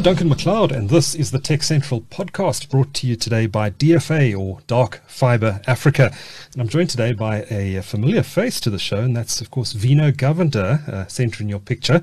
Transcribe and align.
I'm 0.00 0.04
Duncan 0.04 0.30
McLeod, 0.30 0.72
and 0.72 0.88
this 0.88 1.14
is 1.14 1.30
the 1.30 1.38
TechCentral 1.38 2.04
podcast 2.04 2.70
brought 2.70 2.94
to 2.94 3.06
you 3.06 3.16
today 3.16 3.44
by 3.44 3.68
DFA 3.68 4.34
or 4.34 4.60
Dark 4.66 5.02
Fiber 5.06 5.60
Africa. 5.66 6.10
And 6.54 6.62
I'm 6.62 6.70
joined 6.70 6.88
today 6.88 7.12
by 7.12 7.42
a 7.50 7.82
familiar 7.82 8.22
face 8.22 8.60
to 8.60 8.70
the 8.70 8.78
show, 8.78 9.00
and 9.00 9.14
that's, 9.14 9.42
of 9.42 9.50
course, 9.50 9.72
Vino 9.74 10.10
Govender, 10.10 10.88
uh, 10.88 11.06
center 11.06 11.42
in 11.42 11.50
your 11.50 11.58
picture. 11.58 12.00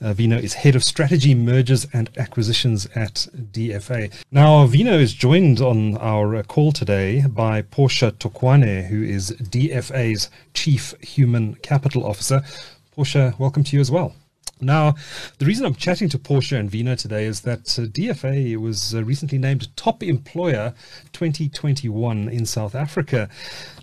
Uh, 0.00 0.12
Vino 0.12 0.36
is 0.36 0.54
head 0.54 0.76
of 0.76 0.84
strategy, 0.84 1.34
mergers, 1.34 1.88
and 1.92 2.08
acquisitions 2.16 2.86
at 2.94 3.26
DFA. 3.34 4.12
Now, 4.30 4.64
Vino 4.66 4.96
is 4.96 5.12
joined 5.12 5.60
on 5.60 5.96
our 5.96 6.44
call 6.44 6.70
today 6.70 7.24
by 7.26 7.62
Portia 7.62 8.12
Tokwane, 8.12 8.86
who 8.86 9.02
is 9.02 9.32
DFA's 9.32 10.30
chief 10.54 10.94
human 11.00 11.56
capital 11.56 12.06
officer. 12.06 12.44
Portia, 12.92 13.34
welcome 13.40 13.64
to 13.64 13.74
you 13.74 13.80
as 13.80 13.90
well. 13.90 14.14
Now, 14.60 14.94
the 15.38 15.46
reason 15.46 15.64
I'm 15.64 15.74
chatting 15.74 16.08
to 16.10 16.18
Portia 16.18 16.56
and 16.56 16.70
Vino 16.70 16.94
today 16.94 17.24
is 17.24 17.40
that 17.42 17.78
uh, 17.78 17.82
DFA 17.82 18.56
was 18.56 18.94
uh, 18.94 19.02
recently 19.02 19.38
named 19.38 19.74
Top 19.76 20.02
Employer 20.02 20.74
2021 21.12 22.28
in 22.28 22.46
South 22.46 22.74
Africa. 22.74 23.28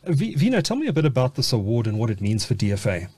Uh, 0.06 0.12
v- 0.12 0.36
Vino, 0.36 0.62
tell 0.62 0.78
me 0.78 0.88
a 0.88 0.94
bit 0.94 1.06
about 1.06 1.36
this 1.36 1.52
award 1.52 1.88
and 1.88 1.98
what 1.98 2.10
it 2.10 2.22
means 2.22 2.46
for 2.46 2.54
DFA. 2.54 3.10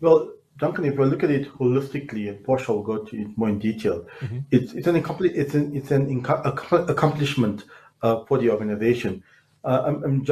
Well, 0.00 0.32
Duncan, 0.58 0.84
if 0.84 0.96
we 0.96 1.04
look 1.06 1.22
at 1.22 1.30
it 1.30 1.52
holistically, 1.52 2.28
and 2.28 2.42
Portia 2.44 2.72
will 2.72 2.82
go 2.82 2.98
to 2.98 3.20
it 3.20 3.28
more 3.36 3.48
in 3.48 3.58
detail, 3.58 4.06
mm-hmm. 4.20 4.38
it's, 4.50 4.72
it's, 4.72 4.86
an, 4.86 4.96
it's 4.96 5.54
an, 5.54 5.76
it's 5.76 5.90
an 5.90 6.24
accomplishment 6.88 7.64
uh, 8.02 8.24
for 8.24 8.38
the 8.38 8.50
organization. 8.50 9.22
Uh, 9.64 9.82
I'm, 9.86 10.04
I'm 10.04 10.22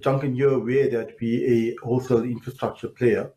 Duncan, 0.00 0.34
you're 0.34 0.54
aware 0.54 0.88
that 0.88 1.16
we're 1.20 1.48
a 1.48 1.76
wholesale 1.84 2.24
infrastructure 2.24 2.88
player 2.88 3.30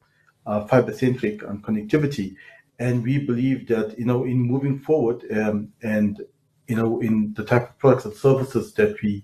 uh, 0.45 0.65
fiber 0.67 0.93
centric 0.93 1.43
and 1.43 1.63
connectivity. 1.63 2.35
And 2.79 3.03
we 3.03 3.19
believe 3.19 3.67
that, 3.67 3.97
you 3.97 4.05
know, 4.05 4.23
in 4.23 4.39
moving 4.39 4.79
forward 4.79 5.23
um, 5.31 5.71
and, 5.83 6.21
you 6.67 6.75
know, 6.75 6.99
in 7.01 7.33
the 7.35 7.45
type 7.45 7.69
of 7.69 7.79
products 7.79 8.05
and 8.05 8.13
services 8.13 8.73
that 8.73 9.01
we 9.01 9.23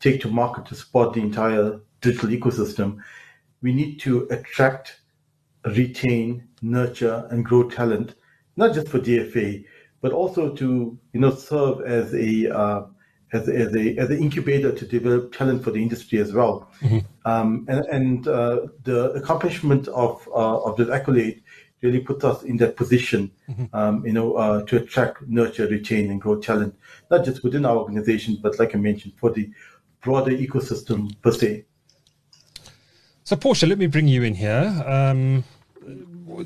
take 0.00 0.20
to 0.22 0.28
market 0.28 0.66
to 0.66 0.74
support 0.74 1.14
the 1.14 1.20
entire 1.20 1.80
digital 2.00 2.30
ecosystem, 2.30 2.98
we 3.62 3.72
need 3.72 4.00
to 4.00 4.26
attract, 4.30 5.00
retain, 5.64 6.46
nurture, 6.62 7.26
and 7.30 7.44
grow 7.44 7.68
talent, 7.68 8.14
not 8.56 8.74
just 8.74 8.88
for 8.88 8.98
DFA, 8.98 9.64
but 10.00 10.12
also 10.12 10.54
to, 10.54 10.98
you 11.12 11.20
know, 11.20 11.34
serve 11.34 11.80
as 11.82 12.14
a, 12.14 12.48
uh, 12.54 12.82
as, 13.32 13.48
as 13.48 13.74
a 13.74 13.96
as 13.96 14.10
an 14.10 14.18
incubator 14.18 14.72
to 14.72 14.86
develop 14.86 15.32
talent 15.32 15.64
for 15.64 15.70
the 15.70 15.82
industry 15.82 16.18
as 16.18 16.32
well. 16.32 16.70
Mm-hmm. 16.80 16.98
Um, 17.24 17.66
and 17.68 17.84
and 17.86 18.28
uh, 18.28 18.66
the 18.84 19.12
accomplishment 19.12 19.88
of 19.88 20.28
uh, 20.28 20.62
of 20.62 20.76
this 20.76 20.88
accolade 20.88 21.42
really 21.82 22.00
puts 22.00 22.24
us 22.24 22.42
in 22.42 22.56
that 22.56 22.76
position, 22.76 23.30
mm-hmm. 23.48 23.64
um, 23.74 24.04
you 24.06 24.12
know, 24.12 24.34
uh, 24.34 24.62
to 24.62 24.76
attract, 24.76 25.22
nurture, 25.28 25.66
retain, 25.66 26.10
and 26.10 26.20
grow 26.20 26.40
talent, 26.40 26.74
not 27.10 27.24
just 27.24 27.44
within 27.44 27.66
our 27.66 27.76
organization, 27.76 28.38
but 28.42 28.58
like 28.58 28.74
I 28.74 28.78
mentioned, 28.78 29.12
for 29.16 29.30
the 29.30 29.50
broader 30.00 30.32
ecosystem 30.32 31.14
per 31.20 31.32
se. 31.32 31.64
So, 33.24 33.36
Portia, 33.36 33.66
let 33.66 33.78
me 33.78 33.88
bring 33.88 34.08
you 34.08 34.22
in 34.22 34.34
here. 34.34 34.84
Um, 34.86 35.44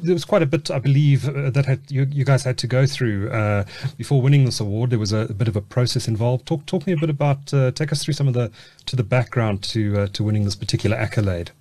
there 0.03 0.14
was 0.14 0.25
quite 0.25 0.42
a 0.42 0.47
bit, 0.47 0.70
I 0.70 0.78
believe, 0.78 1.28
uh, 1.28 1.50
that 1.50 1.67
had, 1.67 1.81
you, 1.89 2.06
you, 2.11 2.25
guys 2.25 2.45
had 2.45 2.59
to 2.59 2.67
go 2.67 2.86
through 2.86 3.31
uh, 3.31 3.64
before 3.97 4.20
winning 4.20 4.45
this 4.45 4.61
award. 4.61 4.91
There 4.91 4.98
was 4.98 5.12
a, 5.12 5.20
a, 5.20 5.33
bit 5.33 5.48
of 5.48 5.56
a 5.56 5.61
process 5.61 6.06
involved. 6.06 6.47
Talk 6.47 6.67
talk 6.67 6.87
me 6.87 6.92
a 6.92 6.97
bit 6.97 7.11
about, 7.11 7.53
uh, 7.53 7.70
take 7.70 7.92
us 7.92 8.05
through 8.05 8.14
some 8.14 8.28
of 8.28 8.34
the 8.34 8.50
to 8.87 8.97
the 8.97 9.05
background 9.05 9.62
to 9.64 10.00
uh, 10.00 10.06
to 10.09 10.22
winning 10.22 10.45
this 10.45 10.56
particular 10.56 10.97
accolade. 10.97 11.53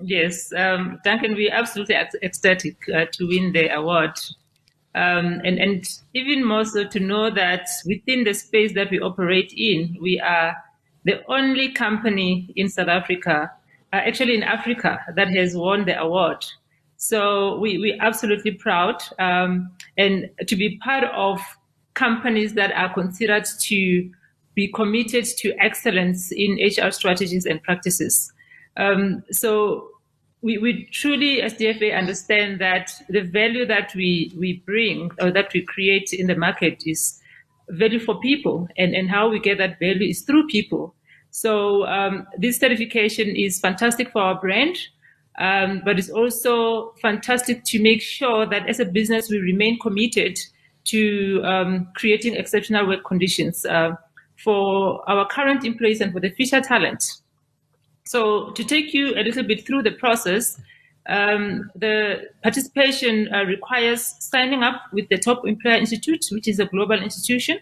Yes, 0.00 0.52
um, 0.52 0.98
Duncan, 1.04 1.34
we're 1.34 1.52
absolutely 1.52 1.94
ecstatic 2.22 2.76
uh, 2.88 3.06
to 3.12 3.28
win 3.28 3.52
the 3.52 3.68
award. 3.74 4.18
Um, 4.94 5.40
and, 5.44 5.58
and 5.58 5.88
even 6.12 6.44
more 6.44 6.64
so 6.64 6.84
to 6.84 7.00
know 7.00 7.30
that 7.30 7.68
within 7.86 8.24
the 8.24 8.34
space 8.34 8.74
that 8.74 8.90
we 8.90 9.00
operate 9.00 9.52
in, 9.56 9.96
we 10.00 10.20
are 10.20 10.56
the 11.04 11.24
only 11.28 11.72
company 11.72 12.52
in 12.56 12.68
South 12.68 12.88
Africa, 12.88 13.50
uh, 13.92 13.96
actually 13.96 14.34
in 14.34 14.42
Africa, 14.42 15.00
that 15.14 15.28
has 15.28 15.56
won 15.56 15.86
the 15.86 15.98
award. 15.98 16.44
So 17.02 17.58
we, 17.58 17.78
we're 17.78 18.00
absolutely 18.00 18.52
proud 18.52 19.02
um, 19.18 19.72
and 19.98 20.30
to 20.46 20.54
be 20.54 20.78
part 20.84 21.02
of 21.02 21.40
companies 21.94 22.54
that 22.54 22.70
are 22.76 22.94
considered 22.94 23.44
to 23.62 24.08
be 24.54 24.68
committed 24.68 25.24
to 25.24 25.52
excellence 25.58 26.30
in 26.30 26.60
HR 26.62 26.92
strategies 26.92 27.44
and 27.44 27.60
practices. 27.60 28.32
Um, 28.76 29.24
so 29.32 29.88
we, 30.42 30.58
we 30.58 30.86
truly, 30.92 31.42
as 31.42 31.54
DFA, 31.54 31.98
understand 31.98 32.60
that 32.60 32.92
the 33.08 33.22
value 33.22 33.66
that 33.66 33.92
we, 33.96 34.32
we 34.38 34.62
bring 34.64 35.10
or 35.20 35.32
that 35.32 35.52
we 35.52 35.62
create 35.62 36.12
in 36.12 36.28
the 36.28 36.36
market 36.36 36.84
is 36.86 37.20
value 37.70 37.98
for 37.98 38.20
people, 38.20 38.68
and, 38.78 38.94
and 38.94 39.10
how 39.10 39.28
we 39.28 39.40
get 39.40 39.58
that 39.58 39.80
value 39.80 40.08
is 40.08 40.22
through 40.22 40.46
people. 40.46 40.94
So 41.32 41.84
um, 41.86 42.28
this 42.38 42.58
certification 42.58 43.34
is 43.34 43.58
fantastic 43.58 44.12
for 44.12 44.22
our 44.22 44.40
brand. 44.40 44.76
Um, 45.38 45.82
but 45.84 45.98
it's 45.98 46.10
also 46.10 46.92
fantastic 47.00 47.64
to 47.64 47.82
make 47.82 48.02
sure 48.02 48.46
that 48.46 48.68
as 48.68 48.80
a 48.80 48.84
business 48.84 49.30
we 49.30 49.38
remain 49.38 49.78
committed 49.78 50.38
to 50.84 51.40
um, 51.44 51.88
creating 51.94 52.34
exceptional 52.34 52.86
work 52.86 53.04
conditions 53.04 53.64
uh, 53.64 53.92
for 54.42 55.08
our 55.08 55.26
current 55.28 55.64
employees 55.64 56.00
and 56.00 56.12
for 56.12 56.20
the 56.20 56.30
future 56.30 56.60
talent. 56.60 57.04
So, 58.04 58.50
to 58.50 58.64
take 58.64 58.92
you 58.92 59.14
a 59.14 59.22
little 59.22 59.44
bit 59.44 59.66
through 59.66 59.84
the 59.84 59.92
process, 59.92 60.60
um, 61.08 61.70
the 61.74 62.28
participation 62.42 63.32
uh, 63.32 63.44
requires 63.44 64.14
signing 64.18 64.62
up 64.62 64.82
with 64.92 65.08
the 65.08 65.18
Top 65.18 65.46
Employer 65.46 65.76
Institute, 65.76 66.26
which 66.30 66.48
is 66.48 66.58
a 66.58 66.66
global 66.66 67.00
institution. 67.00 67.58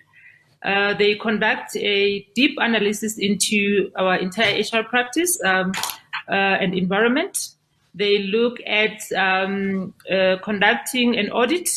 Uh, 0.63 0.95
they 0.95 1.15
conduct 1.15 1.77
a 1.77 2.27
deep 2.35 2.57
analysis 2.59 3.19
into 3.19 3.91
our 3.97 4.17
entire 4.17 4.61
HR 4.61 4.83
practice 4.83 5.43
um, 5.45 5.73
uh, 6.29 6.33
and 6.33 6.75
environment. 6.75 7.51
They 7.95 8.25
look 8.25 8.59
at 8.67 9.01
um, 9.17 9.95
uh, 10.11 10.37
conducting 10.43 11.17
an 11.19 11.31
audit. 11.31 11.69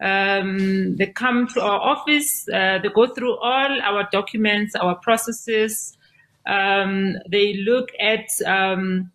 Um, 0.00 0.96
they 0.96 1.06
come 1.06 1.48
to 1.48 1.62
our 1.62 1.80
office. 1.80 2.46
Uh, 2.48 2.78
they 2.82 2.90
go 2.90 3.06
through 3.06 3.36
all 3.38 3.80
our 3.80 4.08
documents, 4.12 4.74
our 4.74 4.96
processes. 4.96 5.96
Um, 6.46 7.16
they 7.28 7.54
look 7.54 7.88
at 7.98 8.28
um, 8.44 9.10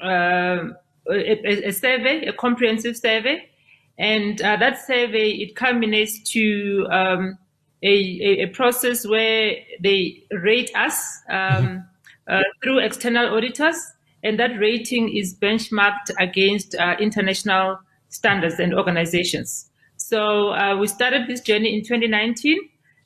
uh, 0.00 0.64
a, 1.10 1.68
a, 1.68 1.70
survey, 1.70 2.26
a 2.26 2.32
comprehensive 2.32 2.96
survey, 2.96 3.48
and 3.98 4.40
uh, 4.40 4.56
that 4.56 4.84
survey 4.84 5.30
it 5.30 5.54
culminates 5.54 6.20
to 6.30 6.86
um, 6.90 7.38
a, 7.82 8.42
a, 8.42 8.46
process 8.46 9.06
where 9.06 9.56
they 9.80 10.24
rate 10.30 10.70
us 10.74 11.20
um, 11.28 11.36
mm-hmm. 11.36 11.78
uh, 12.28 12.42
through 12.62 12.78
external 12.78 13.34
auditors 13.34 13.92
and 14.22 14.38
that 14.38 14.58
rating 14.58 15.14
is 15.14 15.34
benchmarked 15.34 16.10
against 16.18 16.74
uh, 16.74 16.96
international 17.00 17.78
standards 18.08 18.58
and 18.58 18.74
organizations. 18.74 19.68
So 19.96 20.52
uh, 20.52 20.76
we 20.76 20.86
started 20.86 21.26
this 21.26 21.40
journey 21.40 21.76
in 21.76 21.82
2019. 21.82 22.58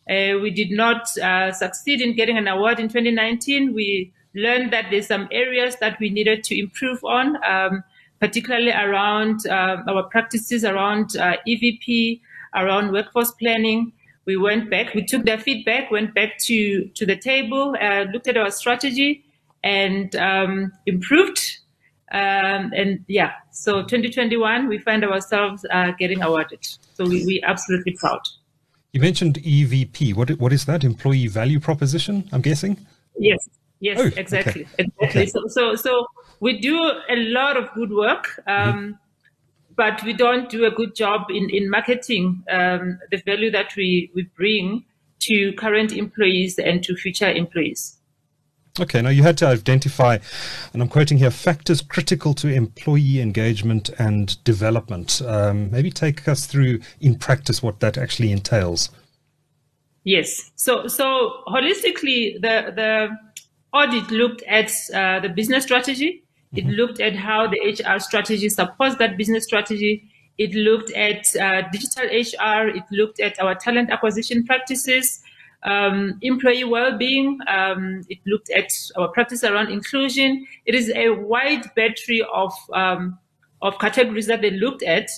Uh, 0.09 0.39
we 0.41 0.51
did 0.51 0.71
not 0.71 1.17
uh, 1.19 1.53
succeed 1.53 2.01
in 2.01 2.15
getting 2.15 2.37
an 2.37 2.49
award 2.49 2.79
in 2.79 2.89
2019. 2.89 3.75
We 3.75 4.13
learned 4.35 4.73
that 4.73 4.87
there's 4.91 5.07
some 5.07 5.29
areas 5.31 5.77
that 5.77 5.99
we 6.01 6.11
needed 6.11 6.45
to 6.45 6.59
improve 6.59 7.03
on, 7.05 7.43
um, 7.45 7.83
particularly 8.21 8.71
around 8.71 9.47
uh, 9.47 9.83
our 9.89 10.05
practices 10.05 10.65
around 10.65 11.17
uh, 11.17 11.37
EVP, 11.49 12.21
around 12.55 12.93
workforce 12.93 13.31
planning. 13.33 13.93
We 14.27 14.37
went 14.37 14.71
back, 14.71 14.95
we 14.95 15.05
took 15.05 15.25
their 15.25 15.39
feedback, 15.39 15.91
went 15.91 16.13
back 16.15 16.39
to, 16.39 16.87
to 16.89 17.07
the 17.07 17.17
table, 17.17 17.77
looked 18.13 18.27
at 18.27 18.37
our 18.37 18.51
strategy, 18.51 19.26
and 19.67 20.15
um, 20.17 20.73
improved. 20.87 21.59
Um, 22.13 22.71
and 22.73 23.05
yeah, 23.09 23.33
so 23.51 23.83
2021, 23.83 24.69
we 24.69 24.79
find 24.79 25.05
ourselves 25.05 25.67
uh, 25.73 25.91
getting 25.99 26.23
awarded. 26.23 26.65
So 26.95 27.05
we, 27.05 27.27
we 27.27 27.43
absolutely 27.45 27.95
proud. 27.99 28.21
You 28.93 29.01
mentioned 29.01 29.35
EVP. 29.35 30.15
What, 30.15 30.31
what 30.39 30.53
is 30.53 30.67
that? 30.67 30.85
Employee 30.85 31.27
value 31.27 31.59
proposition, 31.59 32.29
I'm 32.33 32.43
guessing? 32.43 32.87
Yes, 33.19 33.49
yes, 33.81 33.99
oh, 34.01 34.11
exactly. 34.17 34.63
Okay. 34.63 34.71
Exactly. 34.79 35.09
Okay. 35.09 35.27
So, 35.27 35.41
so, 35.49 35.75
so 35.75 36.07
we 36.39 36.61
do 36.61 36.77
a 37.09 37.17
lot 37.17 37.57
of 37.57 37.73
good 37.75 37.91
work. 37.91 38.41
Um, 38.47 38.73
mm-hmm. 38.73 38.91
But 39.77 40.03
we 40.05 40.15
don't 40.15 40.49
do 40.49 40.65
a 40.65 40.71
good 40.71 40.95
job 40.95 41.27
in, 41.29 41.51
in 41.51 41.69
marketing 41.69 42.43
um, 42.51 42.99
the 43.11 43.19
value 43.27 43.51
that 43.51 43.77
we, 43.77 44.11
we 44.15 44.23
bring 44.35 44.87
to 45.21 45.53
current 45.53 45.93
employees 45.93 46.59
and 46.59 46.83
to 46.85 46.97
future 46.97 47.31
employees. 47.31 47.96
Okay, 48.79 49.01
now 49.01 49.09
you 49.09 49.23
had 49.23 49.39
to 49.39 49.47
identify, 49.47 50.19
and 50.73 50.83
I'm 50.83 50.89
quoting 50.89 51.19
here, 51.19 51.31
factors 51.31 51.81
critical 51.81 52.35
to 52.35 52.49
employee 52.49 53.21
engagement 53.21 53.89
and 53.99 54.43
development. 54.45 55.23
Um, 55.25 55.71
maybe 55.71 55.91
take 55.91 56.29
us 56.29 56.47
through 56.47 56.81
in 57.01 57.17
practice 57.17 57.63
what 57.63 57.81
that 57.81 57.97
actually 57.97 58.33
entails. 58.33 58.91
Yes. 60.05 60.53
So, 60.55 60.87
so 60.87 61.43
holistically, 61.49 62.41
the 62.41 62.73
the 62.75 63.09
audit 63.73 64.11
looked 64.11 64.43
at 64.45 64.71
uh, 64.95 65.21
the 65.21 65.29
business 65.29 65.65
strategy. 65.65 66.23
It 66.53 66.65
mm-hmm. 66.65 66.71
looked 66.71 67.01
at 67.01 67.17
how 67.17 67.49
the 67.49 67.59
HR 67.59 67.99
strategy 67.99 68.49
supports 68.49 68.97
that 68.97 69.17
business 69.17 69.45
strategy. 69.45 70.05
It 70.39 70.55
looked 70.55 70.91
at 70.93 71.25
uh, 71.37 71.69
digital 71.73 72.05
HR. 72.05 72.69
It 72.69 72.85
looked 72.91 73.21
at 73.21 73.41
our 73.41 73.55
talent 73.55 73.91
acquisition 73.91 74.45
practices, 74.45 75.23
um, 75.67 76.19
employee 76.23 76.65
well-being. 76.65 77.39
Um, 77.49 78.03
it 78.09 78.19
looked 78.25 78.51
at 78.51 78.71
our 78.97 79.09
practice 79.09 79.45
around 79.45 79.71
inclusion. 79.71 80.47
It 80.65 80.75
is 80.75 80.91
a 80.95 81.11
wide 81.11 81.75
battery 81.75 82.25
of 82.33 82.53
um, 82.73 83.19
of 83.63 83.79
categories 83.79 84.27
that 84.29 84.43
they 84.43 84.53
looked 84.53 84.83
at, 84.85 85.11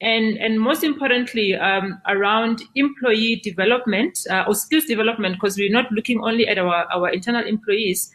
and 0.00 0.38
and 0.38 0.60
most 0.60 0.84
importantly 0.84 1.56
um, 1.56 2.00
around 2.06 2.62
employee 2.76 3.36
development 3.36 4.20
uh, 4.30 4.44
or 4.46 4.54
skills 4.54 4.84
development, 4.84 5.34
because 5.34 5.58
we're 5.58 5.72
not 5.72 5.90
looking 5.90 6.22
only 6.22 6.46
at 6.46 6.56
our 6.56 6.86
our 6.94 7.10
internal 7.10 7.44
employees. 7.44 8.12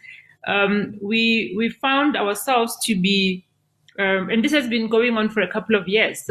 Um, 0.48 0.98
we 1.00 1.54
we 1.56 1.68
found 1.68 2.16
ourselves 2.16 2.76
to 2.86 2.98
be 2.98 3.44
um, 3.98 4.30
and 4.30 4.42
this 4.42 4.52
has 4.52 4.66
been 4.66 4.88
going 4.88 5.18
on 5.18 5.28
for 5.28 5.42
a 5.42 5.52
couple 5.52 5.76
of 5.76 5.86
years, 5.86 6.28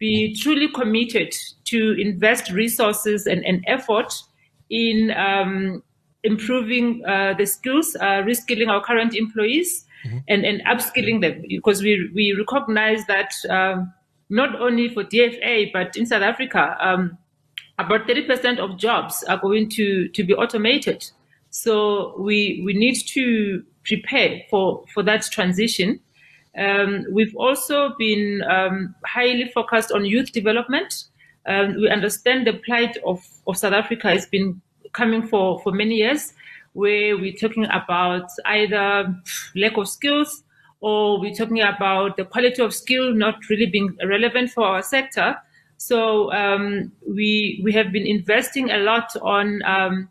be 0.00 0.34
truly 0.34 0.68
committed 0.72 1.32
to 1.62 1.92
invest 1.92 2.50
resources 2.50 3.28
and, 3.28 3.44
and 3.46 3.62
effort 3.68 4.12
in 4.72 5.10
um, 5.12 5.82
improving 6.24 7.04
uh, 7.06 7.34
the 7.34 7.46
skills, 7.46 7.94
uh, 8.00 8.22
reskilling 8.22 8.68
our 8.68 8.82
current 8.82 9.14
employees, 9.14 9.84
mm-hmm. 10.04 10.18
and, 10.28 10.44
and 10.44 10.62
upskilling 10.64 11.20
them 11.20 11.44
because 11.48 11.82
we, 11.82 12.10
we 12.14 12.32
recognize 12.32 13.04
that 13.06 13.32
um, 13.50 13.92
not 14.30 14.60
only 14.60 14.88
for 14.88 15.04
DFA, 15.04 15.72
but 15.72 15.96
in 15.96 16.06
South 16.06 16.22
Africa, 16.22 16.76
um, 16.80 17.18
about 17.78 18.08
30% 18.08 18.58
of 18.58 18.78
jobs 18.78 19.22
are 19.24 19.38
going 19.38 19.68
to, 19.70 20.08
to 20.08 20.24
be 20.24 20.34
automated. 20.34 21.08
So 21.50 22.18
we, 22.18 22.62
we 22.64 22.72
need 22.72 22.96
to 23.08 23.62
prepare 23.84 24.42
for, 24.50 24.84
for 24.94 25.02
that 25.02 25.22
transition 25.30 26.00
um, 26.56 27.06
we've 27.10 27.34
also 27.36 27.94
been 27.98 28.42
um, 28.42 28.94
highly 29.06 29.50
focused 29.54 29.90
on 29.92 30.04
youth 30.04 30.32
development. 30.32 31.04
Um, 31.46 31.76
we 31.76 31.88
understand 31.90 32.46
the 32.46 32.54
plight 32.54 32.96
of, 33.04 33.26
of 33.46 33.56
South 33.56 33.72
Africa 33.72 34.08
has 34.08 34.26
been 34.26 34.60
coming 34.92 35.26
for, 35.26 35.60
for 35.60 35.72
many 35.72 35.96
years, 35.96 36.34
where 36.74 37.16
we're 37.16 37.32
talking 37.34 37.66
about 37.66 38.28
either 38.46 39.14
lack 39.54 39.76
of 39.76 39.88
skills 39.88 40.44
or 40.80 41.20
we're 41.20 41.34
talking 41.34 41.60
about 41.60 42.16
the 42.16 42.24
quality 42.24 42.60
of 42.62 42.74
skill 42.74 43.14
not 43.14 43.36
really 43.48 43.66
being 43.66 43.96
relevant 44.04 44.50
for 44.50 44.64
our 44.64 44.82
sector. 44.82 45.36
So 45.76 46.32
um, 46.32 46.92
we 47.06 47.60
we 47.64 47.72
have 47.72 47.92
been 47.92 48.06
investing 48.06 48.70
a 48.70 48.78
lot 48.78 49.14
on 49.20 49.62
um, 49.64 50.08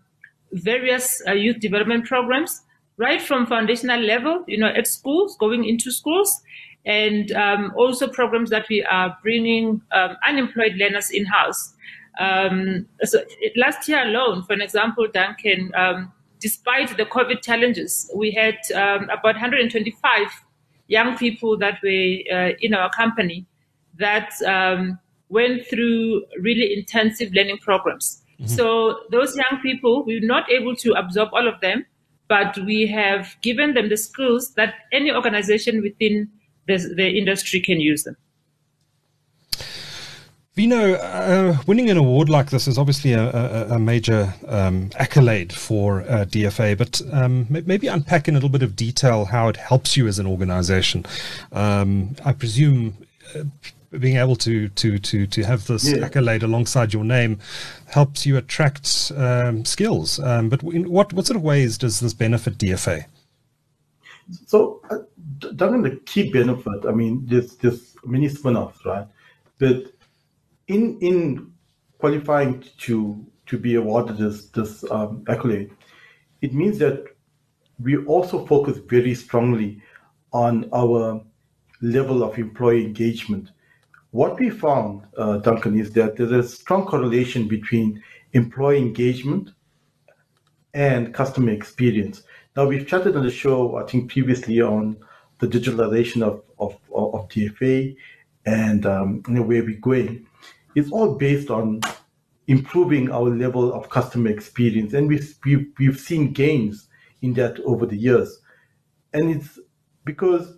various 0.51 1.21
uh, 1.27 1.33
youth 1.33 1.59
development 1.59 2.05
programs 2.05 2.61
right 2.97 3.21
from 3.21 3.47
foundational 3.47 3.99
level, 3.99 4.43
you 4.47 4.57
know, 4.57 4.67
at 4.67 4.85
schools, 4.85 5.35
going 5.37 5.65
into 5.65 5.91
schools, 5.91 6.41
and 6.85 7.31
um, 7.33 7.71
also 7.75 8.07
programs 8.07 8.49
that 8.49 8.67
we 8.69 8.83
are 8.83 9.17
bringing 9.21 9.81
um, 9.91 10.17
unemployed 10.27 10.73
learners 10.77 11.09
in 11.11 11.25
house. 11.25 11.73
Um, 12.19 12.87
so 13.03 13.23
last 13.55 13.87
year 13.87 14.03
alone, 14.03 14.43
for 14.43 14.53
an 14.53 14.61
example, 14.61 15.07
Duncan, 15.11 15.71
um, 15.75 16.11
despite 16.39 16.95
the 16.97 17.05
COVID 17.05 17.41
challenges, 17.41 18.11
we 18.15 18.31
had 18.31 18.57
um, 18.73 19.03
about 19.05 19.35
125 19.35 20.27
young 20.87 21.17
people 21.17 21.57
that 21.57 21.79
were 21.83 22.17
uh, 22.33 22.51
in 22.59 22.73
our 22.73 22.89
company 22.89 23.45
that 23.97 24.31
um, 24.45 24.99
went 25.29 25.67
through 25.67 26.23
really 26.39 26.73
intensive 26.73 27.31
learning 27.33 27.59
programs. 27.59 28.23
Mm-hmm. 28.39 28.47
So 28.47 29.01
those 29.11 29.35
young 29.35 29.61
people, 29.61 30.03
we 30.03 30.19
were 30.19 30.25
not 30.25 30.51
able 30.51 30.75
to 30.77 30.93
absorb 30.93 31.29
all 31.31 31.47
of 31.47 31.61
them 31.61 31.85
but 32.31 32.57
we 32.59 32.87
have 32.87 33.35
given 33.41 33.73
them 33.73 33.89
the 33.89 33.97
skills 33.97 34.53
that 34.53 34.75
any 34.93 35.11
organization 35.11 35.81
within 35.81 36.29
the, 36.71 36.93
the 36.95 37.17
industry 37.17 37.61
can 37.61 37.79
use 37.79 38.03
them. 38.03 38.17
Vino, 40.53 40.95
uh, 40.95 41.57
winning 41.65 41.89
an 41.89 41.95
award 41.95 42.27
like 42.27 42.49
this 42.49 42.67
is 42.67 42.77
obviously 42.77 43.13
a, 43.13 43.29
a, 43.29 43.75
a 43.75 43.79
major 43.79 44.33
um, 44.47 44.89
accolade 44.97 45.53
for 45.53 46.01
uh, 46.01 46.25
DFA, 46.25 46.77
but 46.77 47.01
um, 47.13 47.47
maybe 47.49 47.87
unpack 47.87 48.27
in 48.27 48.33
a 48.33 48.37
little 48.37 48.49
bit 48.49 48.61
of 48.61 48.75
detail 48.75 49.25
how 49.25 49.47
it 49.47 49.55
helps 49.55 49.95
you 49.95 50.07
as 50.07 50.19
an 50.19 50.27
organization. 50.27 51.05
Um, 51.53 52.17
I 52.25 52.33
presume 52.33 52.97
uh, 53.33 53.43
being 53.97 54.17
able 54.17 54.35
to 54.37 54.67
to 54.69 54.99
to 54.99 55.25
to 55.27 55.43
have 55.43 55.67
this 55.67 55.89
yeah. 55.89 56.05
accolade 56.05 56.43
alongside 56.43 56.93
your 56.93 57.03
name 57.03 57.39
helps 57.87 58.25
you 58.25 58.35
attract 58.35 59.11
um, 59.15 59.63
skills. 59.63 60.19
Um, 60.19 60.49
but 60.49 60.63
in 60.63 60.89
what 60.89 61.13
what 61.13 61.25
sort 61.25 61.37
of 61.37 61.43
ways 61.43 61.77
does 61.77 62.01
this 62.01 62.13
benefit 62.13 62.57
DFA? 62.57 63.05
So, 64.45 64.81
uh, 64.89 64.99
Duncan, 65.55 65.81
the 65.81 65.97
key 66.05 66.31
benefit, 66.31 66.85
I 66.87 66.91
mean, 66.91 67.25
there's 67.25 67.55
there's 67.57 67.95
many 68.03 68.29
spin-offs, 68.29 68.85
right? 68.85 69.07
But 69.57 69.93
in 70.67 70.97
in 70.99 71.51
qualifying 71.99 72.63
to 72.79 73.25
to 73.47 73.57
be 73.57 73.75
awarded 73.75 74.17
this 74.17 74.47
this 74.49 74.83
um, 74.89 75.23
accolade, 75.27 75.71
it 76.41 76.53
means 76.53 76.79
that 76.79 77.05
we 77.79 77.97
also 78.05 78.45
focus 78.45 78.77
very 78.77 79.15
strongly 79.15 79.81
on 80.33 80.69
our 80.73 81.21
level 81.81 82.23
of 82.23 82.37
employee 82.37 82.85
engagement 82.85 83.51
what 84.11 84.37
we 84.39 84.49
found, 84.49 85.03
uh, 85.17 85.37
Duncan, 85.37 85.79
is 85.79 85.91
that 85.93 86.17
there's 86.17 86.31
a 86.31 86.43
strong 86.43 86.85
correlation 86.85 87.47
between 87.47 88.03
employee 88.33 88.77
engagement 88.77 89.51
and 90.73 91.13
customer 91.13 91.51
experience. 91.51 92.23
Now, 92.55 92.67
we've 92.67 92.87
chatted 92.87 93.15
on 93.15 93.23
the 93.23 93.31
show, 93.31 93.77
I 93.77 93.83
think, 93.83 94.11
previously 94.11 94.61
on 94.61 94.97
the 95.39 95.47
digitalization 95.47 96.21
of, 96.21 96.43
of, 96.59 96.77
of 96.93 97.27
DFA 97.29 97.95
and 98.45 98.85
um, 98.85 99.23
you 99.27 99.35
know, 99.35 99.41
where 99.41 99.63
we're 99.63 99.79
going. 99.79 100.27
It's 100.75 100.91
all 100.91 101.15
based 101.15 101.49
on 101.49 101.81
improving 102.47 103.11
our 103.11 103.29
level 103.29 103.73
of 103.73 103.89
customer 103.89 104.29
experience. 104.29 104.93
And 104.93 105.07
we've, 105.07 105.33
we've, 105.45 105.67
we've 105.79 105.99
seen 105.99 106.33
gains 106.33 106.87
in 107.21 107.33
that 107.35 107.59
over 107.61 107.85
the 107.85 107.97
years. 107.97 108.39
And 109.13 109.31
it's 109.31 109.59
because 110.05 110.57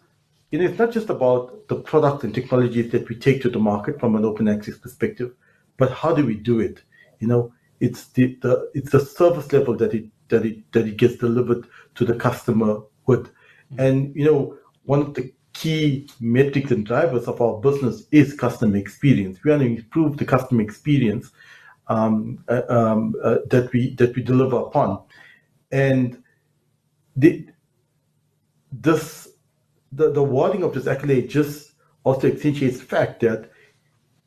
you 0.53 0.59
know, 0.59 0.65
it's 0.65 0.77
not 0.77 0.91
just 0.91 1.09
about 1.09 1.67
the 1.67 1.77
product 1.77 2.23
and 2.23 2.31
technologies 2.31 2.91
that 2.91 3.09
we 3.09 3.15
take 3.15 3.41
to 3.41 3.49
the 3.49 3.57
market 3.57 3.99
from 3.99 4.15
an 4.15 4.23
open 4.23 4.47
access 4.47 4.77
perspective, 4.77 5.33
but 5.77 5.91
how 5.91 6.13
do 6.13 6.23
we 6.23 6.35
do 6.35 6.59
it? 6.59 6.83
You 7.19 7.27
know, 7.27 7.51
it's 7.79 8.09
the, 8.09 8.37
the 8.43 8.69
it's 8.75 8.91
the 8.91 8.99
service 8.99 9.51
level 9.51 9.75
that 9.77 9.95
it 9.95 10.05
that 10.29 10.45
it 10.45 10.71
that 10.71 10.87
it 10.87 10.97
gets 10.97 11.17
delivered 11.17 11.67
to 11.95 12.05
the 12.05 12.15
customer 12.15 12.81
with. 13.05 13.31
And 13.77 14.15
you 14.15 14.25
know, 14.25 14.57
one 14.83 15.01
of 15.01 15.13
the 15.13 15.33
key 15.53 16.09
metrics 16.19 16.71
and 16.71 16.85
drivers 16.85 17.27
of 17.27 17.41
our 17.41 17.59
business 17.59 18.07
is 18.11 18.33
customer 18.33 18.77
experience. 18.77 19.39
We 19.43 19.51
want 19.51 19.63
to 19.63 19.67
improve 19.67 20.17
the 20.17 20.25
customer 20.25 20.61
experience 20.61 21.31
um, 21.87 22.43
uh, 22.47 22.63
um, 22.69 23.15
uh, 23.23 23.37
that 23.49 23.71
we 23.73 23.95
that 23.95 24.15
we 24.15 24.23
deliver 24.23 24.57
upon, 24.57 25.01
and 25.71 26.21
the, 27.15 27.47
this 28.71 29.29
the, 29.91 30.11
the 30.11 30.23
wording 30.23 30.63
of 30.63 30.73
this 30.73 30.87
accolade 30.87 31.29
just 31.29 31.73
also 32.03 32.27
accentuates 32.27 32.79
the 32.79 32.85
fact 32.85 33.21
that, 33.21 33.49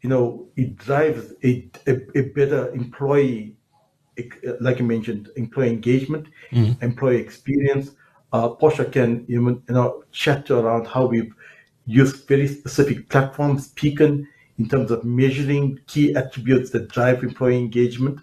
you 0.01 0.09
know, 0.09 0.49
it 0.57 0.77
drives 0.77 1.33
a, 1.45 1.69
a, 1.87 2.19
a 2.19 2.23
better 2.35 2.73
employee, 2.73 3.57
like 4.61 4.79
you 4.79 4.85
mentioned, 4.85 5.31
employee 5.37 5.71
engagement, 5.71 6.29
mm-hmm. 6.51 6.83
employee 6.85 7.19
experience. 7.19 7.93
Uh, 8.33 8.49
Portia 8.49 8.85
can 8.85 9.25
you 9.29 9.63
know 9.69 10.05
chat 10.13 10.51
around 10.51 10.87
how 10.87 11.07
we've 11.07 11.33
used 11.87 12.27
very 12.27 12.49
specific 12.49 13.09
platforms, 13.09 13.69
Peakon, 13.75 14.27
in 14.59 14.69
terms 14.69 14.91
of 14.91 15.05
measuring 15.05 15.79
key 15.87 16.15
attributes 16.15 16.71
that 16.71 16.89
drive 16.89 17.23
employee 17.23 17.59
engagement, 17.59 18.21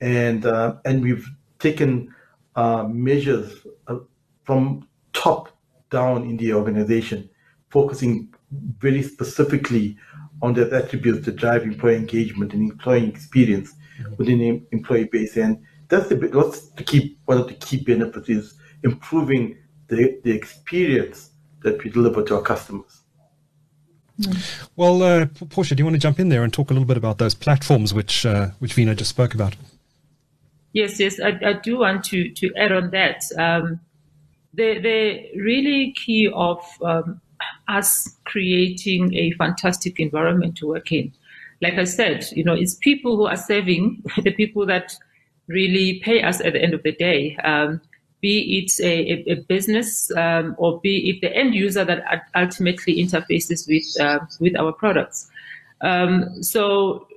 and 0.00 0.46
uh, 0.46 0.76
and 0.84 1.02
we've 1.02 1.28
taken 1.58 2.14
uh, 2.56 2.84
measures 2.84 3.66
uh, 3.88 3.98
from 4.44 4.88
top 5.12 5.50
down 5.90 6.24
in 6.24 6.36
the 6.36 6.52
organization, 6.52 7.28
focusing 7.70 8.32
very 8.78 9.02
specifically 9.02 9.96
on 10.40 10.54
the 10.54 10.74
attributes 10.74 11.24
that 11.24 11.36
drive 11.36 11.62
employee 11.62 11.96
engagement 11.96 12.52
and 12.52 12.70
employee 12.70 13.06
experience. 13.06 13.74
Within 14.16 14.38
the 14.38 14.62
employee 14.72 15.04
base. 15.04 15.36
And 15.36 15.62
that's 15.88 16.08
the 16.08 16.16
what's 16.32 16.70
the 16.70 16.84
key 16.84 17.18
one 17.26 17.38
of 17.38 17.48
the 17.48 17.54
key 17.54 17.78
benefits 17.78 18.28
is 18.28 18.54
improving 18.82 19.58
the, 19.88 20.20
the 20.24 20.32
experience 20.32 21.30
that 21.62 21.82
we 21.82 21.90
deliver 21.90 22.22
to 22.24 22.36
our 22.36 22.42
customers. 22.42 23.00
Well, 24.76 25.02
uh, 25.02 25.26
Portia, 25.50 25.74
do 25.74 25.80
you 25.80 25.84
want 25.84 25.94
to 25.94 26.00
jump 26.00 26.20
in 26.20 26.28
there 26.28 26.44
and 26.44 26.52
talk 26.52 26.70
a 26.70 26.74
little 26.74 26.86
bit 26.86 26.96
about 26.96 27.18
those 27.18 27.34
platforms 27.34 27.94
which 27.94 28.26
uh, 28.26 28.48
which 28.58 28.74
Vino 28.74 28.94
just 28.94 29.10
spoke 29.10 29.34
about? 29.34 29.56
Yes, 30.72 30.98
yes, 31.00 31.20
I, 31.20 31.38
I 31.44 31.52
do 31.54 31.78
want 31.78 32.04
to 32.06 32.30
to 32.30 32.52
add 32.56 32.72
on 32.72 32.90
that. 32.90 33.24
Um, 33.38 33.80
the, 34.54 34.78
the 34.80 35.40
really 35.40 35.92
key 35.92 36.30
of 36.34 36.62
um, 36.82 37.20
us 37.68 38.16
creating 38.24 39.14
a 39.14 39.32
fantastic 39.32 39.98
environment 39.98 40.56
to 40.58 40.66
work 40.66 40.92
in. 40.92 41.12
Like 41.62 41.74
I 41.74 41.84
said, 41.84 42.26
you 42.32 42.44
know, 42.44 42.54
it's 42.54 42.74
people 42.74 43.16
who 43.16 43.26
are 43.26 43.36
serving 43.36 44.02
the 44.22 44.32
people 44.32 44.66
that 44.66 44.94
really 45.48 46.00
pay 46.00 46.22
us 46.22 46.40
at 46.40 46.52
the 46.52 46.62
end 46.62 46.74
of 46.74 46.82
the 46.82 46.92
day. 46.92 47.36
Um, 47.44 47.80
be 48.20 48.58
it 48.58 48.80
a, 48.80 49.32
a 49.32 49.34
business 49.48 50.10
um, 50.16 50.54
or 50.56 50.80
be 50.80 51.10
it 51.10 51.20
the 51.20 51.34
end 51.34 51.54
user 51.54 51.84
that 51.84 52.04
ultimately 52.36 53.02
interfaces 53.02 53.66
with 53.66 54.00
uh, 54.00 54.20
with 54.38 54.56
our 54.56 54.72
products. 54.72 55.28
Um, 55.80 56.42
so 56.42 57.08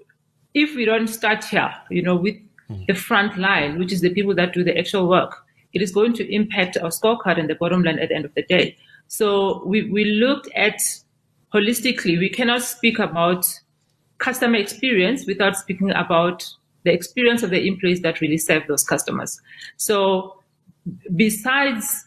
if 0.55 0.75
we 0.75 0.85
don't 0.85 1.07
start 1.07 1.43
here, 1.43 1.71
you 1.91 2.01
know, 2.01 2.15
with 2.15 2.35
mm. 2.69 2.87
the 2.87 2.95
front 2.95 3.37
line, 3.37 3.77
which 3.77 3.91
is 3.91 4.01
the 4.01 4.09
people 4.09 4.33
that 4.33 4.53
do 4.53 4.63
the 4.63 4.75
actual 4.75 5.07
work, 5.07 5.45
it 5.73 5.81
is 5.81 5.91
going 5.91 6.13
to 6.13 6.33
impact 6.33 6.77
our 6.77 6.89
scorecard 6.89 7.37
and 7.37 7.49
the 7.49 7.55
bottom 7.55 7.83
line 7.83 7.99
at 7.99 8.09
the 8.09 8.15
end 8.15 8.25
of 8.25 8.33
the 8.33 8.43
day. 8.43 8.75
So 9.07 9.63
we, 9.65 9.89
we 9.91 10.05
looked 10.05 10.49
at 10.55 10.79
holistically, 11.53 12.17
we 12.17 12.29
cannot 12.29 12.63
speak 12.63 12.97
about 12.97 13.45
customer 14.17 14.57
experience 14.57 15.25
without 15.25 15.57
speaking 15.57 15.91
about 15.91 16.45
the 16.84 16.93
experience 16.93 17.43
of 17.43 17.50
the 17.50 17.67
employees 17.67 18.01
that 18.01 18.22
really 18.22 18.38
serve 18.38 18.63
those 18.67 18.84
customers. 18.84 19.41
So 19.77 20.41
besides 21.15 22.05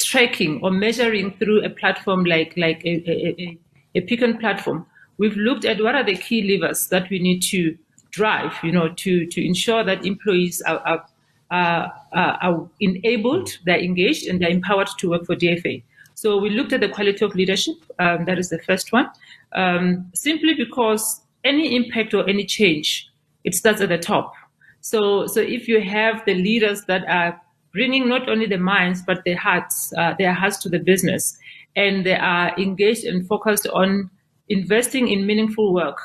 tracking 0.00 0.60
or 0.62 0.70
measuring 0.70 1.32
through 1.32 1.64
a 1.64 1.70
platform 1.70 2.24
like, 2.24 2.54
like 2.56 2.84
a, 2.84 3.02
a, 3.10 3.58
a, 3.96 3.98
a 3.98 4.32
platform, 4.34 4.86
we've 5.18 5.36
looked 5.36 5.64
at 5.64 5.82
what 5.82 5.94
are 5.94 6.04
the 6.04 6.16
key 6.16 6.42
levers 6.42 6.88
that 6.88 7.10
we 7.10 7.18
need 7.18 7.40
to 7.42 7.76
drive, 8.10 8.52
you 8.62 8.70
know, 8.70 8.88
to, 8.94 9.26
to 9.26 9.44
ensure 9.44 9.82
that 9.84 10.04
employees 10.06 10.62
are, 10.62 10.78
are, 10.80 11.06
are, 11.50 11.92
are 12.12 12.68
enabled, 12.80 13.58
they're 13.66 13.80
engaged, 13.80 14.28
and 14.28 14.40
they're 14.40 14.50
empowered 14.50 14.88
to 14.98 15.10
work 15.10 15.26
for 15.26 15.34
DFA. 15.34 15.82
So 16.14 16.38
we 16.38 16.50
looked 16.50 16.72
at 16.72 16.80
the 16.80 16.88
quality 16.88 17.24
of 17.24 17.34
leadership. 17.34 17.74
Um, 17.98 18.24
that 18.26 18.38
is 18.38 18.48
the 18.48 18.60
first 18.60 18.92
one. 18.92 19.10
Um, 19.52 20.10
simply 20.14 20.54
because 20.54 21.20
any 21.44 21.76
impact 21.76 22.14
or 22.14 22.28
any 22.28 22.44
change, 22.44 23.08
it 23.44 23.54
starts 23.54 23.80
at 23.80 23.90
the 23.90 23.98
top. 23.98 24.32
So, 24.80 25.26
so 25.26 25.40
if 25.40 25.68
you 25.68 25.80
have 25.80 26.24
the 26.26 26.34
leaders 26.34 26.84
that 26.86 27.06
are 27.08 27.40
bringing 27.72 28.08
not 28.08 28.28
only 28.28 28.46
the 28.46 28.58
minds 28.58 29.02
but 29.02 29.24
their 29.24 29.36
hearts, 29.36 29.92
uh, 29.96 30.14
their 30.18 30.32
hearts 30.32 30.58
to 30.58 30.68
the 30.68 30.78
business, 30.78 31.36
and 31.76 32.06
they 32.06 32.16
are 32.16 32.56
engaged 32.58 33.04
and 33.04 33.26
focused 33.26 33.66
on 33.68 34.10
investing 34.48 35.08
in 35.08 35.26
meaningful 35.26 35.72
work 35.72 35.98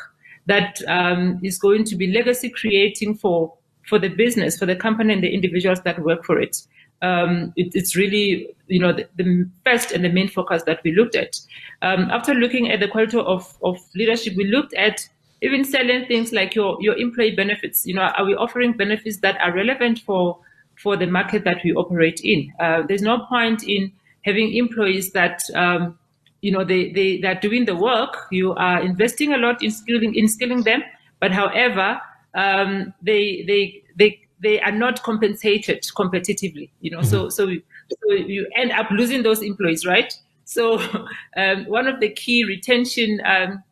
that 0.45 0.81
um, 0.87 1.39
is 1.43 1.57
going 1.59 1.83
to 1.85 1.95
be 1.95 2.11
legacy 2.11 2.49
creating 2.49 3.15
for 3.15 3.53
for 3.87 3.97
the 3.99 4.09
business, 4.09 4.57
for 4.57 4.65
the 4.65 4.75
company, 4.75 5.13
and 5.13 5.23
the 5.23 5.33
individuals 5.33 5.81
that 5.81 5.99
work 5.99 6.23
for 6.23 6.39
it. 6.39 6.61
Um, 7.01 7.53
it 7.55 7.75
it's 7.75 7.95
really 7.95 8.49
you 8.67 8.79
know 8.79 8.91
the, 8.91 9.07
the, 9.15 9.49
first 9.65 9.91
and 9.91 10.03
the 10.03 10.09
main 10.09 10.27
focus 10.27 10.63
that 10.63 10.81
we 10.83 10.91
looked 10.91 11.15
at. 11.15 11.39
Um, 11.81 12.09
after 12.11 12.33
looking 12.33 12.71
at 12.71 12.79
the 12.79 12.87
quality 12.87 13.17
of, 13.17 13.57
of 13.63 13.77
leadership, 13.95 14.35
we 14.35 14.45
looked 14.45 14.73
at 14.73 15.07
even 15.41 15.63
selling 15.63 16.05
things 16.05 16.31
like 16.31 16.55
your 16.55 16.77
your 16.81 16.97
employee 16.97 17.35
benefits. 17.35 17.85
You 17.85 17.95
know, 17.95 18.01
are 18.01 18.25
we 18.25 18.35
offering 18.35 18.73
benefits 18.73 19.17
that 19.17 19.39
are 19.41 19.53
relevant 19.53 19.99
for 19.99 20.39
for 20.75 20.95
the 20.95 21.07
market 21.07 21.43
that 21.43 21.57
we 21.63 21.73
operate 21.73 22.21
in? 22.23 22.51
Uh, 22.59 22.83
there's 22.87 23.01
no 23.01 23.25
point 23.27 23.63
in 23.63 23.91
having 24.23 24.53
employees 24.53 25.11
that 25.13 25.41
um, 25.55 25.97
you 26.41 26.51
know 26.51 26.63
they, 26.63 26.91
they 26.91 27.19
they're 27.19 27.39
doing 27.39 27.65
the 27.65 27.75
work 27.75 28.27
you 28.31 28.53
are 28.55 28.81
investing 28.81 29.33
a 29.33 29.37
lot 29.37 29.61
in 29.63 29.71
skilling 29.71 30.15
in 30.15 30.27
skilling 30.27 30.63
them 30.63 30.83
but 31.19 31.31
however 31.31 31.99
um, 32.35 32.93
they 33.01 33.43
they 33.47 33.83
they 33.97 34.19
they 34.41 34.59
are 34.61 34.71
not 34.71 35.03
compensated 35.03 35.83
competitively 35.97 36.69
you 36.81 36.91
know 36.91 36.99
mm-hmm. 36.99 37.09
so 37.09 37.29
so 37.29 37.47
so 37.47 38.13
you 38.13 38.47
end 38.55 38.71
up 38.71 38.89
losing 38.91 39.23
those 39.23 39.41
employees 39.41 39.85
right 39.85 40.13
so 40.45 40.79
um, 41.37 41.65
one 41.65 41.87
of 41.87 41.99
the 41.99 42.09
key 42.09 42.43
retention 42.45 43.21
um, 43.25 43.63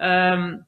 um, 0.00 0.65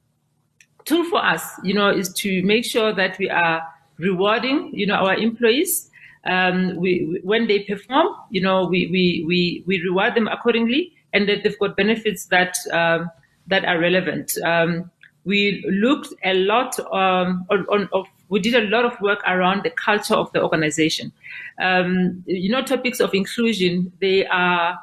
tool 0.85 1.03
for 1.09 1.23
us 1.23 1.43
you 1.63 1.73
know 1.73 1.89
is 1.89 2.11
to 2.13 2.41
make 2.43 2.65
sure 2.65 2.93
that 2.93 3.17
we 3.19 3.29
are 3.29 3.61
rewarding 3.97 4.71
you 4.73 4.85
know 4.85 4.95
our 4.95 5.15
employees 5.15 5.89
um, 6.25 6.75
we, 6.75 7.05
we, 7.05 7.19
when 7.23 7.47
they 7.47 7.59
perform 7.59 8.07
you 8.29 8.41
know 8.41 8.65
we, 8.65 8.87
we 8.87 9.23
we 9.27 9.63
we 9.65 9.81
reward 9.83 10.15
them 10.15 10.27
accordingly 10.27 10.93
and 11.13 11.27
that 11.27 11.43
they've 11.43 11.57
got 11.59 11.75
benefits 11.75 12.25
that 12.25 12.55
um, 12.71 13.09
that 13.47 13.65
are 13.65 13.79
relevant. 13.79 14.37
Um, 14.43 14.89
we 15.25 15.63
looked 15.69 16.13
a 16.23 16.33
lot 16.33 16.79
um, 16.91 17.45
on, 17.49 17.65
on, 17.69 17.89
of, 17.93 18.07
we 18.29 18.39
did 18.39 18.55
a 18.55 18.67
lot 18.69 18.85
of 18.85 18.99
work 19.01 19.19
around 19.27 19.63
the 19.63 19.69
culture 19.69 20.13
of 20.13 20.31
the 20.31 20.41
organization. 20.41 21.11
Um, 21.59 22.23
you 22.25 22.49
know, 22.49 22.63
topics 22.63 22.99
of 22.99 23.13
inclusion 23.13 23.91
they 23.99 24.25
are 24.27 24.79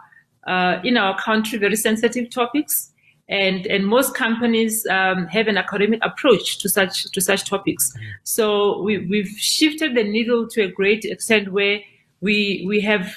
uh, 0.47 0.81
in 0.85 0.97
our 0.97 1.19
country 1.19 1.59
very 1.59 1.76
sensitive 1.76 2.31
topics. 2.31 2.93
And, 3.28 3.66
and 3.66 3.85
most 3.85 4.14
companies 4.14 4.87
um, 4.87 5.26
have 5.26 5.49
an 5.49 5.59
academic 5.59 5.99
approach 6.04 6.59
to 6.59 6.68
such 6.68 7.11
to 7.11 7.21
such 7.21 7.45
topics. 7.45 7.92
Mm-hmm. 7.92 8.04
So 8.23 8.80
we, 8.83 8.99
we've 8.99 9.35
shifted 9.37 9.97
the 9.97 10.04
needle 10.04 10.47
to 10.49 10.62
a 10.62 10.68
great 10.68 11.04
extent 11.04 11.50
where 11.50 11.80
we 12.21 12.64
we 12.68 12.80
have 12.83 13.16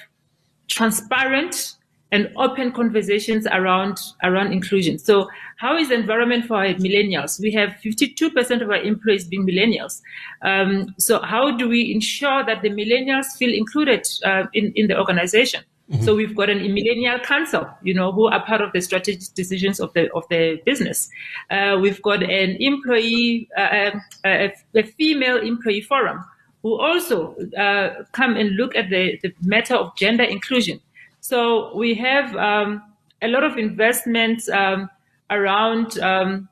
transparent 0.68 1.76
and 2.12 2.32
open 2.38 2.72
conversations 2.72 3.46
around 3.52 4.00
around 4.24 4.52
inclusion. 4.52 4.98
So, 4.98 5.30
how 5.58 5.78
is 5.78 5.90
the 5.90 5.96
environment 5.96 6.46
for 6.46 6.58
millennials? 6.58 7.40
We 7.40 7.52
have 7.52 7.76
52% 7.84 8.62
of 8.62 8.70
our 8.70 8.78
employees 8.78 9.26
being 9.26 9.46
millennials. 9.46 10.02
Um, 10.42 10.96
so, 10.98 11.22
how 11.22 11.56
do 11.56 11.70
we 11.70 11.92
ensure 11.94 12.44
that 12.46 12.62
the 12.62 12.70
millennials 12.70 13.28
feel 13.38 13.54
included 13.54 14.08
uh, 14.26 14.46
in 14.54 14.72
in 14.76 14.88
the 14.88 14.98
organization? 14.98 15.64
Mm-hmm. 15.90 16.04
So 16.04 16.16
we've 16.16 16.36
got 16.36 16.50
an 16.50 16.60
millennial 16.74 17.20
council, 17.20 17.68
you 17.82 17.94
know, 17.94 18.12
who 18.12 18.28
are 18.28 18.46
part 18.46 18.62
of 18.62 18.72
the 18.74 18.82
strategic 18.82 19.34
decisions 19.34 19.80
of 19.80 19.92
the 19.94 20.12
of 20.14 20.24
the 20.30 20.62
business. 20.66 21.10
Uh, 21.50 21.78
we've 21.82 22.02
got 22.02 22.22
an 22.22 22.58
employee, 22.60 23.50
uh, 23.58 23.92
um, 23.94 24.02
a, 24.24 24.54
a, 24.76 24.84
female 24.84 25.38
employee 25.38 25.82
forum, 25.82 26.24
who 26.62 26.80
also 26.80 27.36
uh, 27.58 28.04
come 28.12 28.36
and 28.36 28.56
look 28.56 28.76
at 28.76 28.90
the, 28.90 29.20
the 29.24 29.34
matter 29.42 29.76
of 29.76 29.96
gender 29.96 30.24
inclusion. 30.24 30.80
So 31.22 31.76
we 31.76 31.96
have 31.96 32.36
um, 32.36 32.84
a 33.22 33.28
lot 33.28 33.44
of 33.44 33.58
investments 33.58 34.48
um, 34.50 34.90
around, 35.30 36.00
um, 36.00 36.50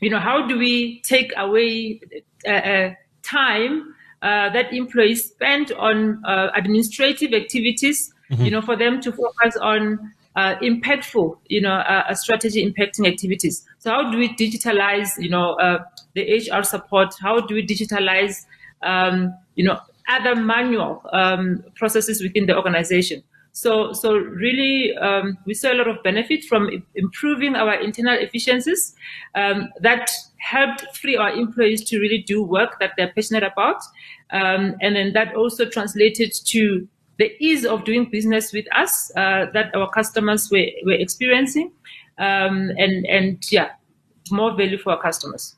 you 0.00 0.10
know, 0.10 0.18
how 0.18 0.46
do 0.46 0.58
we 0.58 1.00
take 1.02 1.32
away 1.36 2.00
uh, 2.46 2.50
uh, 2.50 2.94
time 3.22 3.94
uh, 4.22 4.50
that 4.50 4.72
employees 4.72 5.30
spend 5.30 5.72
on 5.72 6.22
uh, 6.24 6.50
administrative 6.54 7.32
activities, 7.32 8.11
mm-hmm. 8.32 8.44
you 8.44 8.50
know, 8.50 8.62
for 8.62 8.76
them 8.76 9.00
to 9.02 9.12
focus 9.12 9.56
on 9.60 10.12
uh, 10.36 10.56
impactful, 10.56 11.36
you 11.48 11.60
know, 11.60 11.74
uh, 11.74 12.14
strategy 12.14 12.64
impacting 12.64 13.06
activities. 13.06 13.64
So 13.78 13.90
how 13.90 14.10
do 14.10 14.18
we 14.18 14.34
digitalize, 14.34 15.10
you 15.18 15.28
know, 15.28 15.54
uh, 15.54 15.84
the 16.14 16.22
HR 16.22 16.62
support? 16.62 17.14
How 17.20 17.40
do 17.40 17.54
we 17.54 17.66
digitalize, 17.66 18.46
um, 18.82 19.34
you 19.54 19.64
know, 19.64 19.78
other 20.08 20.34
manual 20.34 21.02
um, 21.12 21.62
processes 21.76 22.22
within 22.22 22.46
the 22.46 22.56
organization? 22.56 23.22
So, 23.54 23.92
so 23.92 24.14
really, 24.14 24.96
um, 24.96 25.36
we 25.44 25.52
saw 25.52 25.72
a 25.72 25.76
lot 25.76 25.86
of 25.86 26.02
benefit 26.02 26.44
from 26.44 26.70
improving 26.94 27.54
our 27.54 27.74
internal 27.74 28.16
efficiencies. 28.18 28.94
Um, 29.34 29.68
that 29.80 30.10
helped 30.38 30.96
free 30.96 31.18
our 31.18 31.30
employees 31.30 31.84
to 31.90 32.00
really 32.00 32.22
do 32.26 32.42
work 32.42 32.80
that 32.80 32.92
they're 32.96 33.12
passionate 33.14 33.42
about, 33.42 33.82
um, 34.30 34.74
and 34.80 34.96
then 34.96 35.12
that 35.12 35.34
also 35.34 35.66
translated 35.66 36.32
to 36.46 36.88
the 37.18 37.32
ease 37.38 37.64
of 37.64 37.84
doing 37.84 38.10
business 38.10 38.52
with 38.52 38.66
us 38.74 39.10
uh, 39.16 39.46
that 39.52 39.74
our 39.74 39.90
customers 39.90 40.50
were, 40.50 40.66
were 40.84 40.92
experiencing, 40.92 41.72
um, 42.18 42.70
and 42.78 43.06
and 43.06 43.52
yeah, 43.52 43.70
more 44.30 44.54
value 44.56 44.78
for 44.78 44.92
our 44.92 45.00
customers. 45.00 45.56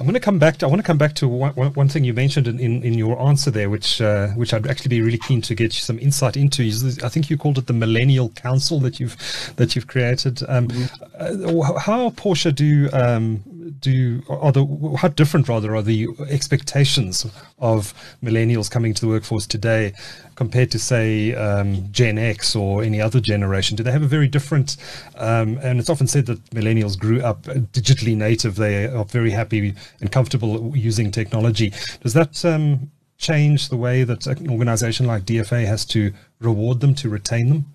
I'm 0.00 0.06
going 0.06 0.14
to 0.14 0.20
come 0.20 0.38
back. 0.38 0.56
To, 0.58 0.66
I 0.66 0.68
want 0.68 0.80
to 0.80 0.86
come 0.86 0.98
back 0.98 1.14
to 1.14 1.28
one, 1.28 1.52
one 1.52 1.88
thing 1.88 2.02
you 2.02 2.12
mentioned 2.12 2.48
in, 2.48 2.58
in, 2.58 2.82
in 2.82 2.94
your 2.94 3.20
answer 3.20 3.50
there, 3.50 3.70
which 3.70 4.00
uh, 4.00 4.28
which 4.30 4.52
I'd 4.52 4.66
actually 4.66 4.88
be 4.88 5.00
really 5.00 5.18
keen 5.18 5.40
to 5.42 5.54
get 5.54 5.72
some 5.72 5.98
insight 6.00 6.36
into. 6.36 6.64
I 7.04 7.08
think 7.08 7.30
you 7.30 7.36
called 7.36 7.58
it 7.58 7.68
the 7.68 7.72
Millennial 7.72 8.30
Council 8.30 8.80
that 8.80 8.98
you've 8.98 9.16
that 9.56 9.76
you've 9.76 9.86
created. 9.86 10.42
Um, 10.48 10.68
mm-hmm. 10.68 11.60
uh, 11.60 11.78
how 11.78 12.10
Portia 12.10 12.50
do 12.50 12.88
um, 12.92 13.42
do 13.84 14.22
are 14.28 14.50
the 14.50 14.64
how 14.98 15.08
different 15.08 15.48
rather 15.48 15.76
are 15.76 15.82
the 15.82 16.08
expectations 16.30 17.26
of 17.58 17.94
millennials 18.22 18.70
coming 18.70 18.94
to 18.94 19.00
the 19.00 19.08
workforce 19.08 19.46
today 19.46 19.92
compared 20.34 20.70
to 20.70 20.78
say 20.78 21.34
um, 21.34 21.92
Gen 21.92 22.18
X 22.18 22.56
or 22.56 22.82
any 22.82 23.00
other 23.00 23.20
generation? 23.20 23.76
Do 23.76 23.82
they 23.82 23.92
have 23.92 24.02
a 24.02 24.08
very 24.08 24.26
different? 24.26 24.76
Um, 25.16 25.58
and 25.62 25.78
it's 25.78 25.90
often 25.90 26.06
said 26.06 26.26
that 26.26 26.42
millennials 26.50 26.98
grew 26.98 27.20
up 27.20 27.42
digitally 27.42 28.16
native. 28.16 28.56
They 28.56 28.86
are 28.86 29.04
very 29.04 29.30
happy 29.30 29.74
and 30.00 30.10
comfortable 30.10 30.74
using 30.74 31.10
technology. 31.10 31.72
Does 32.00 32.14
that 32.14 32.44
um, 32.44 32.90
change 33.18 33.68
the 33.68 33.76
way 33.76 34.02
that 34.04 34.26
an 34.26 34.50
organization 34.50 35.06
like 35.06 35.24
DFA 35.24 35.66
has 35.66 35.84
to 35.86 36.12
reward 36.40 36.80
them 36.80 36.94
to 36.96 37.08
retain 37.08 37.48
them? 37.50 37.66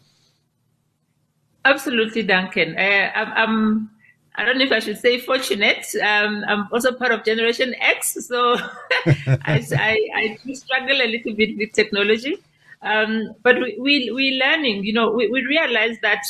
Absolutely, 1.66 2.24
Duncan. 2.24 2.76
Uh, 2.78 3.12
I'm, 3.14 3.32
I'm 3.36 3.90
I 4.40 4.46
don't 4.46 4.58
know 4.58 4.64
if 4.64 4.72
I 4.72 4.80
should 4.80 4.98
say 4.98 5.20
fortunate. 5.20 5.86
Um, 6.02 6.46
I'm 6.48 6.70
also 6.72 6.94
part 6.94 7.12
of 7.12 7.26
Generation 7.26 7.76
X, 7.82 8.14
so 8.26 8.56
I, 9.06 9.62
I, 9.74 10.10
I, 10.16 10.38
do 10.46 10.56
struggle 10.56 11.02
a 11.02 11.08
little 11.08 11.34
bit 11.34 11.58
with 11.58 11.74
technology. 11.74 12.38
Um, 12.82 13.36
but 13.44 13.58
we, 13.60 13.78
we, 13.78 14.12
we 14.12 14.40
learning, 14.42 14.86
you 14.86 14.94
know, 14.94 15.12
we, 15.12 15.28
we 15.28 15.46
realized 15.46 16.00
that 16.04 16.22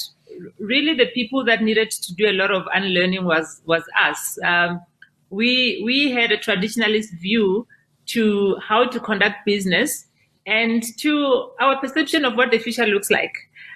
really 0.58 0.96
the 0.96 1.06
people 1.14 1.46
that 1.46 1.62
needed 1.62 1.92
to 1.92 2.16
do 2.16 2.28
a 2.28 2.34
lot 2.34 2.50
of 2.50 2.64
unlearning 2.74 3.26
was, 3.26 3.62
was 3.68 3.84
us. 4.02 4.40
Um, 4.44 4.82
we, 5.30 5.80
we 5.86 6.10
had 6.10 6.32
a 6.32 6.38
traditionalist 6.38 7.12
view 7.20 7.68
to 8.08 8.56
how 8.56 8.88
to 8.88 9.00
conduct 9.00 9.46
business 9.46 10.08
and 10.48 10.82
to 10.98 11.52
our 11.60 11.80
perception 11.80 12.26
of 12.26 12.34
what 12.36 12.50
the 12.50 12.58
future 12.58 12.88
looks 12.88 13.12
like. 13.12 13.34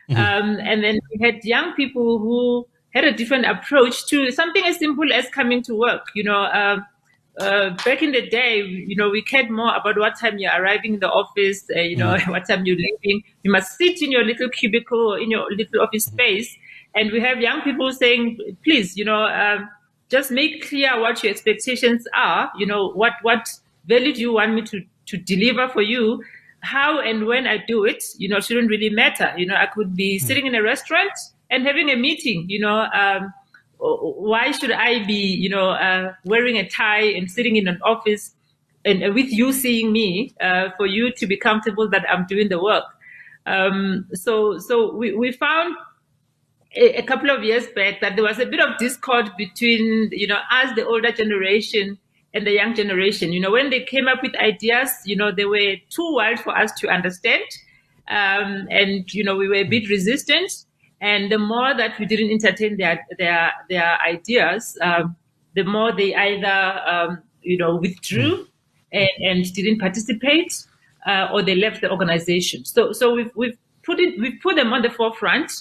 Mm-hmm. 0.09 0.19
Um, 0.19 0.59
and 0.59 0.83
then 0.83 0.99
we 1.11 1.23
had 1.23 1.45
young 1.45 1.73
people 1.73 2.17
who 2.17 2.67
had 2.93 3.03
a 3.03 3.11
different 3.11 3.45
approach 3.45 4.05
to 4.07 4.31
something 4.31 4.63
as 4.65 4.77
simple 4.77 5.11
as 5.11 5.27
coming 5.29 5.63
to 5.63 5.75
work. 5.75 6.07
You 6.13 6.23
know, 6.23 6.43
uh, 6.43 6.79
uh, 7.39 7.71
back 7.83 8.03
in 8.03 8.11
the 8.11 8.27
day, 8.29 8.61
you 8.61 8.95
know, 8.95 9.09
we 9.09 9.21
cared 9.21 9.49
more 9.49 9.75
about 9.75 9.97
what 9.97 10.17
time 10.19 10.37
you're 10.37 10.51
arriving 10.55 10.95
in 10.95 10.99
the 10.99 11.09
office, 11.09 11.65
uh, 11.75 11.79
you 11.79 11.95
know, 11.95 12.15
mm. 12.15 12.27
what 12.31 12.47
time 12.47 12.65
you're 12.65 12.77
leaving. 12.77 13.23
You 13.41 13.51
must 13.51 13.77
sit 13.77 14.01
in 14.01 14.11
your 14.11 14.23
little 14.23 14.49
cubicle 14.49 15.15
in 15.15 15.31
your 15.31 15.47
little 15.51 15.81
office 15.81 16.05
space. 16.05 16.55
And 16.95 17.11
we 17.11 17.19
have 17.21 17.39
young 17.41 17.61
people 17.61 17.91
saying, 17.91 18.37
please, 18.63 18.95
you 18.95 19.03
know, 19.03 19.23
um, 19.23 19.67
just 20.09 20.29
make 20.29 20.67
clear 20.67 20.99
what 20.99 21.23
your 21.23 21.31
expectations 21.31 22.05
are. 22.15 22.51
You 22.55 22.67
know, 22.67 22.89
what, 22.89 23.13
what 23.23 23.49
value 23.85 24.13
do 24.13 24.21
you 24.21 24.33
want 24.33 24.53
me 24.53 24.61
to, 24.61 24.83
to 25.07 25.17
deliver 25.17 25.67
for 25.69 25.81
you? 25.81 26.23
How 26.59 26.99
and 26.99 27.25
when 27.25 27.47
I 27.47 27.57
do 27.67 27.83
it, 27.83 28.03
you 28.17 28.29
know, 28.29 28.39
shouldn't 28.39 28.69
really 28.69 28.91
matter. 28.91 29.33
You 29.35 29.47
know, 29.47 29.55
I 29.55 29.65
could 29.65 29.95
be 29.95 30.19
mm. 30.19 30.21
sitting 30.21 30.45
in 30.45 30.53
a 30.53 30.61
restaurant 30.61 31.11
and 31.53 31.65
having 31.65 31.89
a 31.89 31.95
meeting, 31.95 32.45
you 32.49 32.59
know, 32.59 32.87
um, 32.93 33.33
why 33.77 34.51
should 34.51 34.71
I 34.71 35.05
be, 35.05 35.13
you 35.13 35.49
know, 35.49 35.69
uh, 35.71 36.13
wearing 36.25 36.57
a 36.57 36.67
tie 36.67 37.03
and 37.03 37.29
sitting 37.29 37.57
in 37.57 37.67
an 37.67 37.79
office 37.83 38.33
and 38.85 39.03
uh, 39.03 39.11
with 39.13 39.31
you 39.31 39.53
seeing 39.53 39.91
me 39.91 40.33
uh, 40.41 40.69
for 40.77 40.85
you 40.85 41.11
to 41.13 41.27
be 41.27 41.37
comfortable 41.37 41.89
that 41.89 42.05
I'm 42.09 42.25
doing 42.25 42.49
the 42.49 42.61
work? 42.61 42.85
Um, 43.45 44.07
so, 44.13 44.57
so 44.57 44.95
we, 44.95 45.13
we 45.13 45.31
found 45.33 45.75
a, 46.75 46.99
a, 46.99 47.03
couple 47.03 47.29
of 47.29 47.43
years 47.43 47.67
back 47.75 47.99
that 47.99 48.15
there 48.15 48.23
was 48.23 48.39
a 48.39 48.45
bit 48.45 48.61
of 48.61 48.77
discord 48.77 49.31
between, 49.37 50.09
you 50.11 50.27
know, 50.27 50.39
us, 50.49 50.73
the 50.75 50.85
older 50.85 51.11
generation, 51.11 51.99
and 52.33 52.47
the 52.47 52.51
young 52.51 52.73
generation. 52.73 53.31
You 53.31 53.41
know, 53.41 53.51
when 53.51 53.69
they 53.69 53.83
came 53.83 54.07
up 54.07 54.23
with 54.23 54.35
ideas, 54.35 54.89
you 55.05 55.15
know, 55.15 55.31
they 55.31 55.45
were 55.45 55.75
too 55.89 56.13
wild 56.13 56.39
for 56.39 56.57
us 56.57 56.71
to 56.79 56.89
understand. 56.89 57.43
Um, 58.07 58.67
and, 58.71 59.13
you 59.13 59.23
know, 59.23 59.35
we 59.35 59.47
were 59.47 59.55
a 59.55 59.63
bit 59.63 59.89
resistant. 59.89 60.51
And 61.03 61.29
the 61.29 61.37
more 61.37 61.75
that 61.75 61.99
we 61.99 62.05
didn't 62.05 62.31
entertain 62.31 62.77
their 62.77 63.05
their 63.17 63.51
their 63.69 63.99
ideas, 64.01 64.77
um, 64.81 65.17
the 65.53 65.65
more 65.65 65.91
they 65.91 66.15
either 66.15 66.81
um, 66.87 67.21
you 67.41 67.57
know 67.57 67.75
withdrew 67.75 68.47
and, 68.93 69.09
and 69.19 69.53
didn't 69.53 69.79
participate, 69.79 70.65
uh, 71.05 71.27
or 71.33 71.43
they 71.43 71.55
left 71.55 71.81
the 71.81 71.91
organization. 71.91 72.63
So 72.63 72.93
so 72.93 73.13
we've 73.13 73.31
we've 73.35 73.57
put 73.83 73.99
it 73.99 74.17
we've 74.17 74.39
put 74.41 74.55
them 74.55 74.71
on 74.71 74.81
the 74.81 74.89
forefront. 74.89 75.51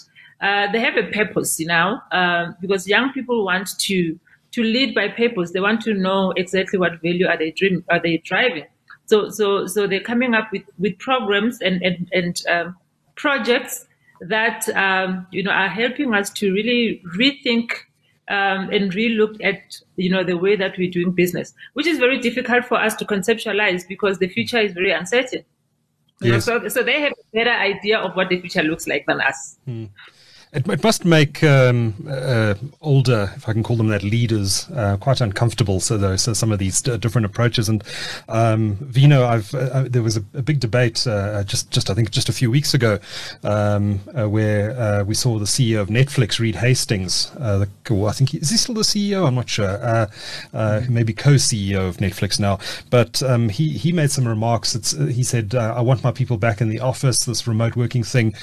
Uh, 0.40 0.70
they 0.70 0.78
have 0.78 0.96
a 0.96 1.10
purpose 1.10 1.58
you 1.58 1.66
know 1.66 1.98
uh, 2.12 2.52
because 2.60 2.86
young 2.86 3.12
people 3.12 3.44
want 3.44 3.76
to 3.80 4.18
to 4.52 4.62
lead 4.62 4.94
by 4.94 5.08
purpose. 5.08 5.50
They 5.50 5.60
want 5.60 5.80
to 5.82 5.94
know 5.94 6.30
exactly 6.36 6.78
what 6.78 7.02
value 7.02 7.26
are 7.26 7.36
they 7.36 7.50
dream 7.50 7.84
are 7.90 7.98
they 8.00 8.18
driving. 8.18 8.66
So 9.06 9.28
so 9.28 9.66
so 9.66 9.88
they're 9.88 10.08
coming 10.12 10.34
up 10.34 10.52
with 10.52 10.62
with 10.78 10.96
programs 11.00 11.60
and 11.60 11.82
and 11.82 12.08
and 12.12 12.40
um, 12.48 12.76
projects 13.16 13.88
that 14.28 14.68
um, 14.70 15.26
you 15.30 15.42
know 15.42 15.50
are 15.50 15.68
helping 15.68 16.14
us 16.14 16.30
to 16.30 16.52
really 16.52 17.02
rethink 17.16 17.72
um, 18.28 18.70
and 18.70 18.92
relook 18.92 19.42
at 19.44 19.80
you 19.96 20.10
know 20.10 20.24
the 20.24 20.36
way 20.36 20.56
that 20.56 20.76
we're 20.78 20.90
doing 20.90 21.12
business, 21.12 21.52
which 21.74 21.86
is 21.86 21.98
very 21.98 22.18
difficult 22.18 22.64
for 22.64 22.80
us 22.80 22.94
to 22.96 23.04
conceptualize 23.04 23.86
because 23.86 24.18
the 24.18 24.28
future 24.28 24.58
is 24.58 24.72
very 24.72 24.92
uncertain. 24.92 25.44
Yes. 26.20 26.46
Know, 26.46 26.60
so, 26.60 26.68
so 26.68 26.82
they 26.82 27.00
have 27.00 27.12
a 27.12 27.36
better 27.36 27.50
idea 27.50 27.98
of 27.98 28.14
what 28.14 28.28
the 28.28 28.40
future 28.40 28.62
looks 28.62 28.86
like 28.86 29.06
than 29.06 29.20
us. 29.20 29.58
Hmm. 29.64 29.86
It, 30.52 30.68
it 30.68 30.84
must 30.84 31.06
make 31.06 31.42
um, 31.42 31.94
uh, 32.06 32.54
older, 32.82 33.32
if 33.36 33.48
I 33.48 33.54
can 33.54 33.62
call 33.62 33.76
them 33.76 33.88
that, 33.88 34.02
leaders 34.02 34.68
uh, 34.72 34.98
quite 34.98 35.22
uncomfortable. 35.22 35.80
So, 35.80 35.96
though, 35.96 36.16
so 36.16 36.34
some 36.34 36.52
of 36.52 36.58
these 36.58 36.82
d- 36.82 36.98
different 36.98 37.24
approaches. 37.24 37.70
And 37.70 37.82
um, 38.28 38.74
Vino, 38.74 39.24
I've 39.24 39.54
uh, 39.54 39.58
uh 39.58 39.84
there 39.88 40.02
was 40.02 40.18
a, 40.18 40.24
a 40.34 40.42
big 40.42 40.60
debate 40.60 41.06
uh, 41.06 41.42
just, 41.44 41.70
just 41.70 41.88
I 41.88 41.94
think 41.94 42.10
just 42.10 42.28
a 42.28 42.34
few 42.34 42.50
weeks 42.50 42.74
ago, 42.74 42.98
um, 43.42 44.00
uh, 44.14 44.28
where 44.28 45.02
we 45.04 45.14
saw 45.14 45.38
the 45.38 45.46
CEO 45.46 45.80
of 45.80 45.88
Netflix, 45.88 46.38
Reed 46.38 46.56
Hastings. 46.56 47.30
The, 47.30 47.68
well, 47.88 48.08
I 48.08 48.12
think 48.12 48.30
he, 48.30 48.38
is 48.38 48.50
he 48.50 48.58
still 48.58 48.74
the 48.74 48.82
CEO? 48.82 49.26
I'm 49.26 49.34
not 49.34 49.48
sure. 49.48 50.08
maybe 50.90 51.14
co-CEO 51.14 51.88
of 51.88 51.96
Netflix 51.96 52.38
now. 52.38 52.58
But 52.90 53.22
um, 53.22 53.48
he 53.48 53.70
he 53.70 53.90
made 53.92 54.10
some 54.10 54.28
remarks. 54.28 54.74
It's, 54.74 54.90
he 54.90 55.24
said, 55.24 55.54
"I 55.54 55.80
want 55.80 56.04
my 56.04 56.12
people 56.12 56.36
back 56.36 56.60
in 56.60 56.68
the 56.68 56.80
office. 56.80 57.24
This 57.24 57.46
remote 57.46 57.74
working 57.74 58.02
thing." 58.02 58.34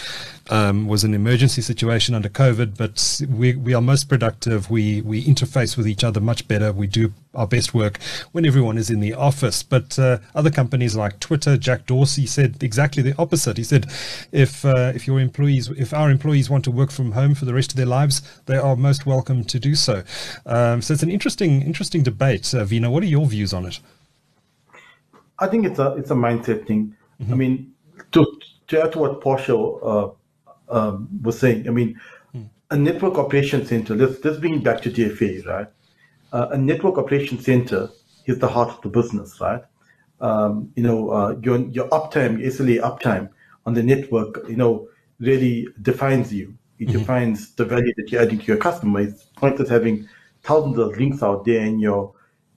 Um, 0.51 0.87
was 0.87 1.03
an 1.03 1.13
emergency 1.13 1.61
situation 1.61 2.15
under 2.15 2.27
COVID, 2.27 2.75
but 2.75 3.21
we, 3.29 3.55
we 3.55 3.75
are 3.75 3.81
most 3.81 4.09
productive. 4.09 4.71
We, 4.71 5.01
we 5.01 5.23
interface 5.23 5.77
with 5.77 5.87
each 5.87 6.03
other 6.03 6.19
much 6.19 6.47
better. 6.47 6.73
We 6.73 6.87
do 6.87 7.13
our 7.35 7.45
best 7.45 7.73
work 7.73 7.99
when 8.31 8.45
everyone 8.45 8.77
is 8.77 8.89
in 8.89 8.99
the 8.99 9.13
office. 9.13 9.61
But 9.61 9.99
uh, 9.99 10.17
other 10.33 10.49
companies 10.49 10.95
like 10.95 11.19
Twitter, 11.19 11.55
Jack 11.55 11.85
Dorsey 11.85 12.25
said 12.25 12.63
exactly 12.63 13.03
the 13.03 13.15
opposite. 13.17 13.57
He 13.57 13.63
said, 13.63 13.85
if 14.31 14.65
uh, 14.65 14.91
if 14.95 15.05
your 15.05 15.19
employees, 15.19 15.69
if 15.69 15.93
our 15.93 16.09
employees 16.09 16.49
want 16.49 16.63
to 16.65 16.71
work 16.71 16.91
from 16.91 17.11
home 17.11 17.35
for 17.35 17.45
the 17.45 17.53
rest 17.53 17.71
of 17.71 17.77
their 17.77 17.85
lives, 17.85 18.21
they 18.45 18.57
are 18.57 18.75
most 18.75 19.05
welcome 19.05 19.43
to 19.45 19.59
do 19.59 19.75
so. 19.75 20.03
Um, 20.45 20.81
so 20.81 20.93
it's 20.93 21.03
an 21.03 21.11
interesting 21.11 21.61
interesting 21.61 22.03
debate. 22.03 22.53
Uh, 22.53 22.65
Vino, 22.65 22.89
what 22.89 23.03
are 23.03 23.07
your 23.07 23.27
views 23.27 23.53
on 23.53 23.65
it? 23.65 23.79
I 25.37 25.47
think 25.47 25.65
it's 25.65 25.79
a 25.79 25.93
it's 25.93 26.11
a 26.11 26.15
mindset 26.15 26.67
thing. 26.67 26.95
Mm-hmm. 27.21 27.33
I 27.33 27.35
mean, 27.35 27.73
to 28.11 28.25
to 28.67 28.83
add 28.83 28.91
to 28.93 28.99
what 28.99 29.21
Portia 29.21 29.55
uh, 29.55 30.11
um, 30.69 31.07
was 31.21 31.39
saying. 31.39 31.67
I 31.67 31.71
mean, 31.71 31.99
hmm. 32.31 32.43
a 32.71 32.77
network 32.77 33.17
operation 33.17 33.65
center, 33.65 33.95
let's, 33.95 34.23
let's 34.23 34.37
bring 34.37 34.55
it 34.55 34.63
back 34.63 34.81
to 34.81 34.91
DFA, 34.91 35.45
right? 35.45 35.67
Uh, 36.31 36.49
a 36.51 36.57
network 36.57 36.97
operation 36.97 37.39
center 37.39 37.89
is 38.25 38.39
the 38.39 38.47
heart 38.47 38.69
of 38.69 38.81
the 38.81 38.89
business, 38.89 39.41
right? 39.41 39.63
Um, 40.21 40.71
you 40.75 40.83
know, 40.83 41.09
uh, 41.09 41.35
your, 41.41 41.59
your 41.69 41.87
uptime, 41.89 42.39
your 42.39 42.51
SLA 42.51 42.81
uptime 42.81 43.29
on 43.65 43.73
the 43.73 43.83
network, 43.83 44.47
you 44.47 44.55
know, 44.55 44.87
really 45.19 45.67
defines 45.81 46.33
you. 46.33 46.53
It 46.77 46.87
mm-hmm. 46.87 46.99
defines 46.99 47.55
the 47.55 47.65
value 47.65 47.93
that 47.97 48.11
you're 48.11 48.21
adding 48.21 48.39
to 48.39 48.45
your 48.45 48.57
customer. 48.57 49.01
It's 49.01 49.23
pointless 49.35 49.69
having 49.69 50.07
thousands 50.43 50.77
of 50.77 50.97
links 50.97 51.23
out 51.23 51.45
there 51.45 51.61
and 51.61 51.81
your, 51.81 52.13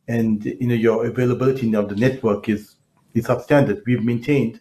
and, 0.08 0.44
you 0.44 0.66
know, 0.66 0.74
your 0.74 1.06
availability 1.06 1.74
of 1.74 1.88
the 1.88 1.96
network 1.96 2.48
is, 2.48 2.76
is 3.14 3.26
substandard. 3.26 3.82
We've 3.86 4.04
maintained 4.04 4.60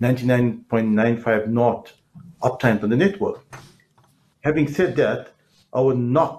99.95 0.00 1.48
not 1.48 1.92
uptime 2.48 2.82
on 2.82 2.90
the 2.90 2.96
network. 2.96 3.38
Having 4.40 4.68
said 4.68 4.96
that, 4.96 5.32
our 5.72 5.92
NOC 5.94 6.38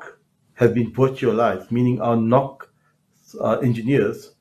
has 0.53 0.71
been 0.71 0.91
virtualized, 0.91 1.69
meaning 1.71 2.01
our 2.01 2.15
NOC 2.15 2.61
uh, 3.41 3.57
engineers, 3.69 4.31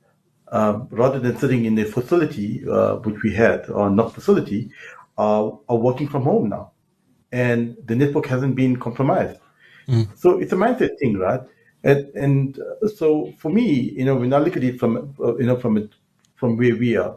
uh, 0.49 0.81
rather 0.91 1.19
than 1.19 1.37
sitting 1.37 1.65
in 1.65 1.79
a 1.79 1.85
facility, 1.85 2.49
uh, 2.69 2.97
which 2.97 3.23
we 3.25 3.35
had, 3.35 3.69
our 3.71 3.91
NOC 3.91 4.13
facility, 4.13 4.71
are 5.19 5.59
working 5.69 6.09
from 6.09 6.23
home 6.23 6.49
now. 6.49 6.73
And 7.33 7.77
the 7.85 7.97
network 7.97 8.27
hasn't 8.27 8.55
been 8.55 8.79
compromised. 8.79 9.41
Mm. 9.89 10.07
So 10.17 10.39
it's 10.39 10.53
a 10.53 10.57
mindset 10.57 10.99
thing, 10.99 11.19
right? 11.19 11.41
And, 11.83 12.07
and 12.15 12.59
uh, 12.59 12.89
so 12.89 13.33
for 13.39 13.51
me, 13.51 13.67
you 13.99 14.05
know, 14.05 14.17
when 14.17 14.33
I 14.33 14.39
look 14.39 14.57
at 14.57 14.65
it 14.65 14.79
from, 14.79 15.15
uh, 15.21 15.37
you 15.37 15.47
know, 15.47 15.57
from 15.57 15.77
it, 15.77 15.91
from 16.35 16.57
where 16.57 16.77
we 16.77 16.97
are, 16.97 17.17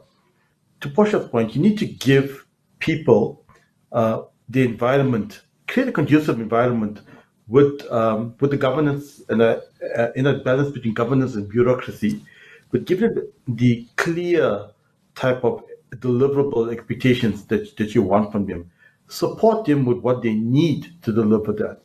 to 0.82 0.90
Portia's 0.90 1.28
point, 1.28 1.56
you 1.56 1.62
need 1.62 1.78
to 1.80 1.86
give 1.86 2.46
people 2.80 3.44
uh, 3.92 4.22
the 4.50 4.64
environment, 4.64 5.42
create 5.68 5.90
a 5.90 5.92
conducive 5.92 6.40
environment 6.40 7.02
with 7.48 7.82
um, 7.92 8.36
with 8.40 8.52
the 8.52 8.58
governance 8.58 9.22
and 9.30 9.42
a, 9.42 9.62
a, 9.96 10.12
in 10.18 10.28
a 10.28 10.40
balance 10.40 10.72
between 10.72 10.94
governance 10.94 11.36
and 11.36 11.50
bureaucracy, 11.50 12.24
but 12.72 12.86
give 12.86 13.00
them 13.00 13.16
the 13.48 13.88
clear 13.96 14.70
type 15.16 15.44
of 15.44 15.64
deliverable 15.96 16.72
expectations 16.72 17.46
that, 17.46 17.76
that 17.78 17.96
you 17.96 18.04
want 18.04 18.32
from 18.32 18.46
them. 18.46 18.70
Support 19.08 19.66
them 19.66 19.86
with 19.86 20.00
what 20.00 20.22
they 20.22 20.34
need 20.34 20.94
to 21.02 21.12
deliver 21.12 21.52
that 21.54 21.82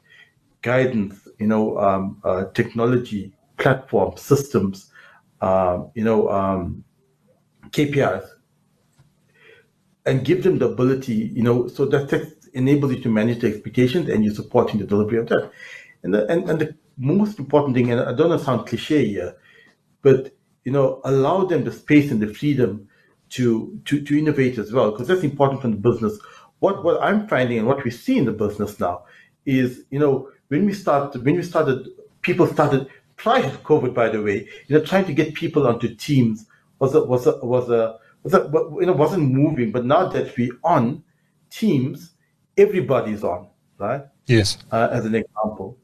guidance, 0.61 1.27
you 1.38 1.46
know, 1.46 1.79
um, 1.79 2.20
uh, 2.24 2.46
technology, 2.53 3.33
platform, 3.57 4.16
systems, 4.16 4.90
uh, 5.40 5.85
you 5.94 6.05
know, 6.05 6.29
um, 6.31 6.85
KPIs, 7.70 8.27
and 10.07 10.24
give 10.24 10.42
them 10.42 10.59
the 10.59 10.68
ability, 10.68 11.31
you 11.35 11.42
know, 11.42 11.66
so 11.66 11.87
that 11.87 12.35
enables 12.54 12.92
you 12.92 13.00
to 13.00 13.08
manage 13.08 13.40
the 13.40 13.48
expectations 13.48 14.08
and 14.08 14.24
you're 14.24 14.34
supporting 14.34 14.80
the 14.80 14.86
delivery 14.86 15.18
of 15.18 15.28
that. 15.28 15.50
And 16.02 16.14
the, 16.14 16.30
and, 16.30 16.48
and 16.48 16.58
the 16.58 16.76
most 16.96 17.38
important 17.38 17.74
thing, 17.74 17.90
and 17.90 18.00
I 18.00 18.12
don't 18.12 18.28
want 18.28 18.40
to 18.40 18.44
sound 18.44 18.66
cliche 18.66 19.06
here, 19.06 19.36
but 20.02 20.34
you 20.64 20.72
know, 20.72 21.00
allow 21.04 21.44
them 21.44 21.64
the 21.64 21.72
space 21.72 22.10
and 22.10 22.20
the 22.22 22.32
freedom 22.32 22.88
to 23.30 23.78
to, 23.84 24.02
to 24.02 24.18
innovate 24.18 24.58
as 24.58 24.72
well, 24.72 24.90
because 24.92 25.08
that's 25.08 25.22
important 25.22 25.62
for 25.62 25.68
the 25.68 25.76
business. 25.76 26.18
What 26.60 26.84
what 26.84 27.02
I'm 27.02 27.28
finding 27.28 27.58
and 27.58 27.66
what 27.66 27.84
we 27.84 27.90
see 27.90 28.18
in 28.18 28.24
the 28.24 28.32
business 28.32 28.78
now 28.80 29.04
is, 29.44 29.82
you 29.90 29.98
know, 29.98 30.30
when 30.48 30.66
we 30.66 30.72
start 30.72 31.14
when 31.16 31.36
we 31.36 31.42
started, 31.42 31.88
people 32.22 32.46
started 32.46 32.88
prior 33.16 33.42
to 33.42 33.56
COVID, 33.58 33.94
by 33.94 34.08
the 34.08 34.22
way, 34.22 34.48
you 34.66 34.78
know, 34.78 34.84
trying 34.84 35.04
to 35.06 35.12
get 35.12 35.34
people 35.34 35.66
onto 35.66 35.94
teams 35.94 36.46
was 36.78 36.94
a 36.94 37.04
was 37.04 37.26
a 37.26 37.36
was 37.44 37.70
a, 37.70 37.98
was 38.22 38.34
a 38.34 38.50
you 38.80 38.86
know 38.86 38.92
wasn't 38.92 39.32
moving. 39.32 39.72
But 39.72 39.84
now 39.84 40.08
that 40.08 40.36
we're 40.36 40.56
on 40.62 41.02
teams, 41.50 42.13
everybody's 42.56 43.24
on, 43.24 43.48
right? 43.78 44.02
Yes. 44.26 44.58
Uh, 44.70 44.88
as 44.90 45.04
an 45.04 45.14
example. 45.14 45.78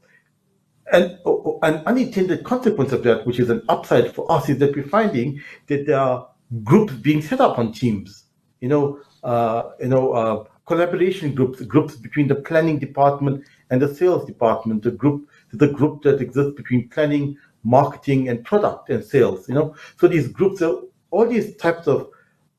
And 0.93 1.17
an 1.63 1.83
unintended 1.85 2.43
consequence 2.43 2.91
of 2.91 3.03
that, 3.03 3.25
which 3.25 3.39
is 3.39 3.49
an 3.49 3.61
upside 3.69 4.13
for 4.13 4.29
us, 4.31 4.49
is 4.49 4.57
that 4.57 4.75
we're 4.75 4.83
finding 4.83 5.41
that 5.67 5.85
there 5.85 5.99
are 5.99 6.27
groups 6.63 6.93
being 6.93 7.21
set 7.21 7.39
up 7.39 7.57
on 7.57 7.71
teams. 7.71 8.25
You 8.59 8.69
know, 8.69 8.99
uh, 9.23 9.71
you 9.79 9.87
know, 9.87 10.11
uh, 10.11 10.43
collaboration 10.65 11.33
groups, 11.33 11.61
groups 11.61 11.95
between 11.95 12.27
the 12.27 12.35
planning 12.35 12.77
department 12.77 13.45
and 13.69 13.81
the 13.81 13.93
sales 13.93 14.25
department, 14.25 14.83
the 14.83 14.91
group, 14.91 15.29
the 15.53 15.67
group 15.67 16.01
that 16.03 16.21
exists 16.21 16.53
between 16.55 16.89
planning, 16.89 17.37
marketing, 17.63 18.29
and 18.29 18.43
product 18.43 18.89
and 18.89 19.03
sales. 19.03 19.47
You 19.47 19.55
know, 19.55 19.75
so 19.97 20.07
these 20.07 20.27
groups 20.27 20.61
are 20.61 20.81
all 21.11 21.27
these 21.27 21.55
types 21.55 21.87
of, 21.87 22.09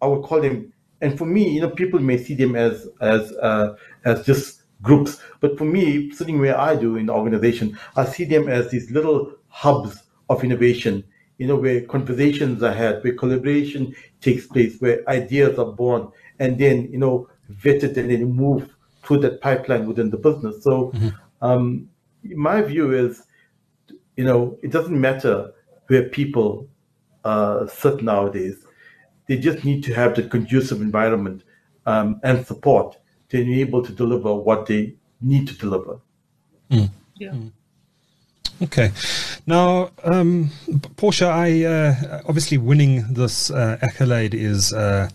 I 0.01 0.07
would 0.07 0.22
call 0.22 0.40
them, 0.40 0.72
and 1.03 1.19
for 1.19 1.27
me, 1.27 1.51
you 1.51 1.61
know, 1.61 1.69
people 1.69 2.01
may 2.01 2.17
see 2.17 2.35
them 2.35 2.57
as 2.57 2.88
as 3.01 3.33
uh, 3.33 3.77
as 4.05 4.25
just 4.25 4.62
groups, 4.81 5.21
but 5.41 5.59
for 5.59 5.65
me, 5.65 6.11
sitting 6.12 6.41
where 6.41 6.59
I 6.59 6.75
do 6.77 6.97
in 6.97 7.07
the 7.07 7.12
organization, 7.12 7.79
I 7.97 8.05
see 8.05 8.25
them 8.25 8.49
as 8.49 8.71
these 8.71 8.91
little 8.91 9.33
hubs 9.49 10.03
of 10.31 10.43
innovation. 10.43 11.05
You 11.38 11.49
know, 11.49 11.57
where 11.57 11.81
conversations 11.83 12.62
are 12.62 12.73
had, 12.73 13.03
where 13.03 13.15
collaboration 13.15 13.95
takes 14.21 14.47
place, 14.47 14.81
where 14.81 15.03
ideas 15.09 15.59
are 15.59 15.73
born, 15.73 16.09
and 16.38 16.57
then 16.57 16.88
you 16.93 16.99
know 16.99 17.29
vetted 17.51 17.97
and 17.97 18.11
then 18.11 18.33
move 18.33 18.69
through 19.03 19.19
that 19.19 19.41
pipeline 19.41 19.87
within 19.87 20.11
the 20.11 20.17
business. 20.17 20.62
So, 20.62 20.93
mm-hmm. 20.93 21.09
um, 21.45 21.88
my 22.25 22.62
view 22.62 22.93
is, 22.93 23.25
you 24.17 24.25
know, 24.25 24.57
it 24.62 24.71
doesn't 24.71 24.99
matter 24.99 25.53
where 25.88 26.09
people 26.09 26.69
uh, 27.25 27.67
sit 27.67 28.03
nowadays. 28.03 28.65
They 29.27 29.39
just 29.39 29.65
need 29.65 29.85
to 29.85 29.95
have 29.95 30.15
the 30.15 30.25
conducive 30.25 30.81
environment 30.81 31.43
um, 31.87 32.21
and 32.23 32.47
support 32.47 32.97
to 33.31 33.45
be 33.45 33.61
able 33.61 33.83
to 33.83 33.93
deliver 33.93 34.35
what 34.35 34.67
they 34.67 34.95
need 35.21 35.49
to 35.49 35.55
deliver. 35.55 36.01
Mm. 36.71 36.91
Yeah. 37.17 37.31
Mm. 37.31 37.53
Okay. 38.63 38.93
Now, 39.47 39.91
um, 40.05 40.51
Portia, 40.97 41.27
I 41.27 41.65
uh, 41.65 42.23
obviously 42.29 42.59
winning 42.59 43.13
this 43.13 43.51
uh, 43.51 43.79
accolade 43.83 44.35
is 44.35 44.73
uh, 44.73 45.09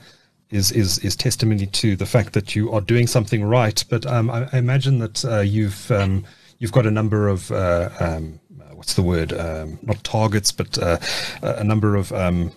is 0.49 0.71
is 0.71 0.99
is 0.99 1.15
testimony 1.15 1.65
to 1.67 1.95
the 1.95 2.05
fact 2.05 2.33
that 2.33 2.55
you 2.55 2.71
are 2.71 2.81
doing 2.81 3.07
something 3.07 3.43
right. 3.43 3.83
But 3.89 4.05
um, 4.05 4.29
I, 4.29 4.49
I, 4.51 4.57
imagine 4.57 4.99
that 4.99 5.23
uh, 5.23 5.39
you've 5.39 5.89
um, 5.91 6.25
you've 6.59 6.73
got 6.73 6.85
a 6.85 6.91
number 6.91 7.27
of 7.27 7.51
uh, 7.51 7.89
um, 7.99 8.39
what's 8.73 8.95
the 8.95 9.01
word? 9.01 9.31
Um, 9.33 9.79
not 9.81 10.03
targets, 10.03 10.51
but 10.51 10.77
uh, 10.77 10.97
a 11.41 11.63
number 11.63 11.95
of 11.95 12.11
um, 12.11 12.47
uh, 12.47 12.51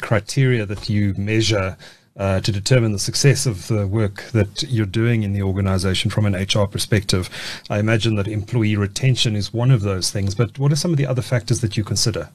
criteria 0.00 0.66
that 0.66 0.88
you 0.88 1.14
measure. 1.16 1.76
Uh, 2.18 2.40
to 2.40 2.50
determine 2.50 2.92
the 2.92 2.98
success 2.98 3.44
of 3.44 3.66
the 3.66 3.86
work 3.86 4.22
that 4.32 4.62
you're 4.62 4.86
doing 4.86 5.22
in 5.22 5.34
the 5.34 5.42
organization 5.42 6.10
from 6.10 6.24
an 6.24 6.32
HR 6.32 6.66
perspective. 6.66 7.28
I 7.68 7.78
imagine 7.78 8.14
that 8.14 8.26
employee 8.26 8.74
retention 8.74 9.36
is 9.36 9.52
one 9.52 9.70
of 9.70 9.82
those 9.82 10.10
things, 10.10 10.34
but 10.34 10.58
what 10.58 10.72
are 10.72 10.76
some 10.76 10.92
of 10.92 10.96
the 10.96 11.06
other 11.06 11.20
factors 11.20 11.60
that 11.60 11.76
you 11.76 11.84
consider? 11.84 12.30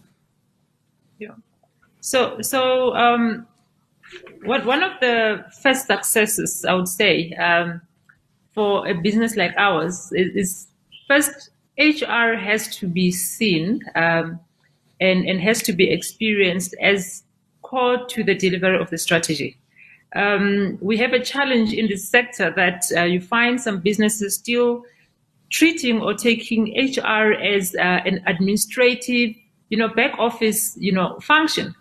Yeah. 1.17 1.33
So, 1.99 2.39
so 2.43 2.95
um, 2.95 3.47
what, 4.43 4.65
one 4.67 4.83
of 4.83 4.99
the 4.99 5.43
first 5.61 5.87
successes, 5.87 6.63
I 6.63 6.73
would 6.73 6.87
say, 6.87 7.31
um, 7.33 7.81
for 8.53 8.87
a 8.87 8.93
business 8.93 9.35
like 9.35 9.55
ours 9.57 10.11
is, 10.11 10.35
is, 10.35 10.67
first 11.07 11.49
HR 11.77 12.35
has 12.35 12.75
to 12.77 12.87
be 12.87 13.11
seen 13.11 13.81
um, 13.95 14.39
and, 14.99 15.27
and 15.27 15.39
has 15.41 15.61
to 15.63 15.73
be 15.73 15.89
experienced 15.89 16.75
as 16.81 17.23
core 17.61 18.05
to 18.07 18.23
the 18.23 18.35
delivery 18.35 18.79
of 18.79 18.89
the 18.89 18.97
strategy. 18.97 19.57
Um, 20.15 20.77
we 20.81 20.97
have 20.97 21.13
a 21.13 21.23
challenge 21.23 21.73
in 21.73 21.87
this 21.87 22.07
sector 22.07 22.51
that 22.55 22.85
uh, 22.95 23.03
you 23.03 23.21
find 23.21 23.61
some 23.61 23.79
businesses 23.79 24.35
still 24.35 24.83
treating 25.49 26.01
or 26.01 26.13
taking 26.13 26.73
HR 26.77 27.33
as 27.33 27.75
uh, 27.75 28.01
an 28.05 28.23
administrative, 28.27 29.35
you 29.69 29.77
know, 29.77 29.87
back 29.87 30.17
office, 30.17 30.75
you 30.77 30.91
know, 30.91 31.17
function. 31.21 31.75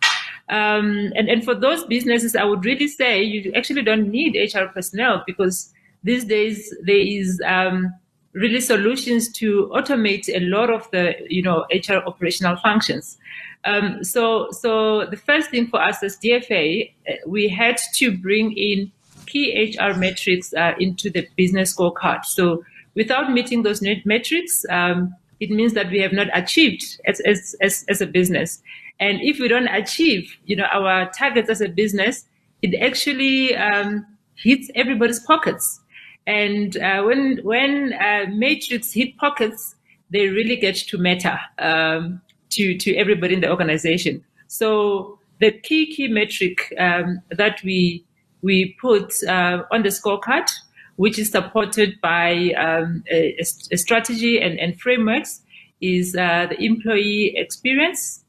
Um, 0.48 1.12
and, 1.14 1.28
and 1.28 1.44
for 1.44 1.54
those 1.54 1.84
businesses, 1.84 2.34
I 2.34 2.44
would 2.44 2.64
really 2.64 2.88
say 2.88 3.22
you 3.22 3.52
actually 3.54 3.82
don't 3.82 4.10
need 4.10 4.36
HR 4.36 4.66
personnel 4.66 5.22
because 5.26 5.72
these 6.02 6.24
days 6.24 6.74
there 6.82 6.96
is 6.96 7.40
um, 7.46 7.94
really 8.32 8.60
solutions 8.60 9.30
to 9.32 9.68
automate 9.74 10.28
a 10.28 10.40
lot 10.40 10.70
of 10.70 10.90
the 10.90 11.14
you 11.28 11.42
know 11.42 11.66
HR 11.72 12.06
operational 12.06 12.56
functions. 12.56 13.18
Um, 13.64 14.02
so 14.04 14.50
so 14.50 15.06
the 15.06 15.16
first 15.16 15.50
thing 15.50 15.66
for 15.66 15.82
us 15.82 16.02
as 16.02 16.16
DFA, 16.18 16.92
uh, 17.08 17.12
we 17.26 17.48
had 17.48 17.78
to 17.96 18.16
bring 18.16 18.52
in 18.56 18.92
key 19.26 19.74
HR 19.76 19.96
metrics 19.96 20.52
uh, 20.54 20.74
into 20.78 21.10
the 21.10 21.26
business 21.36 21.74
scorecard. 21.74 22.24
So 22.24 22.64
without 22.94 23.32
meeting 23.32 23.62
those 23.62 23.82
metrics, 24.04 24.64
um, 24.70 25.14
it 25.38 25.50
means 25.50 25.72
that 25.74 25.90
we 25.90 26.00
have 26.00 26.12
not 26.12 26.28
achieved 26.34 27.00
as, 27.06 27.20
as, 27.20 27.54
as, 27.60 27.84
as 27.88 28.00
a 28.00 28.06
business. 28.06 28.60
And 28.98 29.20
if 29.22 29.38
we 29.38 29.48
don't 29.48 29.68
achieve, 29.68 30.36
you 30.44 30.56
know, 30.56 30.64
our 30.64 31.10
targets 31.10 31.48
as 31.48 31.60
a 31.60 31.68
business, 31.68 32.26
it 32.60 32.74
actually 32.80 33.56
um, 33.56 34.06
hits 34.34 34.70
everybody's 34.74 35.20
pockets. 35.20 35.80
And 36.26 36.76
uh, 36.76 37.02
when 37.02 37.38
when 37.42 37.92
uh, 37.94 38.26
matrix 38.32 38.92
hit 38.92 39.16
pockets, 39.16 39.74
they 40.10 40.28
really 40.28 40.56
get 40.56 40.76
to 40.76 40.98
matter 40.98 41.38
um, 41.58 42.20
to 42.50 42.76
to 42.78 42.94
everybody 42.96 43.34
in 43.34 43.40
the 43.40 43.50
organization. 43.50 44.24
So 44.46 45.18
the 45.40 45.52
key 45.52 45.94
key 45.94 46.08
metric 46.08 46.72
um, 46.78 47.20
that 47.30 47.62
we 47.64 48.04
we 48.42 48.76
put 48.80 49.12
uh, 49.24 49.62
on 49.70 49.82
the 49.82 49.88
scorecard, 49.88 50.50
which 50.96 51.18
is 51.18 51.30
supported 51.30 52.00
by 52.00 52.52
um, 52.56 53.04
a, 53.10 53.36
a, 53.70 53.76
strategy 53.76 54.40
and, 54.40 54.58
and 54.58 54.80
frameworks, 54.80 55.42
is 55.80 56.16
uh, 56.16 56.46
the 56.48 56.62
employee 56.62 57.34
experience, 57.36 58.24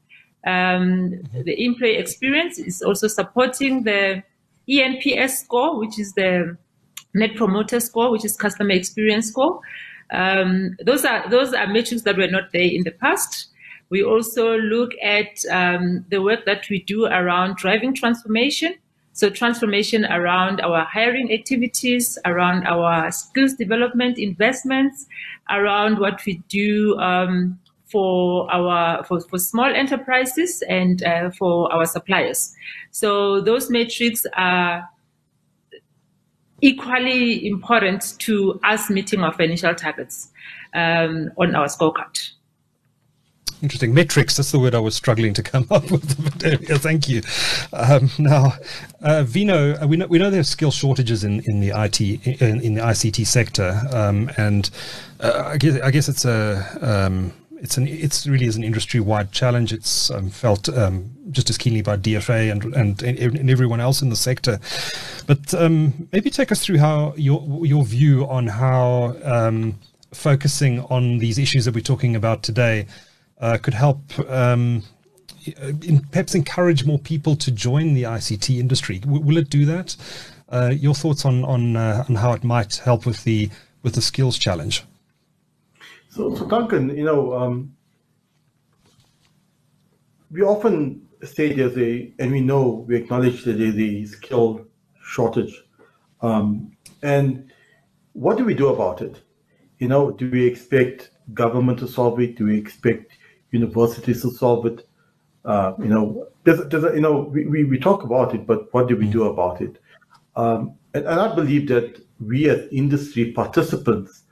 um, 0.46 1.22
the 1.44 1.64
employee 1.64 1.96
experience 1.96 2.58
is 2.58 2.82
also 2.82 3.06
supporting 3.06 3.84
the 3.84 4.22
ENPS 4.68 5.44
score, 5.44 5.78
which 5.78 5.98
is 5.98 6.12
the 6.14 6.56
Net 7.14 7.34
Promoter 7.36 7.80
Score, 7.80 8.10
which 8.10 8.24
is 8.24 8.36
customer 8.36 8.72
experience 8.72 9.28
score. 9.28 9.60
Um, 10.10 10.76
those 10.84 11.04
are 11.04 11.28
those 11.30 11.54
are 11.54 11.66
metrics 11.66 12.02
that 12.02 12.16
were 12.16 12.28
not 12.28 12.52
there 12.52 12.62
in 12.62 12.84
the 12.84 12.90
past. 12.90 13.48
We 13.88 14.02
also 14.02 14.56
look 14.56 14.92
at 15.02 15.44
um, 15.50 16.04
the 16.08 16.22
work 16.22 16.46
that 16.46 16.68
we 16.70 16.82
do 16.82 17.06
around 17.06 17.56
driving 17.56 17.94
transformation. 17.94 18.74
So 19.14 19.28
transformation 19.28 20.06
around 20.06 20.62
our 20.62 20.84
hiring 20.84 21.30
activities, 21.30 22.18
around 22.24 22.66
our 22.66 23.10
skills 23.12 23.52
development 23.52 24.16
investments, 24.16 25.06
around 25.50 25.98
what 25.98 26.24
we 26.24 26.42
do 26.48 26.96
um, 26.98 27.58
for 27.84 28.50
our 28.50 29.04
for, 29.04 29.20
for 29.20 29.38
small 29.38 29.70
enterprises 29.74 30.62
and 30.68 31.02
uh, 31.02 31.30
for 31.30 31.70
our 31.70 31.84
suppliers. 31.84 32.54
So 32.90 33.42
those 33.42 33.68
metrics 33.68 34.24
are 34.34 34.88
equally 36.62 37.46
important 37.46 38.18
to 38.20 38.58
us 38.64 38.88
meeting 38.88 39.20
our 39.20 39.32
financial 39.32 39.74
targets 39.74 40.30
um, 40.72 41.30
on 41.36 41.54
our 41.54 41.66
scorecard. 41.66 42.30
Interesting 43.60 43.94
metrics. 43.94 44.36
That's 44.36 44.50
the 44.50 44.58
word 44.58 44.74
I 44.74 44.80
was 44.80 44.96
struggling 44.96 45.34
to 45.34 45.42
come 45.42 45.66
up 45.70 45.88
with. 45.90 46.82
Thank 46.82 47.08
you. 47.08 47.22
Um, 47.72 48.10
now, 48.18 48.54
uh, 49.02 49.22
Vino, 49.22 49.74
uh, 49.74 49.86
we 49.86 49.96
know 49.96 50.06
we 50.08 50.18
know 50.18 50.30
there 50.30 50.40
are 50.40 50.44
skill 50.44 50.72
shortages 50.72 51.22
in, 51.22 51.40
in 51.44 51.60
the 51.60 51.68
IT 51.68 52.00
in, 52.00 52.60
in 52.60 52.74
the 52.74 52.80
ICT 52.80 53.24
sector, 53.24 53.80
um, 53.92 54.30
and 54.36 54.68
uh, 55.20 55.44
I 55.46 55.58
guess 55.58 55.80
I 55.80 55.92
guess 55.92 56.08
it's 56.08 56.24
a 56.24 56.66
um, 56.80 57.32
it's 57.62 57.76
an 57.76 57.86
it's 57.86 58.26
really 58.26 58.46
is 58.46 58.56
an 58.56 58.64
industry 58.64 58.98
wide 58.98 59.30
challenge. 59.30 59.72
It's 59.72 60.10
um, 60.10 60.30
felt 60.30 60.68
um, 60.68 61.12
just 61.30 61.48
as 61.48 61.56
keenly 61.56 61.80
by 61.80 61.96
DFA 61.96 62.50
and, 62.50 62.64
and, 62.74 63.02
and 63.02 63.50
everyone 63.50 63.80
else 63.80 64.02
in 64.02 64.08
the 64.08 64.16
sector. 64.16 64.58
But 65.28 65.54
um, 65.54 66.08
maybe 66.10 66.28
take 66.28 66.50
us 66.50 66.64
through 66.64 66.78
how 66.78 67.14
your 67.16 67.64
your 67.64 67.84
view 67.84 68.26
on 68.28 68.48
how 68.48 69.16
um, 69.22 69.78
focusing 70.12 70.80
on 70.80 71.18
these 71.18 71.38
issues 71.38 71.64
that 71.64 71.74
we're 71.74 71.82
talking 71.82 72.16
about 72.16 72.42
today 72.42 72.86
uh, 73.40 73.58
could 73.62 73.74
help. 73.74 74.00
Um, 74.28 74.82
in, 75.82 76.00
perhaps 76.10 76.34
encourage 76.34 76.84
more 76.84 76.98
people 76.98 77.36
to 77.36 77.50
join 77.50 77.94
the 77.94 78.04
ICT 78.04 78.58
industry. 78.58 78.98
W- 79.00 79.22
will 79.22 79.36
it 79.36 79.50
do 79.50 79.64
that? 79.66 79.96
Uh, 80.48 80.72
your 80.76 80.94
thoughts 80.94 81.24
on 81.24 81.44
on 81.44 81.76
uh, 81.76 82.04
on 82.08 82.16
how 82.16 82.32
it 82.32 82.42
might 82.42 82.76
help 82.78 83.06
with 83.06 83.22
the 83.22 83.50
with 83.84 83.94
the 83.94 84.02
skills 84.02 84.36
challenge? 84.36 84.82
So, 86.12 86.34
so 86.34 86.46
Duncan, 86.46 86.94
you 86.94 87.04
know, 87.04 87.32
um, 87.32 87.74
we 90.30 90.42
often 90.42 91.08
say 91.24 91.54
there's 91.54 91.78
a, 91.78 92.12
and 92.18 92.30
we 92.30 92.42
know, 92.42 92.84
we 92.86 92.96
acknowledge 92.96 93.44
that 93.44 93.54
there's 93.54 93.78
a 93.78 94.04
skill 94.04 94.66
shortage. 95.02 95.58
Um, 96.20 96.76
and 97.02 97.50
what 98.12 98.36
do 98.36 98.44
we 98.44 98.52
do 98.52 98.68
about 98.68 99.00
it? 99.00 99.22
You 99.78 99.88
know, 99.88 100.10
do 100.10 100.30
we 100.30 100.46
expect 100.46 101.12
government 101.32 101.78
to 101.78 101.88
solve 101.88 102.20
it? 102.20 102.36
Do 102.36 102.44
we 102.44 102.58
expect 102.58 103.12
universities 103.50 104.20
to 104.20 104.32
solve 104.32 104.66
it? 104.66 104.86
Uh, 105.46 105.72
you 105.78 105.88
know, 105.88 106.28
there's, 106.44 106.60
there's 106.68 106.84
a, 106.84 106.94
you 106.94 107.00
know, 107.00 107.22
we, 107.32 107.46
we, 107.46 107.64
we, 107.64 107.78
talk 107.78 108.02
about 108.02 108.34
it, 108.34 108.46
but 108.46 108.72
what 108.74 108.86
do 108.86 108.96
we 108.96 109.06
do 109.06 109.24
about 109.24 109.62
it? 109.62 109.78
Um, 110.36 110.74
and, 110.92 111.06
and 111.06 111.18
I 111.18 111.34
believe 111.34 111.68
that 111.68 112.04
we 112.20 112.50
as 112.50 112.68
industry 112.70 113.32
participants 113.32 114.24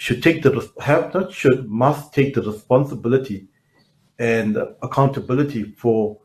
should 0.00 0.22
take 0.22 0.42
the 0.42 0.50
have 0.80 1.12
not 1.12 1.30
should 1.30 1.68
must 1.68 2.14
take 2.14 2.34
the 2.34 2.40
responsibility 2.40 3.46
and 4.18 4.56
accountability 4.82 5.62
for 5.76 6.18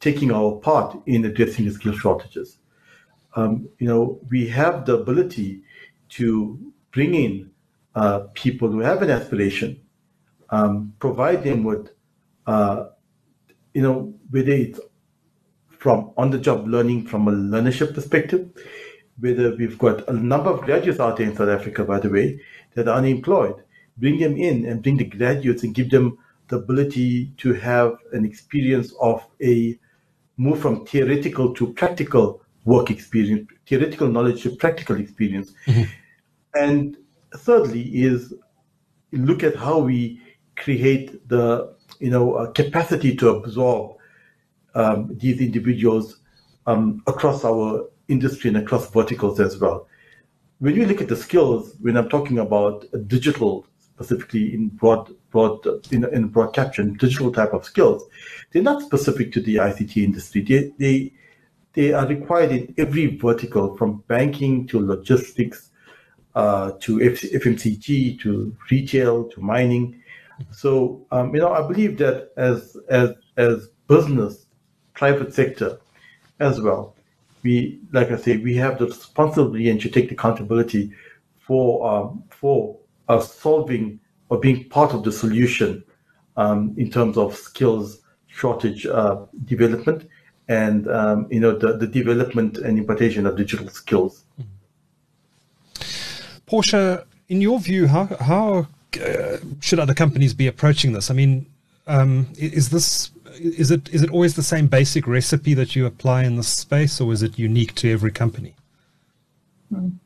taking 0.00 0.30
our 0.32 0.52
part 0.52 0.96
in 1.04 1.24
addressing 1.26 1.66
the 1.66 1.70
skill 1.70 1.92
shortages. 1.92 2.56
um, 3.36 3.68
you 3.78 3.86
know, 3.86 4.20
we 4.30 4.48
have 4.48 4.86
the 4.86 4.94
ability 4.94 5.62
to 6.08 6.72
bring 6.92 7.14
in 7.14 7.50
uh, 7.94 8.20
people 8.34 8.70
who 8.70 8.80
have 8.80 9.02
an 9.02 9.10
aspiration, 9.10 9.80
um, 10.50 10.94
provide 10.98 11.42
them 11.42 11.64
with, 11.64 11.90
uh, 12.46 12.86
you 13.72 13.82
know, 13.82 14.14
whether 14.30 14.52
it's 14.52 14.80
from 15.78 16.12
on-the-job 16.16 16.66
learning 16.66 17.06
from 17.06 17.28
a 17.28 17.32
learnership 17.32 17.94
perspective, 17.94 18.48
whether 19.20 19.54
we've 19.56 19.78
got 19.78 20.06
a 20.08 20.12
number 20.12 20.50
of 20.50 20.62
graduates 20.62 21.00
out 21.00 21.16
there 21.16 21.26
in 21.26 21.36
South 21.36 21.48
Africa, 21.48 21.84
by 21.84 22.00
the 22.00 22.10
way, 22.10 22.40
that 22.74 22.88
are 22.88 22.98
unemployed, 22.98 23.62
bring 23.98 24.18
them 24.18 24.36
in 24.36 24.66
and 24.66 24.82
bring 24.82 24.96
the 24.96 25.04
graduates 25.04 25.62
and 25.62 25.74
give 25.74 25.90
them 25.90 26.18
the 26.48 26.56
ability 26.56 27.32
to 27.38 27.52
have 27.54 27.96
an 28.12 28.24
experience 28.24 28.92
of 29.00 29.24
a 29.42 29.78
move 30.36 30.60
from 30.60 30.84
theoretical 30.84 31.54
to 31.54 31.72
practical 31.74 32.42
work 32.64 32.90
experience, 32.90 33.48
theoretical 33.66 34.08
knowledge 34.08 34.42
to 34.42 34.56
practical 34.56 34.98
experience. 34.98 35.52
Mm-hmm. 35.66 35.90
And 36.54 36.96
thirdly 37.36 37.82
is 37.82 38.34
look 39.12 39.42
at 39.42 39.56
how 39.56 39.78
we 39.78 40.20
create 40.56 41.28
the 41.28 41.74
you 42.00 42.10
know 42.10 42.50
capacity 42.54 43.16
to 43.16 43.28
absorb 43.30 43.96
um, 44.74 45.16
these 45.18 45.40
individuals 45.40 46.20
um, 46.66 47.02
across 47.06 47.44
our 47.44 47.88
industry 48.08 48.48
and 48.48 48.58
across 48.58 48.90
verticals 48.90 49.40
as 49.40 49.58
well. 49.58 49.88
When 50.58 50.74
you 50.76 50.86
look 50.86 51.00
at 51.00 51.08
the 51.08 51.16
skills, 51.16 51.74
when 51.80 51.96
I'm 51.96 52.08
talking 52.08 52.38
about 52.38 52.86
digital 53.08 53.66
specifically 53.94 54.54
in 54.54 54.68
broad 54.68 55.10
broad 55.30 55.64
in, 55.92 56.04
in 56.12 56.26
broad 56.28 56.52
caption 56.52 56.94
digital 56.94 57.30
type 57.32 57.52
of 57.52 57.64
skills 57.64 58.04
they're 58.50 58.62
not 58.62 58.82
specific 58.82 59.32
to 59.32 59.40
the 59.40 59.56
ict 59.56 59.96
industry 59.96 60.40
they, 60.42 60.72
they 60.78 61.12
they 61.74 61.92
are 61.92 62.06
required 62.06 62.50
in 62.50 62.74
every 62.76 63.16
vertical 63.16 63.76
from 63.76 64.02
banking 64.08 64.66
to 64.66 64.84
logistics 64.84 65.70
uh, 66.34 66.72
to 66.80 67.00
F- 67.02 67.30
fmcg 67.42 68.20
to 68.20 68.56
retail 68.70 69.24
to 69.28 69.40
mining 69.40 70.02
so 70.50 71.06
um, 71.12 71.32
you 71.34 71.40
know 71.40 71.52
i 71.52 71.62
believe 71.66 71.96
that 71.98 72.30
as 72.36 72.76
as 72.88 73.10
as 73.36 73.68
business 73.86 74.46
private 74.94 75.32
sector 75.32 75.78
as 76.40 76.60
well 76.60 76.93
we 77.44 77.78
like 77.92 78.10
i 78.10 78.16
say 78.16 78.36
we 78.38 78.56
have 78.56 78.78
the 78.78 78.86
responsibility 78.86 79.70
and 79.70 79.80
should 79.80 79.92
take 79.92 80.08
the 80.08 80.14
accountability 80.14 80.90
for 81.46 81.86
um, 81.88 82.24
for 82.30 82.76
are 83.08 83.22
solving 83.22 84.00
or 84.30 84.40
being 84.40 84.68
part 84.70 84.92
of 84.92 85.04
the 85.04 85.12
solution 85.12 85.84
um, 86.36 86.74
in 86.76 86.90
terms 86.90 87.16
of 87.16 87.36
skills 87.36 88.00
shortage 88.26 88.86
uh, 88.86 89.16
development 89.44 90.08
and 90.48 90.88
um, 90.88 91.26
you 91.30 91.40
know 91.40 91.56
the, 91.56 91.76
the 91.76 91.86
development 91.86 92.58
and 92.58 92.78
impartation 92.78 93.26
of 93.26 93.36
digital 93.36 93.68
skills. 93.68 94.24
Portia, 96.46 97.06
in 97.28 97.40
your 97.40 97.58
view, 97.58 97.86
how 97.86 98.06
how 98.20 98.66
uh, 99.02 99.36
should 99.60 99.78
other 99.78 99.94
companies 99.94 100.34
be 100.34 100.46
approaching 100.46 100.92
this? 100.92 101.10
I 101.10 101.14
mean, 101.14 101.46
um, 101.86 102.28
is 102.36 102.70
this 102.70 103.10
is 103.38 103.70
it 103.70 103.88
is 103.92 104.02
it 104.02 104.10
always 104.10 104.34
the 104.34 104.42
same 104.42 104.66
basic 104.66 105.06
recipe 105.06 105.54
that 105.54 105.74
you 105.74 105.86
apply 105.86 106.24
in 106.24 106.36
this 106.36 106.48
space, 106.48 107.00
or 107.00 107.12
is 107.12 107.22
it 107.22 107.38
unique 107.38 107.74
to 107.76 107.90
every 107.90 108.10
company? 108.10 108.54
Mm. 109.72 109.98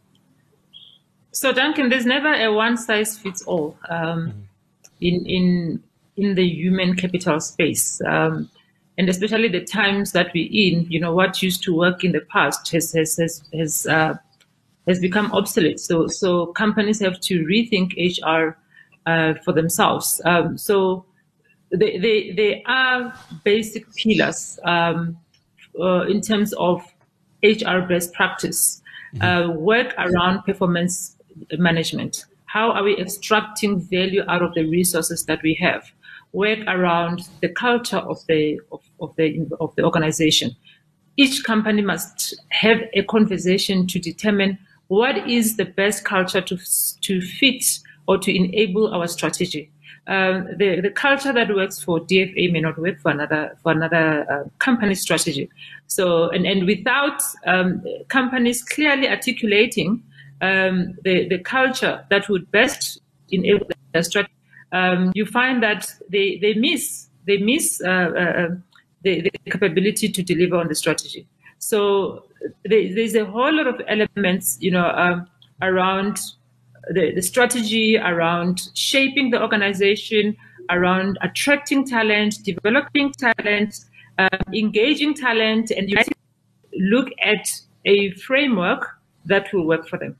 So 1.32 1.52
Duncan, 1.52 1.88
there's 1.88 2.06
never 2.06 2.32
a 2.32 2.52
one 2.52 2.76
size 2.76 3.18
fits 3.18 3.42
all 3.42 3.76
um, 3.88 4.28
mm-hmm. 4.28 4.40
in 5.00 5.26
in 5.26 5.82
in 6.16 6.34
the 6.34 6.44
human 6.44 6.96
capital 6.96 7.40
space, 7.40 8.00
um, 8.06 8.50
and 8.96 9.08
especially 9.08 9.48
the 9.48 9.64
times 9.64 10.12
that 10.12 10.32
we're 10.34 10.48
in. 10.50 10.86
You 10.90 11.00
know, 11.00 11.14
what 11.14 11.42
used 11.42 11.62
to 11.64 11.74
work 11.74 12.04
in 12.04 12.12
the 12.12 12.22
past 12.22 12.70
has 12.72 12.92
has 12.92 13.16
has 13.16 13.42
has, 13.52 13.86
uh, 13.86 14.14
has 14.86 14.98
become 14.98 15.30
obsolete. 15.32 15.80
So 15.80 16.08
so 16.08 16.46
companies 16.46 17.00
have 17.00 17.20
to 17.20 17.44
rethink 17.44 17.94
HR 17.96 18.56
uh, 19.06 19.34
for 19.44 19.52
themselves. 19.52 20.20
Um, 20.24 20.58
so 20.58 21.04
they, 21.70 21.98
they 21.98 22.32
they 22.32 22.62
are 22.66 23.12
basic 23.44 23.84
pillars 23.94 24.58
um, 24.64 25.16
uh, 25.78 26.02
in 26.02 26.20
terms 26.20 26.52
of 26.54 26.82
HR 27.42 27.80
best 27.88 28.12
practice. 28.12 28.82
Mm-hmm. 29.14 29.24
Uh, 29.24 29.54
work 29.54 29.94
around 29.98 30.42
performance 30.42 31.16
management. 31.52 32.26
How 32.46 32.72
are 32.72 32.82
we 32.82 32.96
extracting 32.96 33.80
value 33.80 34.22
out 34.28 34.42
of 34.42 34.54
the 34.54 34.64
resources 34.64 35.24
that 35.26 35.42
we 35.42 35.54
have? 35.54 35.90
Work 36.32 36.60
around 36.66 37.28
the 37.40 37.48
culture 37.48 37.98
of 37.98 38.18
the 38.26 38.60
of, 38.72 38.82
of 39.00 39.14
the 39.16 39.46
of 39.60 39.74
the 39.76 39.84
organization. 39.84 40.56
Each 41.16 41.42
company 41.42 41.82
must 41.82 42.38
have 42.50 42.80
a 42.94 43.02
conversation 43.02 43.86
to 43.88 43.98
determine 43.98 44.58
what 44.88 45.28
is 45.28 45.56
the 45.56 45.64
best 45.64 46.04
culture 46.04 46.40
to 46.40 46.58
to 47.02 47.20
fit 47.20 47.64
or 48.06 48.18
to 48.18 48.34
enable 48.34 48.92
our 48.94 49.06
strategy. 49.06 49.70
Um, 50.08 50.48
the, 50.56 50.80
the 50.80 50.90
culture 50.90 51.34
that 51.34 51.54
works 51.54 51.82
for 51.82 52.00
DFA 52.00 52.50
may 52.50 52.60
not 52.60 52.78
work 52.78 52.98
for 52.98 53.10
another 53.10 53.58
for 53.62 53.72
another 53.72 54.26
uh, 54.30 54.48
company 54.58 54.94
strategy. 54.94 55.50
So 55.86 56.30
and, 56.30 56.46
and 56.46 56.64
without 56.64 57.22
um, 57.46 57.84
companies 58.08 58.62
clearly 58.62 59.06
articulating 59.06 60.02
um, 60.40 60.96
the, 61.04 61.28
the 61.28 61.38
culture 61.38 62.04
that 62.10 62.28
would 62.28 62.50
best 62.50 63.00
enable 63.30 63.66
the 63.92 64.02
strategy, 64.02 64.32
um, 64.72 65.12
you 65.14 65.26
find 65.26 65.62
that 65.62 65.92
they, 66.08 66.38
they 66.38 66.54
miss, 66.54 67.08
they 67.26 67.38
miss 67.38 67.80
uh, 67.84 67.88
uh, 67.88 68.44
um, 68.46 68.64
the, 69.02 69.22
the, 69.22 69.30
capability 69.50 70.08
to 70.08 70.22
deliver 70.22 70.56
on 70.56 70.68
the 70.68 70.74
strategy. 70.74 71.26
So 71.58 72.24
there, 72.64 72.94
there's 72.94 73.14
a 73.14 73.24
whole 73.24 73.54
lot 73.54 73.66
of 73.66 73.80
elements, 73.88 74.58
you 74.60 74.70
know, 74.70 74.88
um, 74.90 75.28
around 75.62 76.20
the, 76.90 77.12
the 77.14 77.22
strategy, 77.22 77.98
around 77.98 78.68
shaping 78.74 79.30
the 79.30 79.40
organization, 79.40 80.36
around 80.70 81.18
attracting 81.22 81.86
talent, 81.86 82.36
developing 82.44 83.12
talent, 83.12 83.84
um, 84.18 84.28
engaging 84.52 85.14
talent, 85.14 85.70
and 85.70 85.88
you 85.90 85.96
look 86.78 87.08
at 87.22 87.50
a 87.84 88.10
framework 88.12 88.86
that 89.24 89.52
will 89.52 89.66
work 89.66 89.88
for 89.88 89.98
them. 89.98 90.16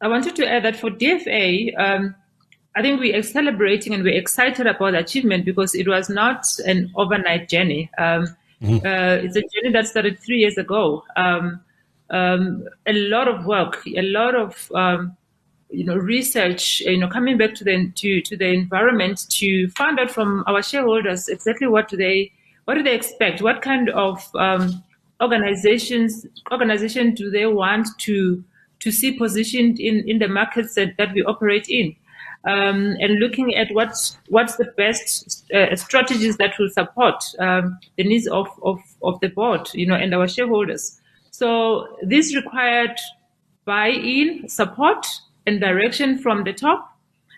I 0.00 0.08
wanted 0.08 0.36
to 0.36 0.48
add 0.48 0.64
that 0.64 0.76
for 0.76 0.90
DFA, 0.90 1.78
um, 1.78 2.14
I 2.74 2.82
think 2.82 3.00
we 3.00 3.14
are 3.14 3.22
celebrating 3.22 3.94
and 3.94 4.04
we're 4.04 4.18
excited 4.18 4.66
about 4.66 4.92
the 4.92 4.98
achievement 4.98 5.46
because 5.46 5.74
it 5.74 5.88
was 5.88 6.10
not 6.10 6.46
an 6.66 6.92
overnight 6.94 7.48
journey. 7.48 7.90
Um, 7.96 8.36
mm-hmm. 8.62 8.86
uh, 8.86 9.24
it's 9.24 9.36
a 9.36 9.40
journey 9.40 9.72
that 9.72 9.86
started 9.86 10.18
three 10.20 10.38
years 10.38 10.58
ago. 10.58 11.02
Um, 11.16 11.60
um 12.10 12.68
a 12.86 12.92
lot 12.92 13.26
of 13.26 13.46
work, 13.46 13.82
a 13.86 14.02
lot 14.02 14.34
of 14.34 14.70
um, 14.74 15.16
you 15.76 15.84
know 15.84 15.96
research, 15.96 16.80
you 16.80 16.96
know, 16.96 17.08
coming 17.08 17.36
back 17.36 17.54
to 17.54 17.64
the 17.64 17.90
to, 17.96 18.20
to 18.22 18.36
the 18.36 18.48
environment 18.48 19.26
to 19.30 19.68
find 19.70 20.00
out 20.00 20.10
from 20.10 20.42
our 20.46 20.62
shareholders 20.62 21.28
exactly 21.28 21.66
what 21.66 21.88
do 21.88 21.96
they 21.96 22.32
what 22.64 22.74
do 22.74 22.82
they 22.82 22.94
expect, 22.94 23.42
what 23.42 23.62
kind 23.62 23.90
of 23.90 24.28
um, 24.34 24.82
organizations 25.20 26.26
organization 26.50 27.14
do 27.14 27.30
they 27.30 27.46
want 27.46 27.88
to 27.98 28.42
to 28.80 28.90
see 28.90 29.12
positioned 29.18 29.78
in, 29.80 30.08
in 30.08 30.18
the 30.18 30.28
markets 30.28 30.74
that, 30.74 30.96
that 30.98 31.12
we 31.14 31.22
operate 31.22 31.66
in. 31.68 31.94
Um, 32.46 32.96
and 33.00 33.18
looking 33.18 33.56
at 33.56 33.68
what's 33.72 34.18
what's 34.28 34.56
the 34.56 34.66
best 34.76 35.50
uh, 35.52 35.74
strategies 35.74 36.36
that 36.36 36.54
will 36.58 36.70
support 36.70 37.24
um, 37.38 37.78
the 37.96 38.04
needs 38.04 38.28
of, 38.28 38.46
of, 38.62 38.78
of 39.02 39.18
the 39.20 39.28
board, 39.28 39.68
you 39.74 39.86
know, 39.86 39.96
and 39.96 40.14
our 40.14 40.28
shareholders. 40.28 41.00
So 41.32 41.98
this 42.02 42.36
required 42.36 42.96
buy-in, 43.64 44.48
support, 44.48 45.06
and 45.46 45.60
direction 45.60 46.18
from 46.18 46.44
the 46.44 46.52
top, 46.52 46.96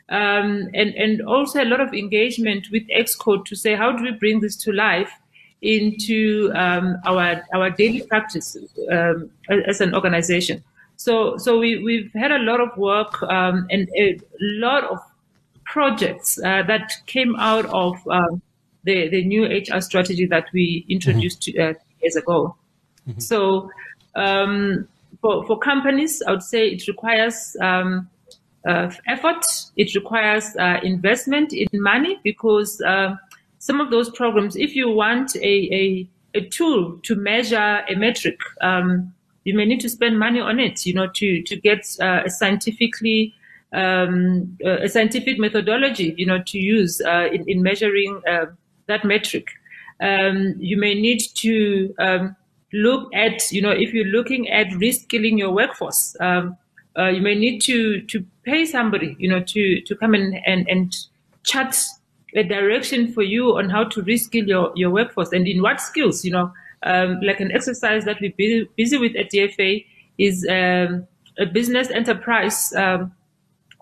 um, 0.09 0.69
and 0.75 0.95
and 0.95 1.23
also 1.23 1.63
a 1.63 1.67
lot 1.67 1.81
of 1.81 1.93
engagement 1.93 2.69
with 2.71 2.87
Exco 2.89 3.45
to 3.45 3.55
say 3.55 3.75
how 3.75 3.93
do 3.93 4.03
we 4.03 4.13
bring 4.13 4.41
this 4.41 4.57
to 4.57 4.73
life 4.73 5.13
into 5.61 6.53
um, 6.55 6.97
our 7.05 7.43
our 7.55 7.71
daily 7.71 8.03
practice 8.03 8.57
um, 8.91 9.31
as 9.49 9.81
an 9.81 9.95
organization. 9.95 10.63
So, 10.99 11.37
so 11.37 11.61
we, 11.61 11.83
we've 11.83 12.13
had 12.13 12.33
a 12.33 12.41
lot 12.41 12.61
of 12.61 12.77
work 12.77 13.23
um, 13.23 13.69
and 13.71 13.89
a 13.97 14.19
lot 14.41 14.83
of 14.83 14.99
projects 15.65 16.39
uh, 16.43 16.65
that 16.65 16.93
came 17.07 17.37
out 17.37 17.67
of 17.67 17.95
um, 18.09 18.43
the, 18.83 19.09
the 19.09 19.25
new 19.25 19.45
HR 19.45 19.81
strategy 19.81 20.27
that 20.27 20.47
we 20.53 20.85
introduced 20.89 21.43
mm-hmm. 21.43 21.71
uh, 21.71 21.75
years 22.03 22.17
ago. 22.17 22.57
Mm-hmm. 23.09 23.21
So, 23.21 23.71
um, 24.17 24.89
for, 25.21 25.47
for 25.47 25.59
companies, 25.59 26.23
I 26.27 26.33
would 26.33 26.43
say 26.43 26.69
it 26.69 26.87
requires 26.87 27.57
um, 27.61 28.09
uh, 28.67 28.91
effort, 29.07 29.45
it 29.77 29.95
requires 29.95 30.57
uh, 30.57 30.79
investment 30.83 31.53
in 31.53 31.69
money 31.73 32.19
because 32.23 32.81
uh, 32.83 33.17
some 33.59 33.81
of 33.81 33.91
those 33.91 34.11
programs, 34.11 34.57
if 34.57 34.77
you 34.77 34.91
want 34.91 35.35
a, 35.37 35.75
a, 35.75 36.09
a 36.35 36.49
tool 36.49 36.99
to 37.03 37.15
measure 37.15 37.83
a 37.89 37.95
metric, 37.95 38.39
um, 38.61 39.13
you 39.45 39.55
may 39.55 39.65
need 39.65 39.81
to 39.81 39.89
spend 39.89 40.19
money 40.19 40.41
on 40.41 40.61
it, 40.61 40.85
you 40.85 40.93
know, 40.93 41.09
to 41.15 41.43
to 41.43 41.57
get 41.57 41.87
uh, 42.01 42.23
a 42.27 42.31
scientifically 42.31 43.35
um, 43.73 44.59
uh, 44.65 44.79
a 44.83 44.89
scientific 44.89 45.39
methodology, 45.39 46.15
you 46.17 46.27
know, 46.27 46.43
to 46.43 46.59
use 46.59 47.01
uh, 47.01 47.29
in, 47.33 47.49
in 47.49 47.63
measuring 47.63 48.21
that 48.87 49.05
metric. 49.05 49.49
Um, 50.01 50.55
you 50.59 50.77
may 50.77 50.95
need 50.95 51.21
to 51.35 51.95
um, 51.99 52.37
look 52.73 53.13
at, 53.15 53.51
you 53.51 53.63
know, 53.63 53.71
if 53.71 53.93
you're 53.93 54.05
looking 54.07 54.49
at 54.49 54.67
reskilling 54.69 55.39
your 55.39 55.53
workforce, 55.53 56.17
um, 56.21 56.57
uh, 56.99 57.09
you 57.09 57.23
may 57.23 57.35
need 57.35 57.61
to 57.61 58.01
to 58.03 58.25
pay 58.45 58.65
somebody, 58.65 59.17
you 59.19 59.29
know, 59.29 59.41
to 59.41 59.81
to 59.83 59.97
come 59.97 60.15
in 60.15 60.35
and 60.47 60.69
and 60.69 60.97
chart 61.45 61.77
a 62.35 62.43
direction 62.43 63.13
for 63.13 63.23
you 63.23 63.57
on 63.57 63.71
how 63.71 63.85
to 63.85 64.03
reskill 64.03 64.47
your 64.47 64.73
your 64.75 64.91
workforce 64.91 65.33
and 65.33 65.47
in 65.47 65.63
what 65.63 65.81
skills, 65.81 66.25
you 66.25 66.31
know, 66.31 66.53
um, 66.83 67.21
like 67.23 67.41
an 67.41 67.53
exercise 67.53 68.05
that 68.05 68.21
we're 68.21 68.33
busy, 68.37 68.69
busy 68.77 68.99
with 68.99 69.17
at 69.17 69.31
DFA 69.31 69.85
is 70.19 70.47
um, 70.51 71.07
a 71.39 71.47
business 71.47 71.91
enterprise 71.91 72.73
um, 72.75 73.13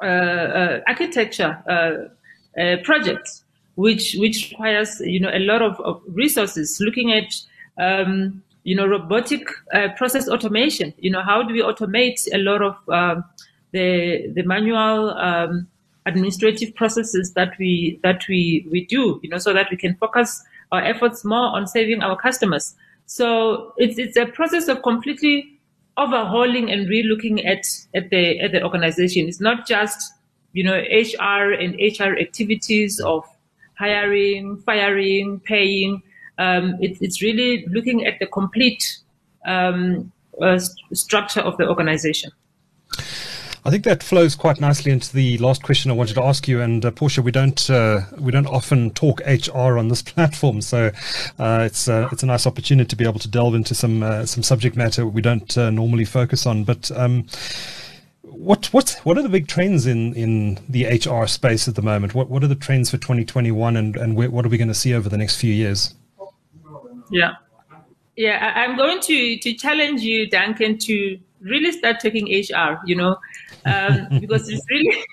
uh, 0.03 0.07
uh, 0.07 0.81
architecture 0.87 1.59
uh, 1.69 2.61
uh, 2.61 2.77
project, 2.85 3.43
which 3.77 4.15
which 4.19 4.51
requires 4.51 5.01
you 5.01 5.21
know 5.21 5.31
a 5.33 5.41
lot 5.41 5.63
of, 5.63 5.81
of 5.81 6.03
resources. 6.09 6.79
Looking 6.81 7.13
at 7.13 7.35
um, 7.79 8.43
you 8.67 8.75
know, 8.75 8.85
robotic 8.85 9.49
uh, 9.73 9.89
process 9.97 10.29
automation. 10.29 10.93
You 10.99 11.13
know, 11.13 11.23
how 11.23 11.41
do 11.45 11.55
we 11.55 11.63
automate 11.63 12.27
a 12.35 12.39
lot 12.39 12.63
of 12.63 12.75
um, 12.89 13.25
the 13.71 14.27
the 14.35 14.43
manual 14.43 15.11
um, 15.11 15.69
administrative 16.05 16.75
processes 16.75 17.33
that 17.35 17.57
we 17.61 18.01
that 18.03 18.27
we 18.29 18.67
we 18.69 18.85
do. 18.85 19.21
You 19.23 19.31
know, 19.31 19.39
so 19.39 19.53
that 19.53 19.69
we 19.71 19.77
can 19.77 19.95
focus 19.95 20.43
our 20.73 20.83
efforts 20.83 21.25
more 21.25 21.55
on 21.57 21.69
saving 21.69 22.03
our 22.03 22.17
customers. 22.17 22.75
So 23.07 23.73
it's 23.77 23.99
it's 24.01 24.17
a 24.17 24.27
process 24.27 24.67
of 24.67 24.83
completely 24.83 25.61
overhauling 25.97 26.69
and 26.69 26.89
relooking 26.89 27.47
at 27.47 27.65
at 27.95 28.11
the 28.11 28.41
at 28.41 28.51
the 28.51 28.65
organization. 28.65 29.29
It's 29.29 29.41
not 29.41 29.69
just 29.69 30.13
you 30.55 30.65
know 30.65 30.75
HR 30.75 31.53
and 31.53 31.77
HR 31.77 32.19
activities 32.19 32.99
of 32.99 33.25
hiring, 33.79 34.57
firing, 34.67 35.39
paying 35.39 36.03
um, 36.39 36.77
it, 36.81 36.99
it's 37.01 37.23
really 37.23 37.67
looking 37.69 38.07
at 38.07 38.19
the 38.19 38.27
complete 38.27 38.99
um, 39.47 40.13
uh, 40.41 40.59
st- 40.59 40.97
structure 40.97 41.41
of 41.41 41.57
the 41.57 41.69
organization. 41.69 42.31
I 43.67 43.71
think 43.71 43.83
that 43.83 44.01
flows 44.01 44.37
quite 44.37 44.61
nicely 44.61 44.93
into 44.93 45.13
the 45.13 45.39
last 45.39 45.65
question 45.65 45.91
I 45.91 45.95
wanted 45.95 46.15
to 46.15 46.23
ask 46.23 46.47
you. 46.47 46.61
And 46.61 46.85
uh, 46.85 46.93
Portia, 46.93 47.21
we 47.21 47.33
don't 47.33 47.69
uh, 47.69 48.03
we 48.17 48.31
don't 48.31 48.47
often 48.47 48.91
talk 48.91 49.21
HR 49.27 49.77
on 49.77 49.89
this 49.89 50.03
platform, 50.15 50.61
so 50.61 50.93
uh, 51.41 51.63
it's 51.67 51.89
uh, 51.89 52.09
it's 52.13 52.23
a 52.23 52.27
nice 52.27 52.47
opportunity 52.47 52.87
to 52.87 52.95
be 52.95 53.05
able 53.05 53.19
to 53.19 53.29
delve 53.29 53.57
into 53.57 53.75
some 53.75 54.05
uh, 54.05 54.25
some 54.25 54.45
subject 54.45 54.77
matter 54.77 55.05
we 55.05 55.21
don't 55.21 55.59
uh, 55.59 55.71
normally 55.71 56.05
focus 56.05 56.47
on. 56.47 56.63
But 56.63 56.93
um, 56.93 57.27
what 58.23 58.67
what's 58.67 58.99
what 58.99 59.19
are 59.19 59.23
the 59.23 59.29
big 59.29 59.49
trends 59.49 59.85
in, 59.85 60.15
in 60.15 60.61
the 60.69 60.85
HR 60.85 61.27
space 61.27 61.67
at 61.67 61.75
the 61.75 61.83
moment? 61.83 62.15
What 62.15 62.31
what 62.31 62.45
are 62.45 62.49
the 62.49 62.55
trends 62.55 62.91
for 62.93 62.99
2021, 62.99 63.77
and 63.77 63.97
and 63.97 64.15
what 64.15 64.47
are 64.47 64.49
we 64.49 64.59
going 64.59 64.69
to 64.69 64.75
see 64.75 64.95
over 64.95 65.09
the 65.09 65.19
next 65.19 65.41
few 65.41 65.53
years? 65.53 65.93
Yeah. 67.11 67.35
Yeah, 68.17 68.53
I, 68.57 68.65
am 68.65 68.77
going 68.77 69.01
to, 69.01 69.37
to 69.37 69.53
challenge 69.53 70.01
you, 70.01 70.29
Duncan, 70.29 70.79
to 70.79 71.19
really 71.41 71.71
start 71.73 72.01
taking 72.01 72.27
HR, 72.27 72.81
you 72.87 72.97
know, 72.97 73.17
um, 73.67 74.09
because 74.21 74.49
it's 74.49 74.65
really, 74.71 75.05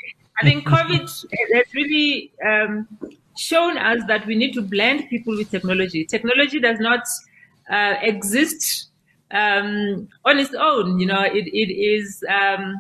I 0.41 0.43
think 0.43 0.65
COVID 0.65 1.01
has 1.01 1.73
really 1.73 2.32
um, 2.45 2.88
shown 3.38 3.77
us 3.77 4.01
that 4.08 4.25
we 4.25 4.36
need 4.36 4.53
to 4.53 4.62
blend 4.62 5.10
people 5.10 5.36
with 5.36 5.51
technology. 5.51 6.06
Technology 6.06 6.60
does 6.62 6.79
not 6.79 7.03
uh, 7.69 7.95
exist 8.01 8.88
um, 9.32 10.08
on 10.23 10.39
its 10.39 10.53
own, 10.53 10.99
you 10.99 11.06
know, 11.06 11.23
it, 11.23 11.47
it 11.47 11.73
is 11.73 12.23
um, 12.29 12.79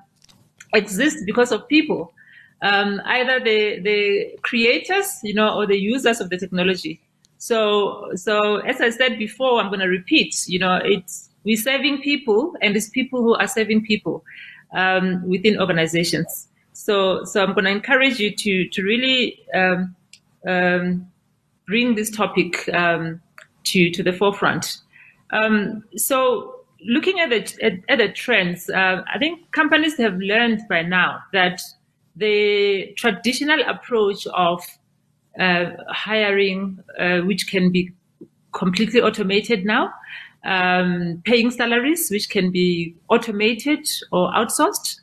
exists 0.73 1.23
because 1.25 1.51
of 1.51 1.67
people. 1.67 2.13
Um, 2.61 3.01
either 3.05 3.41
the, 3.41 3.81
the 3.81 4.37
creators, 4.41 5.19
you 5.21 5.33
know, 5.33 5.53
or 5.53 5.67
the 5.67 5.77
users 5.77 6.21
of 6.21 6.29
the 6.29 6.37
technology. 6.37 7.01
So, 7.43 8.09
so 8.15 8.59
as 8.59 8.79
I 8.79 8.89
said 8.89 9.19
before, 9.19 9.59
I'm 9.59 9.67
going 9.67 9.81
to 9.81 9.89
repeat. 9.89 10.47
You 10.47 10.59
know, 10.59 10.79
it's 10.81 11.29
we're 11.43 11.57
serving 11.57 12.01
people, 12.01 12.55
and 12.61 12.73
it's 12.73 12.87
people 12.87 13.21
who 13.21 13.35
are 13.35 13.49
serving 13.49 13.83
people 13.83 14.23
um, 14.73 15.27
within 15.27 15.59
organizations. 15.59 16.47
So, 16.71 17.25
so 17.25 17.43
I'm 17.43 17.51
going 17.53 17.65
to 17.65 17.71
encourage 17.71 18.17
you 18.17 18.33
to 18.33 18.69
to 18.69 18.81
really 18.81 19.45
um, 19.53 19.93
um, 20.47 21.11
bring 21.67 21.95
this 21.95 22.09
topic 22.09 22.69
um, 22.69 23.19
to 23.65 23.91
to 23.91 24.01
the 24.01 24.13
forefront. 24.13 24.77
Um, 25.31 25.83
so, 25.97 26.61
looking 26.85 27.19
at 27.19 27.29
the 27.29 27.41
at, 27.61 27.73
at 27.89 27.97
the 27.97 28.07
trends, 28.07 28.69
uh, 28.69 29.03
I 29.13 29.19
think 29.19 29.51
companies 29.51 29.97
have 29.97 30.15
learned 30.15 30.61
by 30.69 30.83
now 30.83 31.19
that 31.33 31.61
the 32.15 32.93
traditional 32.95 33.59
approach 33.67 34.27
of 34.27 34.65
hiring, 35.39 36.79
uh, 36.99 37.19
which 37.19 37.47
can 37.47 37.71
be 37.71 37.91
completely 38.51 39.01
automated 39.01 39.65
now, 39.65 39.91
um, 40.45 41.21
paying 41.25 41.51
salaries, 41.51 42.09
which 42.09 42.29
can 42.29 42.51
be 42.51 42.95
automated 43.09 43.87
or 44.11 44.31
outsourced, 44.31 44.99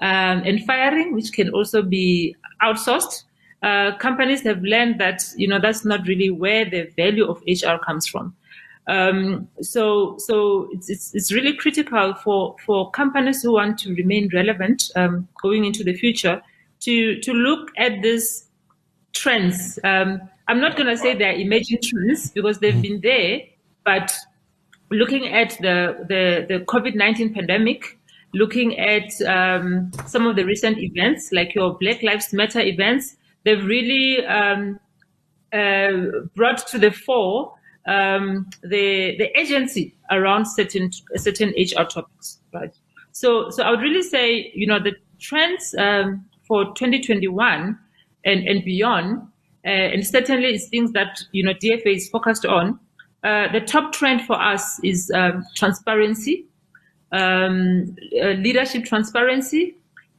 um, 0.00 0.42
and 0.44 0.64
firing, 0.64 1.14
which 1.14 1.32
can 1.32 1.50
also 1.50 1.82
be 1.82 2.34
outsourced. 2.62 3.24
Uh, 3.62 3.96
companies 3.96 4.42
have 4.42 4.62
learned 4.62 5.00
that 5.00 5.22
you 5.36 5.48
know 5.48 5.58
that's 5.58 5.84
not 5.84 6.06
really 6.06 6.30
where 6.30 6.64
the 6.68 6.84
value 6.96 7.24
of 7.24 7.42
HR 7.46 7.78
comes 7.84 8.06
from. 8.06 8.34
Um, 8.86 9.48
so 9.62 10.16
so 10.18 10.68
it's, 10.72 10.90
it's, 10.90 11.14
it's 11.14 11.32
really 11.32 11.56
critical 11.56 12.14
for 12.14 12.56
for 12.64 12.90
companies 12.90 13.42
who 13.42 13.52
want 13.52 13.78
to 13.78 13.94
remain 13.94 14.28
relevant 14.34 14.90
um, 14.96 15.26
going 15.42 15.64
into 15.64 15.82
the 15.82 15.94
future 15.94 16.42
to 16.80 17.18
to 17.20 17.32
look 17.32 17.70
at 17.78 18.02
this 18.02 18.44
trends. 19.14 19.78
Um, 19.84 20.20
I'm 20.48 20.60
not 20.60 20.76
going 20.76 20.88
to 20.88 20.96
say 20.96 21.14
they're 21.14 21.34
emerging 21.34 21.78
trends 21.82 22.30
because 22.30 22.58
they've 22.58 22.80
been 22.80 23.00
there, 23.00 23.40
but 23.84 24.14
looking 24.90 25.28
at 25.28 25.50
the, 25.60 26.04
the, 26.08 26.46
the 26.48 26.64
COVID 26.64 26.94
19 26.94 27.32
pandemic, 27.32 27.98
looking 28.34 28.78
at 28.78 29.10
um, 29.22 29.90
some 30.06 30.26
of 30.26 30.36
the 30.36 30.44
recent 30.44 30.78
events, 30.78 31.32
like 31.32 31.54
your 31.54 31.78
Black 31.78 32.02
Lives 32.02 32.32
Matter 32.32 32.60
events, 32.60 33.16
they've 33.44 33.64
really 33.64 34.24
um, 34.26 34.78
uh, 35.52 35.92
brought 36.34 36.66
to 36.66 36.78
the 36.78 36.90
fore 36.90 37.54
um, 37.86 38.48
the 38.62 39.16
the 39.18 39.38
agency 39.38 39.94
around 40.10 40.46
certain 40.46 40.90
certain 41.16 41.50
HR 41.50 41.84
topics, 41.84 42.40
right? 42.52 42.74
So 43.12 43.50
so 43.50 43.62
I 43.62 43.70
would 43.70 43.80
really 43.80 44.02
say, 44.02 44.50
you 44.54 44.66
know, 44.66 44.78
the 44.78 44.92
trends 45.18 45.74
um, 45.78 46.24
for 46.46 46.64
2021 46.74 47.78
and, 48.24 48.46
and 48.46 48.64
beyond. 48.64 49.22
Uh, 49.64 49.68
and 49.68 50.06
certainly 50.06 50.48
it's 50.48 50.68
things 50.68 50.92
that, 50.92 51.22
you 51.32 51.42
know, 51.42 51.54
DFA 51.54 51.96
is 51.96 52.08
focused 52.08 52.44
on. 52.44 52.78
Uh, 53.22 53.50
the 53.52 53.60
top 53.60 53.92
trend 53.92 54.20
for 54.22 54.40
us 54.40 54.78
is 54.84 55.10
um, 55.14 55.42
transparency, 55.54 56.44
um, 57.12 57.96
uh, 58.20 58.28
leadership 58.32 58.84
transparency, 58.84 59.74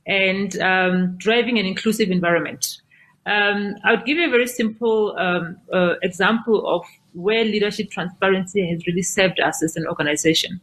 and 0.08 0.60
um, 0.60 1.16
driving 1.18 1.60
an 1.60 1.66
inclusive 1.66 2.10
environment. 2.10 2.78
Um, 3.28 3.76
I 3.84 3.92
would 3.92 4.06
give 4.06 4.18
you 4.18 4.28
a 4.28 4.32
very 4.32 4.48
simple 4.48 5.16
um, 5.18 5.58
uh, 5.72 5.96
example 6.02 6.68
of 6.68 6.86
where 7.14 7.44
leadership 7.44 7.92
transparency 7.92 8.68
has 8.70 8.86
really 8.88 9.02
served 9.02 9.40
us 9.40 9.64
as 9.64 9.76
an 9.76 9.88
organization. 9.88 10.60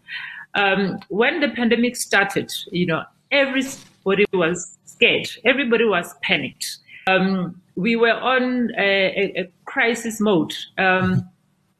When 1.08 1.40
the 1.40 1.48
pandemic 1.54 1.96
started, 1.96 2.52
you 2.72 2.86
know, 2.86 3.04
everybody 3.30 4.26
was 4.32 4.76
scared. 4.84 5.28
Everybody 5.44 5.84
was 5.84 6.14
panicked 6.22 6.78
um, 7.06 7.60
we 7.76 7.96
were 7.96 8.12
on 8.12 8.70
a, 8.78 9.40
a 9.40 9.52
crisis 9.64 10.20
mode. 10.20 10.52
Um, 10.78 11.28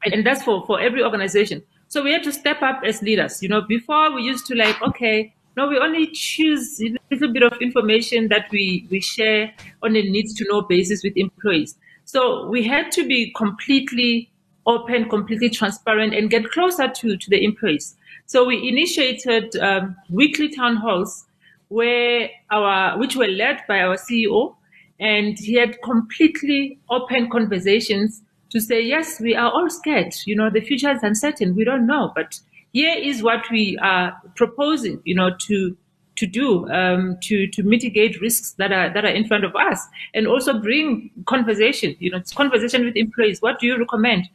and 0.05 0.27
that's 0.27 0.43
for, 0.43 0.65
for 0.67 0.81
every 0.81 1.03
organization. 1.03 1.63
So 1.89 2.03
we 2.03 2.13
had 2.13 2.23
to 2.25 2.33
step 2.33 2.63
up 2.63 2.83
as 2.85 3.03
leaders. 3.03 3.43
You 3.43 3.49
know, 3.49 3.61
before 3.61 4.15
we 4.15 4.23
used 4.23 4.47
to 4.47 4.55
like, 4.55 4.81
okay, 4.83 5.35
no, 5.57 5.69
we 5.69 5.79
only 5.79 6.09
choose 6.13 6.81
a 6.81 6.97
little 7.11 7.33
bit 7.33 7.43
of 7.43 7.53
information 7.61 8.29
that 8.29 8.47
we, 8.51 8.87
we 8.91 9.01
share 9.01 9.53
on 9.83 9.95
a 9.95 10.03
needs 10.03 10.33
to 10.35 10.47
know 10.49 10.63
basis 10.63 11.03
with 11.05 11.13
employees. 11.17 11.77
So 12.05 12.47
we 12.49 12.67
had 12.67 12.91
to 12.93 13.07
be 13.07 13.33
completely 13.37 14.31
open, 14.67 15.09
completely 15.09 15.51
transparent, 15.51 16.15
and 16.15 16.31
get 16.31 16.51
closer 16.51 16.89
to, 16.89 17.17
to 17.17 17.31
the 17.31 17.45
employees. 17.45 17.95
So 18.27 18.47
we 18.47 18.67
initiated 18.67 19.55
um, 19.57 19.97
weekly 20.09 20.49
town 20.49 20.77
halls 20.77 21.27
where 21.69 22.31
our, 22.51 22.99
which 22.99 23.17
were 23.17 23.29
led 23.29 23.61
by 23.69 23.81
our 23.81 23.97
CEO, 23.97 24.55
and 25.01 25.39
he 25.39 25.55
had 25.55 25.81
completely 25.83 26.79
open 26.91 27.31
conversations 27.31 28.23
to 28.51 28.61
say, 28.61 28.81
yes, 28.81 29.19
we 29.21 29.35
are 29.35 29.51
all 29.51 29.69
scared. 29.71 30.15
You 30.27 30.37
know, 30.37 30.51
the 30.51 30.61
future 30.61 30.91
is 30.91 31.03
uncertain. 31.03 31.57
We 31.57 31.65
don't 31.65 31.87
know, 31.87 32.13
but 32.15 32.39
here 32.73 32.95
is 32.97 33.23
what 33.23 33.51
we 33.51 33.79
are 33.79 34.15
proposing, 34.37 35.01
you 35.05 35.15
know, 35.15 35.31
to 35.47 35.77
to 36.15 36.27
do 36.27 36.69
um, 36.71 37.17
to 37.23 37.47
to 37.49 37.63
mitigate 37.63 38.21
risks 38.21 38.53
that 38.53 38.73
are 38.73 38.93
that 38.93 39.05
are 39.05 39.11
in 39.11 39.27
front 39.27 39.45
of 39.45 39.57
us, 39.57 39.87
and 40.15 40.27
also 40.27 40.59
bring 40.59 41.11
conversation. 41.27 41.97
You 41.99 42.11
know, 42.11 42.23
conversation 42.35 42.85
with 42.85 42.97
employees. 42.97 43.41
What 43.41 43.59
do 43.59 43.67
you 43.67 43.79
recommend? 43.79 44.29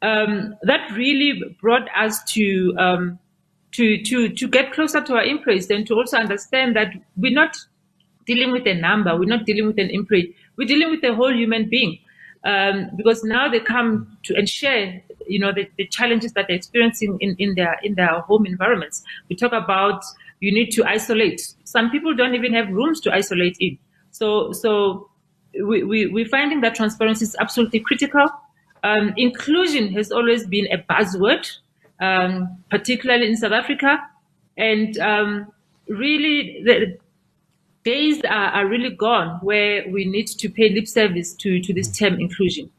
Um, 0.00 0.54
that 0.62 0.90
really 0.92 1.56
brought 1.60 1.88
us 1.96 2.22
to 2.34 2.74
um, 2.78 3.18
to 3.72 4.00
to 4.04 4.28
to 4.28 4.48
get 4.48 4.72
closer 4.72 5.00
to 5.00 5.14
our 5.14 5.24
employees, 5.24 5.68
and 5.70 5.86
to 5.88 5.94
also 5.94 6.18
understand 6.18 6.76
that 6.76 6.94
we're 7.16 7.32
not 7.32 7.56
dealing 8.30 8.50
with 8.56 8.66
a 8.74 8.74
number. 8.74 9.10
We're 9.18 9.34
not 9.36 9.44
dealing 9.50 9.66
with 9.70 9.78
an 9.84 9.90
employee. 10.00 10.28
We're 10.56 10.70
dealing 10.72 10.90
with 10.94 11.02
a 11.10 11.14
whole 11.20 11.34
human 11.42 11.68
being. 11.76 11.98
um, 12.44 12.90
because 12.96 13.24
now 13.24 13.48
they 13.48 13.60
come 13.60 14.16
to 14.24 14.34
and 14.36 14.48
share, 14.48 15.02
you 15.26 15.38
know, 15.38 15.52
the, 15.52 15.68
the 15.76 15.86
challenges 15.88 16.32
that 16.34 16.46
they're 16.46 16.56
experiencing 16.56 17.18
in, 17.20 17.34
in 17.38 17.54
their 17.54 17.76
in 17.82 17.94
their 17.94 18.20
home 18.20 18.46
environments. 18.46 19.02
We 19.28 19.36
talk 19.36 19.52
about 19.52 20.02
you 20.40 20.52
need 20.52 20.70
to 20.72 20.84
isolate. 20.84 21.54
Some 21.64 21.90
people 21.90 22.14
don't 22.14 22.34
even 22.34 22.52
have 22.54 22.68
rooms 22.70 23.00
to 23.02 23.12
isolate 23.12 23.56
in. 23.60 23.78
So 24.10 24.52
so 24.52 25.10
we, 25.54 25.82
we, 25.82 26.06
we're 26.06 26.28
finding 26.28 26.60
that 26.60 26.74
transparency 26.74 27.24
is 27.24 27.36
absolutely 27.40 27.80
critical. 27.80 28.28
Um, 28.84 29.12
inclusion 29.16 29.92
has 29.94 30.12
always 30.12 30.46
been 30.46 30.66
a 30.70 30.78
buzzword, 30.78 31.50
um, 32.00 32.56
particularly 32.70 33.26
in 33.28 33.36
South 33.36 33.52
Africa. 33.52 33.98
And 34.56 34.96
um, 34.98 35.52
really, 35.88 36.62
the 36.64 36.98
days 37.88 38.20
are, 38.24 38.50
are, 38.58 38.66
really 38.66 38.90
gone 38.90 39.28
where 39.48 39.76
we 39.94 40.04
need 40.04 40.28
to 40.42 40.46
pay 40.58 40.68
lip 40.76 40.86
service 40.86 41.32
to, 41.42 41.60
to 41.66 41.72
this 41.72 41.88
term 42.00 42.14
inclusion. 42.20 42.70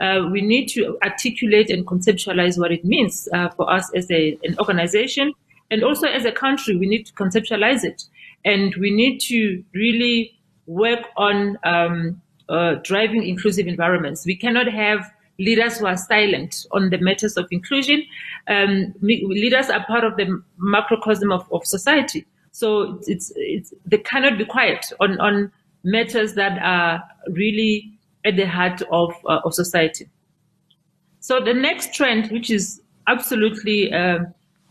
Uh, 0.00 0.20
we 0.32 0.40
need 0.40 0.66
to 0.68 0.80
articulate 1.08 1.68
and 1.74 1.86
conceptualize 1.86 2.58
what 2.58 2.72
it 2.72 2.84
means 2.84 3.28
uh, 3.34 3.48
for 3.56 3.70
us 3.76 3.86
as 3.94 4.10
a, 4.10 4.38
an 4.42 4.56
organization 4.58 5.32
and 5.70 5.84
also 5.84 6.06
as 6.06 6.24
a 6.24 6.32
country. 6.32 6.76
We 6.76 6.86
need 6.86 7.04
to 7.06 7.12
conceptualize 7.12 7.84
it. 7.84 8.04
And 8.44 8.74
we 8.76 8.90
need 8.90 9.18
to 9.32 9.62
really 9.74 10.18
work 10.66 11.02
on 11.16 11.58
um, 11.64 12.20
uh, 12.48 12.76
driving 12.90 13.22
inclusive 13.24 13.66
environments. 13.66 14.24
We 14.24 14.36
cannot 14.36 14.68
have 14.68 15.00
leaders 15.38 15.78
who 15.78 15.86
are 15.86 15.96
silent 15.96 16.66
on 16.72 16.90
the 16.90 16.98
matters 16.98 17.36
of 17.36 17.46
inclusion. 17.50 18.02
Um, 18.48 18.94
leaders 19.02 19.68
are 19.68 19.84
part 19.86 20.04
of 20.04 20.16
the 20.16 20.26
macrocosm 20.58 21.32
of, 21.32 21.46
of 21.52 21.66
society. 21.66 22.24
So 22.54 23.00
it's, 23.08 23.32
it's, 23.34 23.74
they 23.84 23.98
cannot 23.98 24.38
be 24.38 24.44
quiet 24.44 24.92
on, 25.00 25.18
on 25.18 25.50
matters 25.82 26.34
that 26.34 26.56
are 26.62 27.02
really 27.30 27.90
at 28.24 28.36
the 28.36 28.46
heart 28.46 28.80
of, 28.92 29.12
uh, 29.26 29.40
of 29.44 29.54
society. 29.54 30.08
So 31.18 31.40
the 31.40 31.52
next 31.52 31.94
trend, 31.94 32.30
which 32.30 32.50
is 32.50 32.80
absolutely 33.08 33.92
uh, 33.92 34.20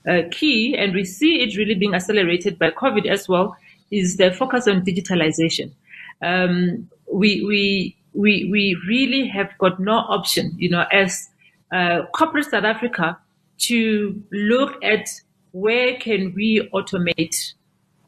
uh, 0.08 0.22
key, 0.32 0.78
and 0.78 0.94
we 0.94 1.04
see 1.04 1.42
it 1.42 1.58
really 1.58 1.76
being 1.76 1.94
accelerated 1.94 2.58
by 2.58 2.72
COVID 2.72 3.06
as 3.06 3.28
well, 3.28 3.58
is 3.92 4.16
the 4.16 4.32
focus 4.32 4.66
on 4.66 4.86
digitalization. 4.86 5.74
Um, 6.22 6.90
we, 7.12 7.44
we 7.46 7.98
we 8.14 8.48
we 8.50 8.78
really 8.88 9.28
have 9.28 9.50
got 9.58 9.78
no 9.82 9.96
option, 9.96 10.54
you 10.58 10.70
know, 10.70 10.86
as 10.90 11.30
uh, 11.74 12.04
corporate 12.14 12.46
South 12.46 12.64
Africa, 12.64 13.18
to 13.58 14.24
look 14.32 14.82
at 14.84 15.10
where 15.52 15.98
can 15.98 16.34
we 16.34 16.70
automate 16.74 17.54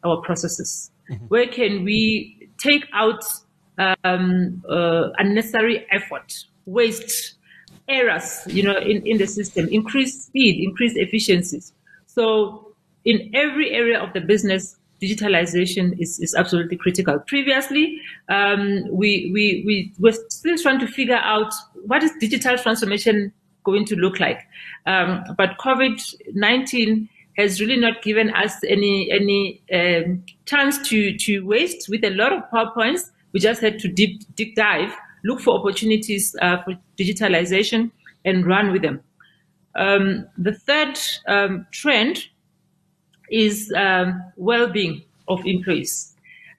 our 0.05 0.21
processes, 0.21 0.91
mm-hmm. 1.09 1.25
where 1.25 1.47
can 1.47 1.83
we 1.83 2.49
take 2.57 2.85
out 2.93 3.23
um, 3.77 4.63
uh, 4.69 5.09
unnecessary 5.17 5.85
effort, 5.91 6.33
waste, 6.65 7.35
errors, 7.87 8.41
you 8.47 8.63
know, 8.63 8.77
in, 8.77 9.05
in 9.05 9.17
the 9.17 9.27
system, 9.27 9.67
increase 9.69 10.25
speed, 10.25 10.63
increase 10.63 10.93
efficiencies. 10.95 11.73
So 12.07 12.73
in 13.03 13.29
every 13.33 13.71
area 13.71 13.99
of 14.01 14.13
the 14.13 14.21
business, 14.21 14.77
digitalization 15.01 15.99
is, 15.99 16.19
is 16.19 16.33
absolutely 16.35 16.77
critical. 16.77 17.19
Previously, 17.19 17.99
um, 18.29 18.83
we, 18.89 19.29
we, 19.33 19.63
we 19.65 19.93
were 19.99 20.13
still 20.29 20.57
trying 20.57 20.79
to 20.79 20.87
figure 20.87 21.19
out 21.21 21.53
what 21.85 22.01
is 22.01 22.11
digital 22.19 22.57
transformation 22.57 23.31
going 23.63 23.85
to 23.85 23.95
look 23.95 24.19
like. 24.19 24.39
Um, 24.85 25.23
but 25.37 25.57
COVID-19 25.59 27.09
has 27.37 27.59
really 27.59 27.77
not 27.77 28.01
given 28.01 28.33
us 28.33 28.63
any, 28.67 29.11
any 29.11 29.61
um, 29.73 30.23
chance 30.45 30.77
to, 30.89 31.17
to 31.17 31.45
waste 31.45 31.89
with 31.89 32.03
a 32.03 32.11
lot 32.11 32.31
of 32.31 32.43
PowerPoints. 32.51 33.11
We 33.33 33.39
just 33.39 33.61
had 33.61 33.79
to 33.79 33.87
deep, 33.87 34.21
deep 34.35 34.55
dive, 34.55 34.95
look 35.23 35.41
for 35.41 35.59
opportunities 35.59 36.35
uh, 36.41 36.63
for 36.63 36.77
digitalization 36.97 37.91
and 38.23 38.45
run 38.45 38.71
with 38.71 38.81
them. 38.81 39.01
Um, 39.75 40.27
the 40.37 40.53
third 40.53 40.97
um, 41.27 41.67
trend 41.71 42.25
is 43.29 43.73
um, 43.75 44.23
well-being 44.37 45.03
of 45.27 45.45
employees 45.45 46.15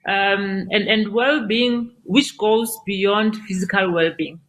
um, 0.07 0.67
and, 0.71 0.87
and 0.87 1.13
well-being 1.13 1.91
which 2.03 2.37
goes 2.37 2.77
beyond 2.85 3.35
physical 3.47 3.91
well-being. 3.91 4.39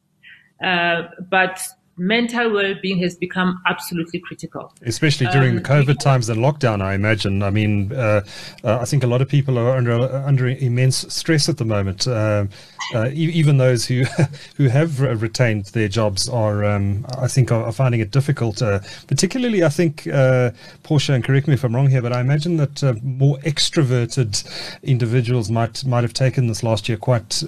Uh, 0.63 1.03
but 1.31 1.61
mental 1.99 2.53
well-being 2.53 2.99
has 2.99 3.17
become 3.17 3.61
absolutely 3.67 4.21
critical. 4.21 4.73
Especially 4.83 5.27
during 5.29 5.51
um, 5.51 5.57
the 5.57 5.63
covid 5.63 5.99
times 5.99 6.29
and 6.29 6.41
lockdown 6.41 6.81
i 6.81 6.95
imagine. 6.95 7.43
I 7.43 7.51
mean 7.51 7.93
uh, 7.93 8.23
uh, 8.65 8.79
i 8.79 8.85
think 8.85 9.03
a 9.05 9.07
lot 9.07 9.21
of 9.21 9.29
people 9.29 9.59
are 9.59 9.77
under 9.77 9.95
under 10.27 10.49
immense 10.49 11.05
stress 11.13 11.49
at 11.49 11.59
the 11.59 11.65
moment. 11.65 12.07
Uh, 12.07 12.47
uh 12.95 13.11
even 13.13 13.59
those 13.59 13.87
who 13.87 14.05
who 14.57 14.69
have 14.69 15.01
retained 15.01 15.67
their 15.67 15.89
jobs 15.89 16.29
are 16.29 16.65
um, 16.65 17.05
i 17.19 17.29
think 17.29 17.53
are, 17.53 17.71
finding 17.73 18.01
it 18.01 18.11
difficult 18.11 18.63
uh, 18.63 18.81
particularly 19.07 19.63
i 19.63 19.69
think 19.69 20.07
uh, 20.07 20.51
portia 20.85 21.13
and 21.13 21.23
correct 21.23 21.47
me 21.47 21.55
if 21.55 21.65
i'm 21.65 21.75
wrong 21.75 21.89
here 21.89 22.01
but 22.01 22.13
i 22.13 22.21
imagine 22.21 22.57
that 22.57 22.83
more 23.03 23.37
extroverted 23.39 24.33
individuals 24.83 25.51
might 25.51 25.85
might 25.85 26.03
have 26.03 26.15
taken 26.15 26.47
this 26.47 26.63
last 26.63 26.89
year 26.89 26.97
quite 26.97 27.45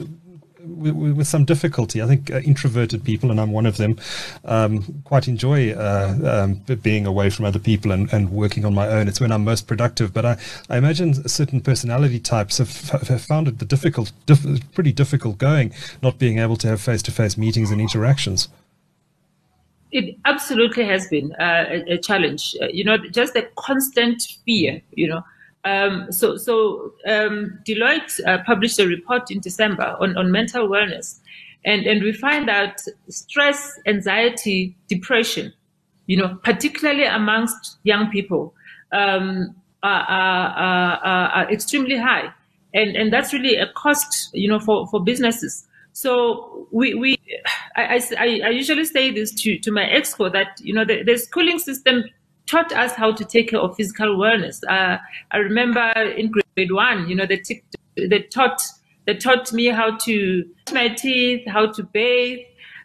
with, 0.81 0.95
with, 0.95 1.27
some 1.27 1.45
difficulty. 1.45 2.03
I 2.03 2.07
think 2.07 2.31
uh, 2.31 2.39
introverted 2.39 3.05
people, 3.05 3.31
and 3.31 3.41
I'm 3.41 3.53
one 3.53 3.67
of 3.67 3.77
them, 3.77 3.99
um, 4.45 5.03
quite 5.05 5.29
enjoy 5.29 5.73
uh, 5.73 6.45
um, 6.45 6.55
being 6.83 7.07
away 7.07 7.31
from 7.31 7.45
other 7.45 7.59
people 7.59 7.93
and, 7.93 8.13
and, 8.13 8.31
working 8.31 8.65
on 8.65 8.75
my 8.75 8.89
own. 8.89 9.09
It's 9.09 9.21
when 9.21 9.33
I'm 9.33 9.45
most 9.45 9.67
productive. 9.67 10.13
But 10.13 10.25
I, 10.25 10.37
I 10.69 10.79
imagine 10.79 11.29
certain 11.29 11.61
personality 11.61 12.19
types 12.19 12.59
have, 12.59 12.71
have 13.09 13.23
found 13.23 13.49
it 13.49 13.59
the 13.59 13.65
difficult, 13.65 14.13
diff, 14.27 14.45
pretty 14.75 14.93
difficult 14.93 15.39
going, 15.39 15.73
not 16.03 16.19
being 16.19 16.39
able 16.39 16.57
to 16.57 16.69
have 16.69 16.81
face-to-face 16.81 17.37
meetings 17.37 17.71
and 17.71 17.81
interactions. 17.81 18.49
It 19.93 20.17
absolutely 20.25 20.85
has 20.85 21.09
been 21.09 21.33
uh, 21.35 21.67
a, 21.69 21.95
a, 21.95 21.99
challenge. 21.99 22.55
Uh, 22.63 22.67
you 22.67 22.85
know, 22.85 22.97
just 22.97 23.35
the 23.35 23.49
constant 23.57 24.23
fear. 24.45 24.81
You 24.93 25.09
know 25.09 25.25
um, 25.65 26.11
so, 26.11 26.37
so 26.37 26.93
um, 27.07 27.59
Deloitte 27.67 28.21
uh, 28.27 28.39
published 28.45 28.79
a 28.79 28.87
report 28.87 29.31
in 29.31 29.41
December 29.41 29.97
on, 30.01 30.17
on 30.17 30.31
mental 30.31 30.69
wellness, 30.69 31.21
and 31.65 31.87
and 31.87 32.03
we 32.03 32.13
find 32.13 32.49
that 32.49 32.81
stress, 33.09 33.79
anxiety, 33.87 34.75
depression, 34.89 35.53
you 36.07 36.17
know, 36.17 36.39
particularly 36.43 37.05
amongst 37.05 37.77
young 37.83 38.11
people, 38.11 38.55
um, 38.93 39.55
are, 39.83 40.03
are, 40.03 40.99
are, 41.05 41.29
are, 41.29 41.53
extremely 41.53 41.99
high, 41.99 42.33
and 42.73 42.97
and 42.97 43.13
that's 43.13 43.35
really 43.35 43.57
a 43.57 43.67
cost, 43.75 44.31
you 44.33 44.49
know, 44.49 44.59
for, 44.59 44.87
for 44.87 45.03
businesses. 45.03 45.67
So 45.93 46.69
we, 46.71 46.95
we 46.95 47.19
I, 47.77 48.01
I, 48.17 48.41
I 48.47 48.49
usually 48.49 48.85
say 48.85 49.11
this 49.11 49.33
to, 49.43 49.59
to 49.59 49.71
my 49.71 49.85
exco 49.85 50.33
that 50.33 50.61
you 50.63 50.73
know 50.73 50.85
the, 50.85 51.03
the 51.03 51.19
schooling 51.19 51.59
system 51.59 52.05
taught 52.51 52.73
us 52.73 52.95
how 52.95 53.13
to 53.13 53.25
take 53.25 53.51
care 53.51 53.61
of 53.61 53.77
physical 53.77 54.17
wellness. 54.17 54.61
Uh, 54.69 54.99
I 55.31 55.37
remember 55.39 55.93
in 56.17 56.31
grade 56.31 56.73
one, 56.73 57.09
you 57.09 57.15
know, 57.15 57.27
they, 57.27 57.37
t- 57.37 57.63
they 57.97 58.23
taught 58.23 58.61
they 59.07 59.15
taught 59.15 59.53
me 59.53 59.67
how 59.67 59.97
to 59.99 60.45
brush 60.67 60.75
my 60.75 60.89
teeth, 60.89 61.47
how 61.49 61.73
to 61.73 61.83
bathe, 61.83 62.41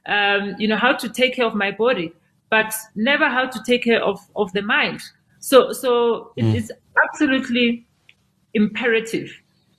um, 0.06 0.56
you 0.58 0.68
know, 0.68 0.78
how 0.78 0.94
to 0.94 1.10
take 1.10 1.36
care 1.36 1.46
of 1.46 1.56
my 1.56 1.72
body, 1.72 2.14
but 2.50 2.74
never 2.96 3.28
how 3.28 3.46
to 3.46 3.60
take 3.66 3.84
care 3.84 4.02
of, 4.02 4.20
of 4.36 4.52
the 4.54 4.62
mind. 4.62 5.02
So 5.40 5.72
so 5.74 6.32
mm. 6.38 6.44
it 6.44 6.56
is 6.56 6.72
absolutely 7.04 7.86
imperative 8.54 9.30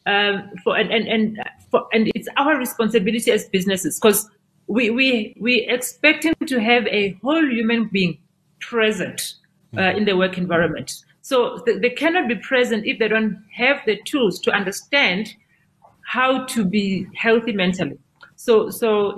um, 0.04 0.50
for 0.62 0.76
and 0.76 0.90
and 0.92 1.08
and 1.08 1.38
for, 1.70 1.86
and 1.92 2.10
it's 2.14 2.28
our 2.36 2.56
responsibility 2.58 3.30
as 3.32 3.48
businesses 3.48 3.98
because 3.98 4.28
we 4.66 4.90
we 4.90 5.34
we 5.40 5.66
expecting 5.68 6.34
to 6.46 6.60
have 6.60 6.86
a 6.88 7.18
whole 7.22 7.48
human 7.48 7.88
being 7.88 8.18
present 8.60 9.34
uh, 9.76 9.92
in 9.96 10.04
the 10.04 10.16
work 10.16 10.38
environment. 10.38 11.04
So 11.22 11.58
th- 11.58 11.80
they 11.80 11.90
cannot 11.90 12.28
be 12.28 12.36
present 12.36 12.86
if 12.86 12.98
they 12.98 13.08
don't 13.08 13.44
have 13.52 13.80
the 13.86 14.00
tools 14.04 14.38
to 14.40 14.52
understand 14.52 15.34
how 16.06 16.44
to 16.46 16.64
be 16.64 17.06
healthy 17.16 17.52
mentally. 17.52 17.98
So, 18.36 18.70
so 18.70 19.16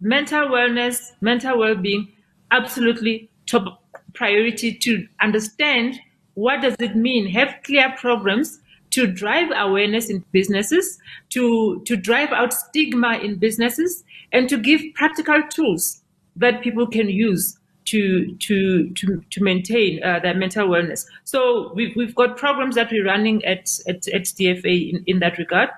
mental 0.00 0.48
wellness, 0.48 1.12
mental 1.20 1.58
well-being, 1.58 2.08
absolutely 2.50 3.30
top 3.46 3.82
priority 4.12 4.74
to 4.74 5.06
understand 5.20 6.00
what 6.34 6.62
does 6.62 6.74
it 6.80 6.96
mean. 6.96 7.28
Have 7.28 7.54
clear 7.64 7.94
programs 7.96 8.58
to 8.90 9.06
drive 9.06 9.50
awareness 9.54 10.10
in 10.10 10.24
businesses, 10.32 10.98
to 11.30 11.80
to 11.86 11.96
drive 11.96 12.32
out 12.32 12.52
stigma 12.52 13.18
in 13.18 13.36
businesses, 13.36 14.02
and 14.32 14.48
to 14.48 14.56
give 14.56 14.80
practical 14.94 15.42
tools 15.50 16.02
that 16.36 16.62
people 16.62 16.86
can 16.86 17.08
use 17.08 17.56
to 17.90 18.36
to 18.36 18.90
to 18.90 19.22
to 19.30 19.42
maintain 19.42 20.02
uh, 20.02 20.20
their 20.20 20.34
mental 20.34 20.68
wellness. 20.68 21.06
So 21.24 21.72
we've 21.74 21.94
we've 21.96 22.14
got 22.14 22.36
programs 22.36 22.76
that 22.76 22.90
we're 22.90 23.04
running 23.04 23.44
at 23.44 23.68
at, 23.88 24.06
at 24.08 24.24
DFA 24.24 24.92
in, 24.92 25.04
in 25.06 25.18
that 25.20 25.38
regard. 25.38 25.70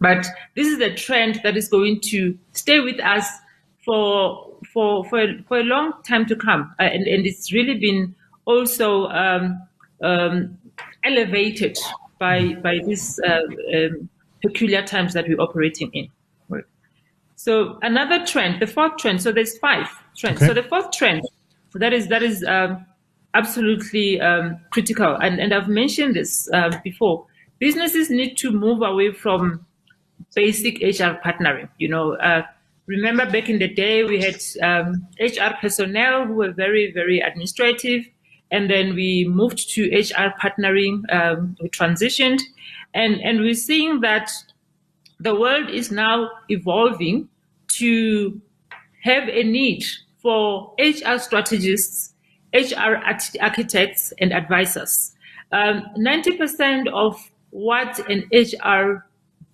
But 0.00 0.26
this 0.54 0.66
is 0.66 0.80
a 0.80 0.94
trend 0.94 1.40
that 1.42 1.56
is 1.56 1.68
going 1.68 2.00
to 2.04 2.38
stay 2.52 2.80
with 2.80 3.00
us 3.00 3.26
for 3.84 4.54
for 4.72 5.04
for 5.04 5.26
for 5.48 5.58
a 5.58 5.64
long 5.64 5.92
time 6.04 6.26
to 6.26 6.36
come, 6.36 6.72
uh, 6.78 6.84
and 6.84 7.06
and 7.06 7.26
it's 7.26 7.52
really 7.52 7.78
been 7.78 8.14
also 8.44 9.06
um, 9.08 9.60
um, 10.02 10.56
elevated 11.04 11.76
by 12.18 12.54
by 12.62 12.78
these 12.86 13.20
uh, 13.26 13.40
um, 13.74 14.08
peculiar 14.40 14.82
times 14.82 15.14
that 15.14 15.26
we're 15.26 15.40
operating 15.40 15.90
in. 15.92 16.08
So 17.40 17.78
another 17.80 18.26
trend, 18.26 18.60
the 18.60 18.66
fourth 18.66 18.98
trend. 18.98 19.22
So 19.22 19.32
there's 19.32 19.56
five 19.56 19.88
trends. 20.14 20.42
Okay. 20.42 20.48
So 20.48 20.52
the 20.52 20.62
fourth 20.62 20.90
trend 20.90 21.22
that 21.78 21.92
is 21.92 22.08
that 22.08 22.22
is 22.22 22.44
um, 22.44 22.84
absolutely 23.34 24.20
um, 24.20 24.58
critical, 24.70 25.14
and 25.16 25.40
and 25.40 25.54
I've 25.54 25.68
mentioned 25.68 26.16
this 26.16 26.48
uh, 26.52 26.70
before. 26.82 27.26
Businesses 27.58 28.10
need 28.10 28.36
to 28.38 28.50
move 28.50 28.82
away 28.82 29.12
from 29.12 29.66
basic 30.34 30.80
HR 30.80 31.20
partnering. 31.24 31.68
You 31.78 31.88
know, 31.88 32.14
uh, 32.14 32.42
remember 32.86 33.30
back 33.30 33.48
in 33.48 33.58
the 33.58 33.68
day 33.68 34.04
we 34.04 34.20
had 34.20 34.42
um, 34.62 35.06
HR 35.20 35.54
personnel 35.60 36.26
who 36.26 36.34
were 36.34 36.52
very 36.52 36.92
very 36.92 37.20
administrative, 37.20 38.06
and 38.50 38.70
then 38.70 38.94
we 38.94 39.26
moved 39.28 39.70
to 39.74 39.88
HR 39.90 40.32
partnering. 40.42 41.02
Um, 41.12 41.56
we 41.60 41.68
transitioned, 41.68 42.40
and 42.94 43.20
and 43.20 43.40
we're 43.40 43.54
seeing 43.54 44.00
that 44.00 44.30
the 45.20 45.34
world 45.34 45.68
is 45.68 45.90
now 45.90 46.30
evolving 46.48 47.28
to 47.76 48.40
have 49.02 49.28
a 49.28 49.42
need 49.42 49.84
for 50.22 50.74
HR 50.78 51.18
strategists, 51.18 52.14
HR 52.54 52.96
architects, 53.40 54.12
and 54.18 54.32
advisors. 54.32 55.12
Um, 55.52 55.82
90% 55.96 56.88
of 56.92 57.18
what 57.50 57.98
an 58.08 58.24
HR 58.32 59.06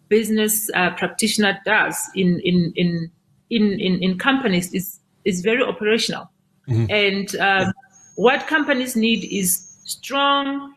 business 0.09 0.71
uh, 0.75 0.91
practitioner 0.91 1.59
does 1.65 1.99
in, 2.15 2.41
in, 2.41 2.73
in, 2.77 3.11
in, 3.51 3.81
in, 3.81 4.03
in, 4.03 4.19
companies 4.19 4.73
is, 4.73 5.01
is 5.25 5.41
very 5.41 5.63
operational. 5.63 6.31
Mm-hmm. 6.69 6.87
And 6.91 7.37
um, 7.37 7.73
what 8.17 8.47
companies 8.47 8.97
need 8.97 9.25
is 9.25 9.77
strong 9.85 10.75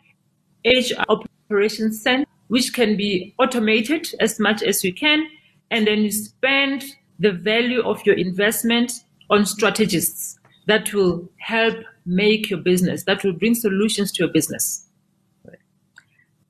HR 0.66 1.04
operations 1.10 2.02
center, 2.02 2.26
which 2.48 2.74
can 2.74 2.96
be 2.96 3.34
automated 3.40 4.10
as 4.20 4.40
much 4.40 4.64
as 4.64 4.84
you 4.84 4.94
can, 4.94 5.28
and 5.72 5.86
then 5.86 6.00
you 6.00 6.12
spend 6.12 6.84
the 7.20 7.32
value 7.32 7.82
of 7.82 8.04
your 8.06 8.16
investment 8.16 9.04
on 9.30 9.46
strategists 9.46 10.40
that 10.68 10.94
will 10.94 11.30
help 11.38 11.76
make 12.06 12.50
your 12.50 12.60
business, 12.60 13.04
that 13.04 13.24
will 13.24 13.34
bring 13.34 13.56
solutions 13.56 14.12
to 14.14 14.24
your 14.24 14.32
business. 14.32 14.86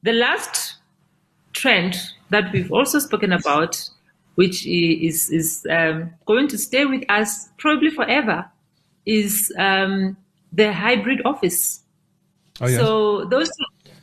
The 0.04 0.14
last 0.14 0.76
trend 1.54 1.98
that 2.30 2.52
we've 2.54 2.72
also 2.72 3.00
spoken 3.00 3.34
about, 3.34 3.90
which 4.36 4.66
is, 4.66 5.30
is 5.30 5.68
um, 5.70 6.12
going 6.26 6.48
to 6.50 6.58
stay 6.58 6.86
with 6.86 7.04
us 7.10 7.50
probably 7.58 7.90
forever, 7.90 8.50
is 9.06 9.54
um, 9.58 10.16
the 10.54 10.72
hybrid 10.72 11.22
office. 11.26 11.82
Oh, 12.62 12.68
yes. 12.68 12.80
So 12.80 13.26
those 13.26 13.50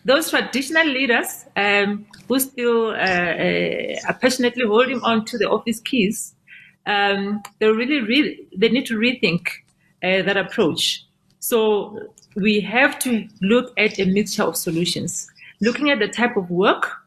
those 0.05 0.31
traditional 0.31 0.87
leaders 0.87 1.45
um, 1.57 2.07
who 2.29 2.39
still 2.39 2.91
uh, 2.91 2.95
uh, 2.95 3.97
are 4.07 4.15
passionately 4.15 4.65
holding 4.65 5.01
on 5.03 5.25
to 5.25 5.37
the 5.37 5.51
office 5.51 5.81
keys 5.81 6.36
um, 6.87 7.43
they 7.59 7.67
really, 7.67 8.01
really 8.01 8.47
they 8.57 8.69
need 8.69 8.87
to 8.87 8.99
rethink 8.99 9.49
uh, 10.03 10.23
that 10.23 10.37
approach. 10.37 11.05
So 11.41 12.13
we 12.35 12.61
have 12.61 12.99
to 13.01 13.27
look 13.41 13.73
at 13.79 13.99
a 13.99 14.05
mixture 14.05 14.43
of 14.43 14.57
solutions, 14.57 15.29
looking 15.61 15.91
at 15.91 15.99
the 15.99 16.09
type 16.09 16.37
of 16.37 16.51
work 16.51 17.03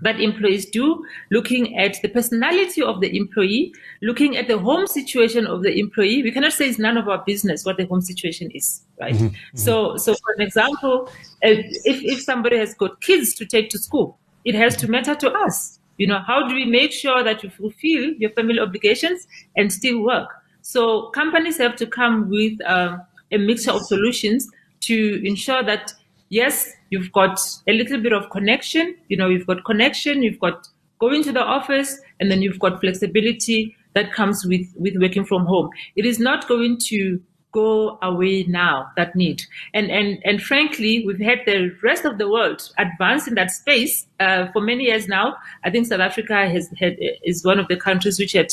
that 0.00 0.20
employees 0.20 0.66
do, 0.66 1.04
looking 1.30 1.76
at 1.76 2.00
the 2.02 2.08
personality 2.08 2.82
of 2.82 3.00
the 3.00 3.16
employee, 3.16 3.74
looking 4.02 4.36
at 4.36 4.48
the 4.48 4.58
home 4.58 4.86
situation 4.86 5.46
of 5.46 5.62
the 5.62 5.78
employee. 5.78 6.22
We 6.22 6.30
cannot 6.30 6.52
say 6.52 6.68
it's 6.68 6.78
none 6.78 6.96
of 6.96 7.08
our 7.08 7.22
business 7.24 7.64
what 7.64 7.76
the 7.76 7.86
home 7.86 8.00
situation 8.00 8.50
is, 8.52 8.82
right? 9.00 9.14
Mm-hmm, 9.14 9.26
mm-hmm. 9.26 9.58
So, 9.58 9.96
so 9.96 10.14
for 10.14 10.34
an 10.36 10.42
example, 10.42 11.10
if, 11.42 12.02
if 12.02 12.22
somebody 12.22 12.56
has 12.58 12.74
got 12.74 13.00
kids 13.00 13.34
to 13.34 13.46
take 13.46 13.70
to 13.70 13.78
school, 13.78 14.18
it 14.44 14.54
has 14.54 14.76
to 14.76 14.90
matter 14.90 15.14
to 15.14 15.30
us. 15.32 15.78
You 15.98 16.06
know, 16.06 16.20
how 16.26 16.46
do 16.48 16.54
we 16.54 16.64
make 16.64 16.92
sure 16.92 17.22
that 17.22 17.42
you 17.42 17.50
fulfill 17.50 18.12
your 18.18 18.30
family 18.30 18.58
obligations 18.58 19.26
and 19.56 19.72
still 19.72 20.02
work? 20.02 20.28
So 20.62 21.10
companies 21.10 21.58
have 21.58 21.76
to 21.76 21.86
come 21.86 22.28
with 22.28 22.58
um, 22.66 23.02
a 23.30 23.38
mixture 23.38 23.70
of 23.70 23.82
solutions 23.82 24.48
to 24.80 25.26
ensure 25.26 25.62
that 25.62 25.92
yes, 26.28 26.72
you've 26.90 27.12
got 27.12 27.38
a 27.68 27.72
little 27.72 28.00
bit 28.00 28.12
of 28.12 28.30
connection. 28.30 28.96
You 29.08 29.16
know, 29.16 29.28
you've 29.28 29.46
got 29.46 29.64
connection, 29.64 30.22
you've 30.22 30.40
got 30.40 30.68
going 30.98 31.22
to 31.24 31.32
the 31.32 31.42
office, 31.42 32.00
and 32.20 32.30
then 32.30 32.42
you've 32.42 32.58
got 32.58 32.80
flexibility 32.80 33.76
that 33.94 34.12
comes 34.12 34.44
with 34.44 34.66
with 34.76 34.94
working 35.00 35.24
from 35.24 35.46
home. 35.46 35.70
It 35.96 36.06
is 36.06 36.18
not 36.18 36.48
going 36.48 36.78
to 36.88 37.20
go 37.54 37.98
away 38.02 38.42
now 38.44 38.90
that 38.96 39.14
need. 39.14 39.42
And 39.72 39.90
and 39.90 40.18
and 40.24 40.42
frankly 40.42 41.04
we've 41.06 41.20
had 41.20 41.40
the 41.46 41.70
rest 41.82 42.04
of 42.04 42.18
the 42.18 42.28
world 42.28 42.68
advance 42.76 43.26
in 43.28 43.34
that 43.36 43.50
space 43.50 44.06
uh, 44.20 44.48
for 44.52 44.60
many 44.60 44.84
years 44.84 45.08
now. 45.08 45.36
I 45.62 45.70
think 45.70 45.86
south 45.86 46.00
africa 46.00 46.48
has 46.48 46.68
had 46.78 46.96
is 47.22 47.44
one 47.44 47.58
of 47.58 47.68
the 47.68 47.76
countries 47.76 48.18
which 48.18 48.32
had 48.32 48.52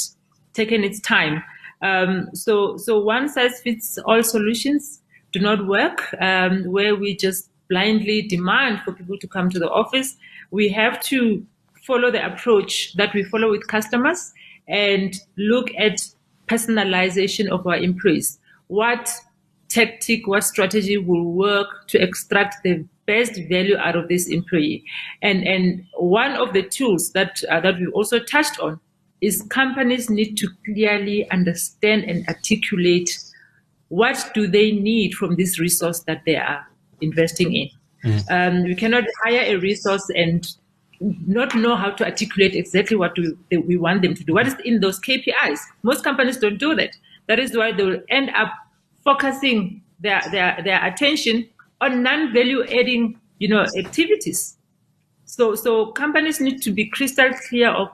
taken 0.53 0.83
its 0.83 0.99
time. 0.99 1.43
Um, 1.81 2.29
so 2.33 2.77
so 2.77 2.99
one 2.99 3.27
size 3.27 3.59
fits 3.61 3.97
all 4.05 4.23
solutions 4.23 5.01
do 5.31 5.39
not 5.39 5.65
work 5.67 6.13
um, 6.21 6.65
where 6.65 6.95
we 6.95 7.15
just 7.15 7.49
blindly 7.69 8.21
demand 8.21 8.81
for 8.83 8.91
people 8.91 9.17
to 9.17 9.27
come 9.27 9.49
to 9.49 9.57
the 9.57 9.69
office. 9.69 10.17
We 10.51 10.67
have 10.69 11.01
to 11.05 11.45
follow 11.87 12.11
the 12.11 12.23
approach 12.23 12.93
that 12.95 13.13
we 13.13 13.23
follow 13.23 13.49
with 13.49 13.65
customers 13.67 14.33
and 14.67 15.15
look 15.37 15.69
at 15.77 16.05
personalization 16.47 17.47
of 17.47 17.65
our 17.65 17.77
employees 17.77 18.37
what 18.72 19.11
tactic, 19.67 20.28
what 20.28 20.45
strategy 20.45 20.97
will 20.97 21.26
work 21.26 21.88
to 21.88 22.01
extract 22.01 22.63
the 22.63 22.86
best 23.05 23.34
value 23.49 23.76
out 23.78 23.97
of 23.97 24.07
this 24.07 24.28
employee. 24.28 24.84
And 25.22 25.43
and 25.43 25.86
one 25.97 26.32
of 26.32 26.53
the 26.53 26.63
tools 26.63 27.11
that 27.11 27.43
uh, 27.51 27.59
that 27.59 27.80
we 27.80 27.88
also 27.88 28.19
touched 28.19 28.59
on 28.59 28.80
is 29.19 29.41
companies 29.49 30.09
need 30.09 30.38
to 30.38 30.47
clearly 30.65 31.30
understand 31.32 32.05
and 32.05 32.26
articulate 32.30 33.11
what 33.89 34.32
do 34.34 34.47
they 34.47 34.72
need 34.72 35.15
from 35.15 35.36
this 35.36 35.59
resource 35.59 35.99
that 36.07 36.24
they 36.26 36.38
are 36.38 36.65
investing 37.01 37.53
in. 37.53 37.69
Mm. 38.05 38.32
Um, 38.32 38.63
we 38.63 38.76
cannot 38.76 39.03
hire 39.26 39.43
a 39.53 39.55
resource 39.57 40.09
and 40.15 40.47
not 41.28 41.53
know 41.55 41.76
how 41.76 41.91
to 41.91 42.05
articulate 42.05 42.55
exactly 42.55 42.95
what 42.95 43.17
we, 43.17 43.57
we 43.57 43.76
want 43.76 44.01
them 44.01 44.13
to 44.13 44.24
do. 44.24 44.34
What 44.34 44.47
is 44.47 44.55
in 44.63 44.80
those 44.80 44.99
KPIs? 44.99 45.59
Most 45.84 46.05
companies 46.05 46.38
don't 46.38 46.57
do 46.57 46.74
that. 46.76 46.95
That 47.32 47.39
is 47.39 47.55
why 47.55 47.71
they 47.71 47.86
will 47.86 48.01
end 48.09 48.29
up 48.36 48.51
focusing 49.05 49.82
their, 50.01 50.21
their, 50.32 50.59
their 50.65 50.86
attention 50.86 51.47
on 51.79 52.03
non-value 52.03 52.65
adding, 52.65 53.21
you 53.39 53.47
know, 53.47 53.65
activities. 53.77 54.57
So, 55.23 55.55
so 55.55 55.93
companies 55.93 56.41
need 56.41 56.61
to 56.63 56.71
be 56.71 56.89
crystal 56.89 57.32
clear 57.47 57.69
of 57.69 57.88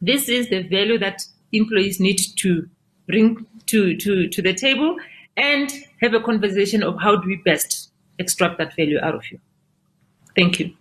this 0.00 0.28
is 0.28 0.48
the 0.48 0.62
value 0.62 0.96
that 0.98 1.24
employees 1.50 1.98
need 1.98 2.20
to 2.36 2.68
bring 3.08 3.44
to, 3.66 3.96
to, 3.96 4.28
to 4.28 4.42
the 4.42 4.54
table 4.54 4.96
and 5.36 5.72
have 6.00 6.14
a 6.14 6.20
conversation 6.20 6.84
of 6.84 7.00
how 7.00 7.16
do 7.16 7.26
we 7.26 7.34
best 7.44 7.90
extract 8.20 8.58
that 8.58 8.76
value 8.76 9.00
out 9.02 9.16
of 9.16 9.28
you. 9.32 9.40
Thank 10.36 10.60
you. 10.60 10.72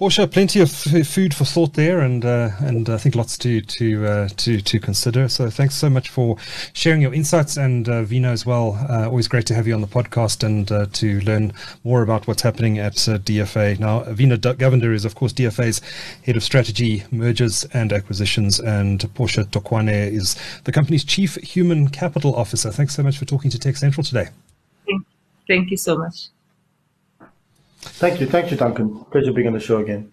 Portia, 0.00 0.26
plenty 0.26 0.60
of 0.60 0.70
food 0.70 1.34
for 1.34 1.44
thought 1.44 1.74
there, 1.74 2.00
and 2.00 2.24
uh, 2.24 2.48
and 2.60 2.88
I 2.88 2.96
think 2.96 3.14
lots 3.14 3.36
to 3.36 3.60
to 3.60 4.06
uh, 4.06 4.28
to 4.38 4.62
to 4.62 4.80
consider. 4.80 5.28
So 5.28 5.50
thanks 5.50 5.74
so 5.74 5.90
much 5.90 6.08
for 6.08 6.38
sharing 6.72 7.02
your 7.02 7.12
insights, 7.12 7.58
and 7.58 7.86
uh, 7.86 8.02
Vino 8.04 8.32
as 8.32 8.46
well. 8.46 8.78
Uh, 8.88 9.08
always 9.08 9.28
great 9.28 9.44
to 9.48 9.54
have 9.54 9.66
you 9.66 9.74
on 9.74 9.82
the 9.82 9.86
podcast 9.86 10.42
and 10.42 10.72
uh, 10.72 10.86
to 10.94 11.20
learn 11.20 11.52
more 11.84 12.00
about 12.00 12.26
what's 12.26 12.40
happening 12.40 12.78
at 12.78 13.06
uh, 13.10 13.18
DFA. 13.18 13.78
Now, 13.78 14.04
Vino 14.04 14.38
Govender 14.38 14.94
is 14.94 15.04
of 15.04 15.16
course 15.16 15.34
DFA's 15.34 15.82
head 16.24 16.34
of 16.34 16.42
strategy, 16.42 17.04
mergers 17.10 17.66
and 17.74 17.92
acquisitions, 17.92 18.58
and 18.58 19.06
Portia 19.14 19.44
Tokwane 19.44 20.10
is 20.10 20.34
the 20.64 20.72
company's 20.72 21.04
chief 21.04 21.34
human 21.34 21.90
capital 21.90 22.34
officer. 22.34 22.70
Thanks 22.70 22.94
so 22.94 23.02
much 23.02 23.18
for 23.18 23.26
talking 23.26 23.50
to 23.50 23.58
TechCentral 23.58 24.08
today. 24.08 24.30
Thank 25.46 25.70
you 25.70 25.76
so 25.76 25.98
much. 25.98 26.30
Thank 27.80 28.20
you. 28.20 28.26
Thank 28.26 28.50
you, 28.50 28.56
Duncan. 28.56 29.04
Pleasure 29.10 29.32
being 29.32 29.48
on 29.48 29.54
the 29.54 29.60
show 29.60 29.78
again. 29.78 30.12